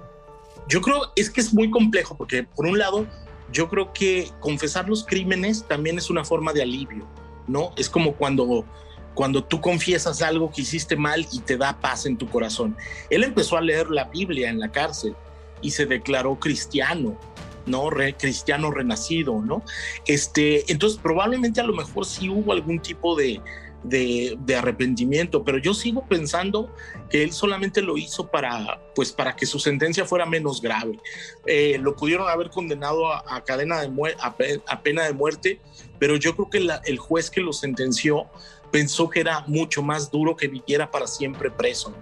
Yo 0.67 0.81
creo 0.81 1.11
es 1.15 1.29
que 1.29 1.41
es 1.41 1.53
muy 1.53 1.69
complejo 1.69 2.15
porque 2.15 2.43
por 2.43 2.65
un 2.65 2.77
lado 2.77 3.05
yo 3.51 3.67
creo 3.67 3.91
que 3.91 4.31
confesar 4.39 4.87
los 4.87 5.05
crímenes 5.05 5.65
también 5.67 5.97
es 5.97 6.09
una 6.09 6.23
forma 6.23 6.53
de 6.53 6.61
alivio, 6.61 7.05
¿no? 7.47 7.73
Es 7.75 7.89
como 7.89 8.13
cuando 8.13 8.65
cuando 9.13 9.43
tú 9.43 9.59
confiesas 9.59 10.21
algo 10.21 10.49
que 10.51 10.61
hiciste 10.61 10.95
mal 10.95 11.27
y 11.33 11.39
te 11.39 11.57
da 11.57 11.77
paz 11.77 12.05
en 12.05 12.17
tu 12.17 12.29
corazón. 12.29 12.77
Él 13.09 13.25
empezó 13.25 13.57
a 13.57 13.61
leer 13.61 13.89
la 13.89 14.05
Biblia 14.05 14.49
en 14.49 14.59
la 14.59 14.71
cárcel 14.71 15.15
y 15.61 15.71
se 15.71 15.85
declaró 15.85 16.39
cristiano, 16.39 17.17
¿no? 17.65 17.89
cristiano 18.17 18.71
renacido, 18.71 19.41
¿no? 19.41 19.63
Este, 20.05 20.71
entonces 20.71 20.99
probablemente 21.01 21.61
a 21.61 21.63
lo 21.63 21.73
mejor 21.73 22.05
sí 22.05 22.29
hubo 22.29 22.51
algún 22.51 22.79
tipo 22.79 23.15
de, 23.15 23.41
de, 23.83 24.55
arrepentimiento, 24.55 25.43
pero 25.43 25.57
yo 25.57 25.73
sigo 25.73 26.05
pensando 26.07 26.73
que 27.09 27.23
él 27.23 27.31
solamente 27.31 27.81
lo 27.81 27.97
hizo 27.97 28.29
para, 28.29 28.81
pues, 28.95 29.11
para 29.11 29.35
que 29.35 29.45
su 29.45 29.59
sentencia 29.59 30.05
fuera 30.05 30.25
menos 30.25 30.61
grave. 30.61 30.99
Eh, 31.45 31.77
lo 31.81 31.95
pudieron 31.95 32.29
haber 32.29 32.49
condenado 32.49 33.11
a, 33.11 33.43
cadena 33.43 33.81
de 33.81 34.15
a, 34.19 34.83
pena 34.83 35.03
de 35.05 35.13
muerte, 35.13 35.59
pero 35.99 36.15
yo 36.15 36.35
creo 36.35 36.49
que 36.49 36.81
el 36.85 36.97
juez 36.97 37.29
que 37.29 37.41
lo 37.41 37.53
sentenció 37.53 38.27
pensó 38.71 39.09
que 39.09 39.19
era 39.19 39.43
mucho 39.47 39.83
más 39.83 40.09
duro 40.09 40.35
que 40.35 40.47
viviera 40.47 40.89
para 40.89 41.05
siempre 41.05 41.51
preso 41.51 41.93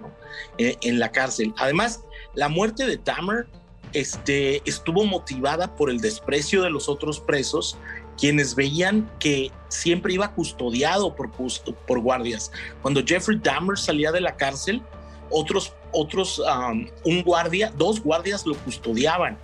eh, 0.58 0.76
en 0.82 0.98
la 0.98 1.10
cárcel. 1.10 1.52
Además, 1.58 2.04
la 2.34 2.48
muerte 2.48 2.86
de 2.86 2.96
Tamer 2.98 3.46
este, 3.92 4.62
estuvo 4.68 5.04
motivada 5.04 5.74
por 5.74 5.90
el 5.90 6.00
desprecio 6.00 6.62
de 6.62 6.70
los 6.70 6.88
otros 6.88 7.20
presos 7.20 7.76
quienes 8.20 8.54
veían 8.54 9.10
que 9.18 9.50
siempre 9.68 10.12
iba 10.12 10.32
custodiado 10.34 11.16
por, 11.16 12.00
guardias. 12.00 12.52
Cuando 12.82 13.02
Jeffrey 13.04 13.40
Dahmer 13.42 13.78
salía 13.78 14.12
de 14.12 14.20
la 14.20 14.36
cárcel, 14.36 14.82
otros, 15.30 15.72
otros, 15.92 16.38
um, 16.38 16.86
un 17.04 17.22
guardia, 17.22 17.72
dos 17.78 18.00
guardias 18.00 18.44
lo 18.44 18.54
custodiaban. 18.58 19.38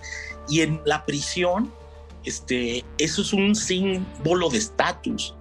Y 0.47 0.61
en 0.61 0.79
la 0.85 1.03
prisión, 1.05 1.73
este, 2.23 2.85
eso 2.99 3.23
es 3.23 3.33
un 3.33 3.55
símbolo 3.55 4.47
de 4.49 4.59
estatus. 4.59 5.33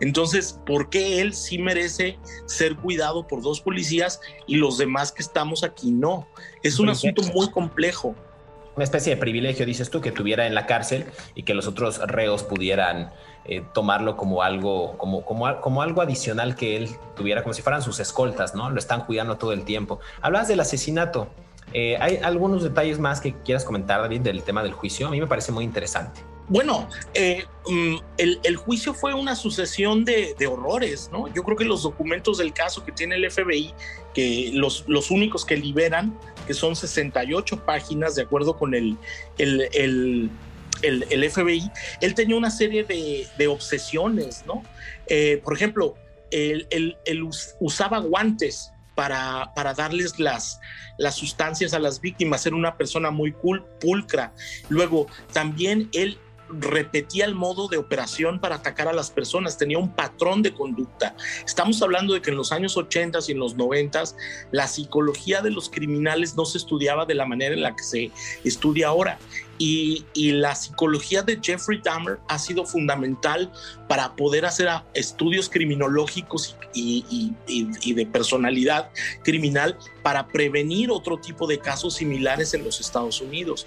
Entonces, 0.00 0.58
¿por 0.66 0.90
qué 0.90 1.20
él 1.20 1.34
sí 1.34 1.58
merece 1.58 2.18
ser 2.46 2.76
cuidado 2.76 3.26
por 3.26 3.42
dos 3.42 3.60
policías 3.60 4.20
y 4.46 4.56
los 4.56 4.78
demás 4.78 5.12
que 5.12 5.22
estamos 5.22 5.62
aquí 5.64 5.90
no? 5.90 6.26
Es 6.62 6.78
un 6.78 6.88
asunto 6.88 7.22
muy 7.34 7.50
complejo 7.50 8.14
una 8.76 8.84
especie 8.84 9.14
de 9.14 9.20
privilegio, 9.20 9.66
dices 9.66 9.90
tú, 9.90 10.00
que 10.00 10.12
tuviera 10.12 10.46
en 10.46 10.54
la 10.54 10.66
cárcel 10.66 11.04
y 11.34 11.42
que 11.42 11.54
los 11.54 11.66
otros 11.66 11.98
reos 11.98 12.42
pudieran 12.42 13.10
eh, 13.44 13.62
tomarlo 13.74 14.16
como 14.16 14.42
algo, 14.42 14.96
como, 14.96 15.24
como, 15.24 15.60
como 15.60 15.82
algo 15.82 16.00
adicional 16.00 16.54
que 16.54 16.76
él 16.76 16.88
tuviera, 17.16 17.42
como 17.42 17.52
si 17.52 17.62
fueran 17.62 17.82
sus 17.82 18.00
escoltas, 18.00 18.54
¿no? 18.54 18.70
Lo 18.70 18.78
están 18.78 19.04
cuidando 19.04 19.36
todo 19.36 19.52
el 19.52 19.64
tiempo. 19.64 20.00
Hablas 20.22 20.48
del 20.48 20.60
asesinato. 20.60 21.28
Eh, 21.72 21.98
¿Hay 22.00 22.18
algunos 22.22 22.62
detalles 22.62 22.98
más 22.98 23.20
que 23.20 23.34
quieras 23.34 23.64
comentar, 23.64 24.00
David, 24.00 24.20
del 24.22 24.42
tema 24.42 24.62
del 24.62 24.72
juicio? 24.72 25.08
A 25.08 25.10
mí 25.10 25.20
me 25.20 25.26
parece 25.26 25.52
muy 25.52 25.64
interesante. 25.64 26.22
Bueno, 26.50 26.88
eh, 27.14 27.44
mm, 27.68 27.96
el, 28.18 28.56
juicio 28.56 28.92
fue 28.92 29.14
una 29.14 29.36
sucesión 29.36 30.04
de, 30.04 30.34
horrores, 30.48 31.08
¿no? 31.12 31.32
Yo 31.32 31.44
creo 31.44 31.56
que 31.56 31.64
los 31.64 31.84
documentos 31.84 32.38
del 32.38 32.52
caso 32.52 32.84
que 32.84 32.90
tiene 32.90 33.14
el 33.14 33.30
FBI, 33.30 33.72
que 34.12 34.50
los, 34.52 34.84
únicos 35.12 35.44
que 35.44 35.56
liberan, 35.56 36.18
que 36.48 36.54
son 36.54 36.74
68 36.74 37.64
páginas 37.64 38.16
de 38.16 38.22
acuerdo 38.22 38.56
con 38.56 38.74
el, 38.74 38.98
el, 39.38 40.28
el, 40.82 41.30
FBI, 41.30 41.70
él 42.00 42.14
tenía 42.16 42.34
una 42.34 42.50
serie 42.50 42.82
de, 42.82 43.46
obsesiones, 43.46 44.44
¿no? 44.44 44.64
Eh, 45.06 45.40
por 45.44 45.54
ejemplo, 45.54 45.94
él, 46.32 46.96
usaba 47.60 48.00
guantes 48.00 48.72
para, 48.96 49.52
para, 49.54 49.72
darles 49.72 50.18
las, 50.18 50.58
las 50.98 51.14
sustancias 51.14 51.74
a 51.74 51.78
las 51.78 52.00
víctimas, 52.00 52.44
era 52.44 52.56
una 52.56 52.76
persona 52.76 53.12
muy 53.12 53.32
pulcra. 53.80 54.34
Luego, 54.68 55.06
también 55.32 55.88
él 55.92 56.18
repetía 56.58 57.24
el 57.24 57.34
modo 57.34 57.68
de 57.68 57.76
operación 57.76 58.40
para 58.40 58.56
atacar 58.56 58.88
a 58.88 58.92
las 58.92 59.10
personas, 59.10 59.58
tenía 59.58 59.78
un 59.78 59.90
patrón 59.94 60.42
de 60.42 60.52
conducta. 60.52 61.14
Estamos 61.44 61.80
hablando 61.82 62.14
de 62.14 62.22
que 62.22 62.30
en 62.30 62.36
los 62.36 62.52
años 62.52 62.76
80 62.76 63.18
y 63.28 63.32
en 63.32 63.38
los 63.38 63.56
90 63.56 63.90
la 64.52 64.66
psicología 64.66 65.42
de 65.42 65.50
los 65.50 65.68
criminales 65.68 66.36
no 66.36 66.44
se 66.44 66.58
estudiaba 66.58 67.06
de 67.06 67.14
la 67.14 67.26
manera 67.26 67.54
en 67.54 67.62
la 67.62 67.74
que 67.74 67.82
se 67.82 68.10
estudia 68.44 68.88
ahora. 68.88 69.18
Y, 69.58 70.06
la 70.14 70.54
psicología 70.54 71.22
de 71.22 71.38
Jeffrey 71.42 71.82
Dahmer 71.84 72.18
ha 72.28 72.38
sido 72.38 72.64
fundamental 72.64 73.52
para 73.88 74.16
poder 74.16 74.46
hacer 74.46 74.68
estudios 74.94 75.50
criminológicos 75.50 76.56
y, 76.72 77.34
y, 77.46 77.92
de 77.92 78.06
personalidad 78.06 78.90
criminal 79.22 79.76
para 80.02 80.28
prevenir 80.28 80.90
otro 80.90 81.18
tipo 81.18 81.46
de 81.46 81.58
casos 81.58 81.96
similares 81.96 82.54
en 82.54 82.64
los 82.64 82.80
Estados 82.80 83.20
Unidos 83.20 83.66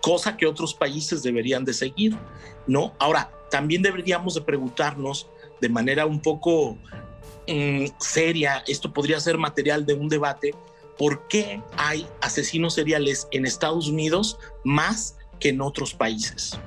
cosa 0.00 0.36
que 0.36 0.46
otros 0.46 0.74
países 0.74 1.22
deberían 1.22 1.64
de 1.64 1.74
seguir, 1.74 2.16
¿no? 2.66 2.94
Ahora, 2.98 3.30
también 3.50 3.82
deberíamos 3.82 4.34
de 4.34 4.42
preguntarnos 4.42 5.28
de 5.60 5.68
manera 5.68 6.06
un 6.06 6.20
poco 6.20 6.76
mm, 7.46 7.86
seria, 7.98 8.62
esto 8.66 8.92
podría 8.92 9.20
ser 9.20 9.38
material 9.38 9.86
de 9.86 9.94
un 9.94 10.08
debate, 10.08 10.54
¿por 10.96 11.26
qué 11.28 11.62
hay 11.76 12.06
asesinos 12.20 12.74
seriales 12.74 13.28
en 13.30 13.46
Estados 13.46 13.88
Unidos 13.88 14.38
más 14.64 15.16
que 15.40 15.50
en 15.50 15.60
otros 15.60 15.94
países? 15.94 16.58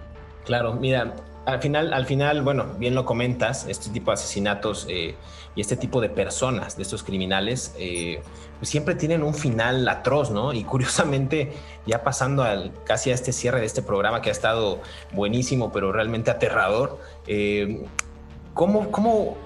Claro, 0.46 0.74
mira, 0.74 1.16
al 1.46 1.62
final, 1.62 1.94
al 1.94 2.06
final, 2.06 2.42
bueno, 2.42 2.76
bien 2.78 2.96
lo 2.96 3.06
comentas, 3.06 3.66
este 3.68 3.90
tipo 3.90 4.12
de 4.12 4.16
asesinatos 4.16 4.86
eh, 4.90 5.16
y 5.56 5.62
este 5.62 5.76
tipo 5.76 6.00
de 6.02 6.10
personas, 6.10 6.78
de 6.78 6.84
estos 6.84 7.04
criminales, 7.04 7.76
eh, 7.78 8.22
pues 8.60 8.70
siempre 8.70 8.96
tienen 8.96 9.24
un 9.24 9.34
final 9.34 9.88
atroz, 9.88 10.32
¿no? 10.32 10.54
Y 10.54 10.64
curiosamente, 10.64 11.52
ya 11.86 12.04
pasando 12.04 12.44
al, 12.44 12.72
casi 12.86 13.12
a 13.12 13.14
este 13.14 13.32
cierre 13.32 13.60
de 13.60 13.66
este 13.66 13.82
programa 13.82 14.22
que 14.22 14.30
ha 14.30 14.32
estado 14.32 14.80
buenísimo, 15.12 15.72
pero 15.72 15.92
realmente 15.92 16.32
aterrador, 16.32 17.00
eh, 17.28 17.84
¿cómo, 18.54 19.38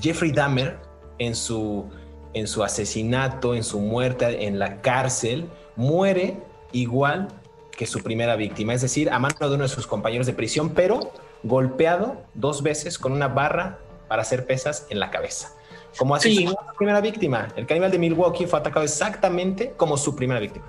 Jeffrey 0.00 0.32
Dahmer 0.32 0.78
en 1.18 1.34
su, 1.34 1.86
en 2.34 2.46
su 2.46 2.62
asesinato, 2.62 3.54
en 3.54 3.64
su 3.64 3.80
muerte 3.80 4.46
en 4.46 4.58
la 4.58 4.80
cárcel, 4.80 5.48
muere 5.76 6.36
igual 6.72 7.28
que 7.70 7.86
su 7.86 8.02
primera 8.02 8.34
víctima, 8.34 8.74
es 8.74 8.82
decir, 8.82 9.08
a 9.10 9.20
mano 9.20 9.36
de 9.38 9.54
uno 9.54 9.62
de 9.62 9.68
sus 9.68 9.86
compañeros 9.86 10.26
de 10.26 10.32
prisión, 10.32 10.70
pero 10.70 11.12
golpeado 11.44 12.22
dos 12.34 12.62
veces 12.64 12.98
con 12.98 13.12
una 13.12 13.28
barra 13.28 13.78
para 14.08 14.22
hacer 14.22 14.46
pesas 14.46 14.86
en 14.90 14.98
la 14.98 15.10
cabeza. 15.10 15.54
Como 15.96 16.14
así 16.14 16.46
su 16.46 16.56
primera 16.76 17.00
víctima. 17.00 17.48
El 17.56 17.66
caníbal 17.66 17.90
de 17.90 17.98
Milwaukee 17.98 18.46
fue 18.46 18.58
atacado 18.58 18.84
exactamente 18.84 19.72
como 19.76 19.96
su 19.96 20.14
primera 20.14 20.40
víctima. 20.40 20.66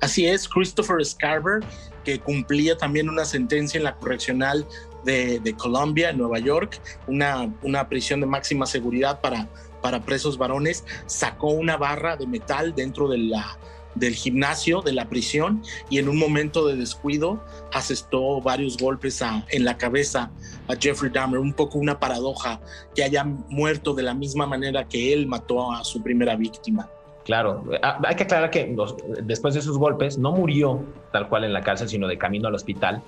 Así 0.00 0.26
es, 0.26 0.48
Christopher 0.48 1.04
Scarver, 1.04 1.60
que 2.04 2.20
cumplía 2.20 2.76
también 2.76 3.08
una 3.08 3.24
sentencia 3.24 3.78
en 3.78 3.84
la 3.84 3.96
correccional 3.96 4.66
de, 5.04 5.40
de 5.40 5.54
Colombia, 5.54 6.10
en 6.10 6.18
Nueva 6.18 6.38
York, 6.38 6.80
una, 7.06 7.52
una 7.62 7.88
prisión 7.88 8.20
de 8.20 8.26
máxima 8.26 8.64
seguridad 8.64 9.20
para, 9.20 9.48
para 9.82 10.00
presos 10.00 10.38
varones, 10.38 10.84
sacó 11.06 11.48
una 11.48 11.76
barra 11.76 12.16
de 12.16 12.26
metal 12.26 12.74
dentro 12.74 13.08
de 13.08 13.18
la, 13.18 13.58
del 13.94 14.14
gimnasio 14.14 14.82
de 14.82 14.92
la 14.92 15.08
prisión 15.08 15.62
y 15.88 15.98
en 15.98 16.08
un 16.08 16.18
momento 16.18 16.66
de 16.66 16.76
descuido 16.76 17.42
asestó 17.72 18.40
varios 18.40 18.76
golpes 18.76 19.22
en 19.50 19.64
la 19.64 19.76
cabeza 19.76 20.30
a 20.68 20.76
Jeffrey 20.76 21.10
Dahmer, 21.10 21.40
un 21.40 21.52
poco 21.52 21.78
una 21.78 21.98
paradoja 21.98 22.60
que 22.94 23.02
haya 23.02 23.24
muerto 23.24 23.94
de 23.94 24.02
la 24.02 24.14
misma 24.14 24.46
manera 24.46 24.86
que 24.86 25.12
él 25.12 25.26
mató 25.26 25.72
a 25.72 25.84
su 25.84 26.02
primera 26.02 26.36
víctima. 26.36 26.88
Claro, 27.24 27.64
hay 27.82 28.16
que 28.16 28.22
aclarar 28.24 28.50
que 28.50 28.74
después 29.22 29.54
de 29.54 29.60
esos 29.60 29.78
golpes 29.78 30.18
no 30.18 30.32
murió 30.32 30.82
tal 31.12 31.28
cual 31.28 31.44
en 31.44 31.52
la 31.52 31.62
cárcel, 31.62 31.88
sino 31.88 32.08
de 32.08 32.18
camino 32.18 32.48
al 32.48 32.54
hospital. 32.54 33.02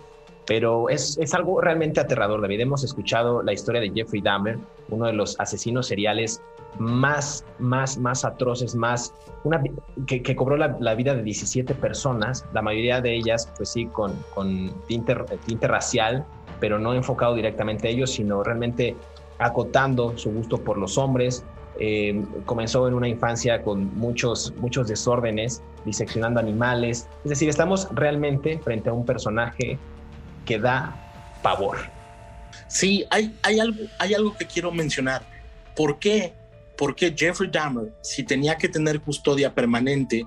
Pero 0.46 0.88
es, 0.88 1.16
es 1.18 1.34
algo 1.34 1.60
realmente 1.60 2.00
aterrador, 2.00 2.40
David. 2.40 2.60
Hemos 2.60 2.82
escuchado 2.84 3.42
la 3.42 3.52
historia 3.52 3.80
de 3.80 3.90
Jeffrey 3.90 4.20
Dahmer, 4.20 4.58
uno 4.90 5.06
de 5.06 5.12
los 5.12 5.38
asesinos 5.38 5.86
seriales 5.86 6.42
más, 6.78 7.44
más, 7.58 7.98
más 7.98 8.24
atroces, 8.24 8.74
más, 8.74 9.14
una, 9.44 9.62
que, 10.06 10.36
cobró 10.36 10.56
la, 10.56 10.94
vida 10.94 11.14
de 11.14 11.22
17 11.22 11.74
personas, 11.74 12.44
la 12.52 12.62
mayoría 12.62 13.00
de 13.00 13.14
ellas, 13.14 13.50
pues 13.56 13.70
sí, 13.70 13.86
con, 13.86 14.14
con 14.34 14.72
tinte, 14.86 15.14
tinte 15.46 15.68
racial, 15.68 16.24
pero 16.60 16.78
no 16.78 16.94
enfocado 16.94 17.34
directamente 17.34 17.88
a 17.88 17.90
ellos, 17.90 18.12
sino 18.12 18.42
realmente 18.42 18.96
acotando 19.38 20.16
su 20.16 20.30
gusto 20.30 20.58
por 20.58 20.78
los 20.78 20.96
hombres. 20.98 21.44
Eh, 21.78 22.22
comenzó 22.44 22.86
en 22.86 22.94
una 22.94 23.08
infancia 23.08 23.62
con 23.62 23.96
muchos, 23.96 24.54
muchos 24.58 24.88
desórdenes, 24.88 25.62
diseccionando 25.84 26.38
animales. 26.38 27.08
Es 27.24 27.30
decir, 27.30 27.48
estamos 27.48 27.88
realmente 27.92 28.58
frente 28.58 28.90
a 28.90 28.92
un 28.92 29.04
personaje 29.04 29.78
que 30.44 30.58
da 30.58 30.96
pavor. 31.42 31.78
Sí, 32.68 33.04
hay, 33.10 33.36
hay, 33.42 33.60
algo, 33.60 33.84
hay 33.98 34.14
algo 34.14 34.36
que 34.36 34.46
quiero 34.46 34.70
mencionar. 34.72 35.22
¿Por 35.74 35.98
qué 35.98 36.34
por 36.76 36.96
qué 36.96 37.14
Jeffrey 37.16 37.48
Dahmer, 37.48 37.92
si 38.00 38.24
tenía 38.24 38.56
que 38.56 38.68
tener 38.68 39.00
custodia 39.00 39.54
permanente, 39.54 40.26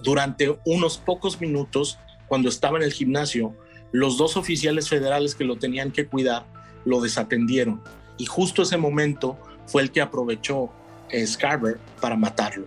durante 0.00 0.56
unos 0.64 0.96
pocos 0.96 1.40
minutos 1.40 1.98
cuando 2.28 2.48
estaba 2.48 2.78
en 2.78 2.84
el 2.84 2.92
gimnasio, 2.92 3.52
los 3.90 4.16
dos 4.16 4.36
oficiales 4.36 4.88
federales 4.88 5.34
que 5.34 5.42
lo 5.42 5.56
tenían 5.56 5.90
que 5.90 6.06
cuidar 6.06 6.46
lo 6.84 7.00
desatendieron. 7.00 7.82
Y 8.16 8.26
justo 8.26 8.62
ese 8.62 8.76
momento 8.76 9.36
fue 9.66 9.82
el 9.82 9.90
que 9.90 10.00
aprovechó 10.00 10.70
eh, 11.10 11.26
Scarver 11.26 11.78
para 12.00 12.16
matarlo. 12.16 12.66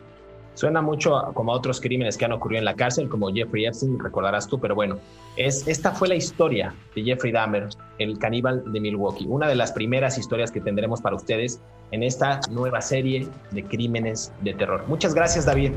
Suena 0.54 0.82
mucho 0.82 1.32
como 1.34 1.54
a 1.54 1.56
otros 1.56 1.80
crímenes 1.80 2.18
que 2.18 2.26
han 2.26 2.34
ocurrido 2.34 2.60
en 2.60 2.66
la 2.66 2.76
cárcel, 2.76 3.08
como 3.08 3.32
Jeffrey 3.32 3.66
Epstein, 3.66 3.98
recordarás 3.98 4.48
tú, 4.48 4.60
pero 4.60 4.76
bueno, 4.76 5.00
es, 5.38 5.68
esta 5.68 5.92
fue 5.92 6.08
la 6.08 6.16
historia 6.16 6.74
de 6.96 7.04
Jeffrey 7.04 7.32
Dahmer, 7.32 7.70
el 8.00 8.20
caníbal 8.20 8.72
de 8.72 8.80
Milwaukee, 8.80 9.26
una 9.28 9.48
de 9.48 9.56
las 9.56 9.72
primeras 9.72 10.18
historias 10.18 10.52
que 10.52 10.60
tendremos 10.60 11.02
para 11.02 11.16
ustedes 11.16 11.62
en 11.92 12.04
esta 12.04 12.42
nueva 12.50 12.82
serie 12.82 13.28
de 13.52 13.64
crímenes 13.64 14.34
de 14.42 14.54
terror. 14.54 14.84
Muchas 14.88 15.14
gracias, 15.14 15.46
David. 15.46 15.72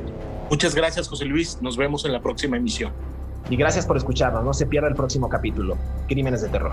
Muchas 0.51 0.75
gracias, 0.75 1.09
José 1.09 1.25
Luis. 1.25 1.61
Nos 1.63 1.77
vemos 1.77 2.05
en 2.05 2.13
la 2.13 2.21
próxima 2.21 2.57
emisión. 2.57 2.93
Y 3.51 3.57
gracias 3.57 3.87
por 3.87 3.97
escucharnos. 3.97 4.45
No 4.45 4.55
se 4.55 4.67
pierda 4.67 4.89
el 4.89 4.95
próximo 4.95 5.29
capítulo, 5.29 5.77
Crímenes 6.09 6.43
de 6.43 6.49
Terror. 6.49 6.73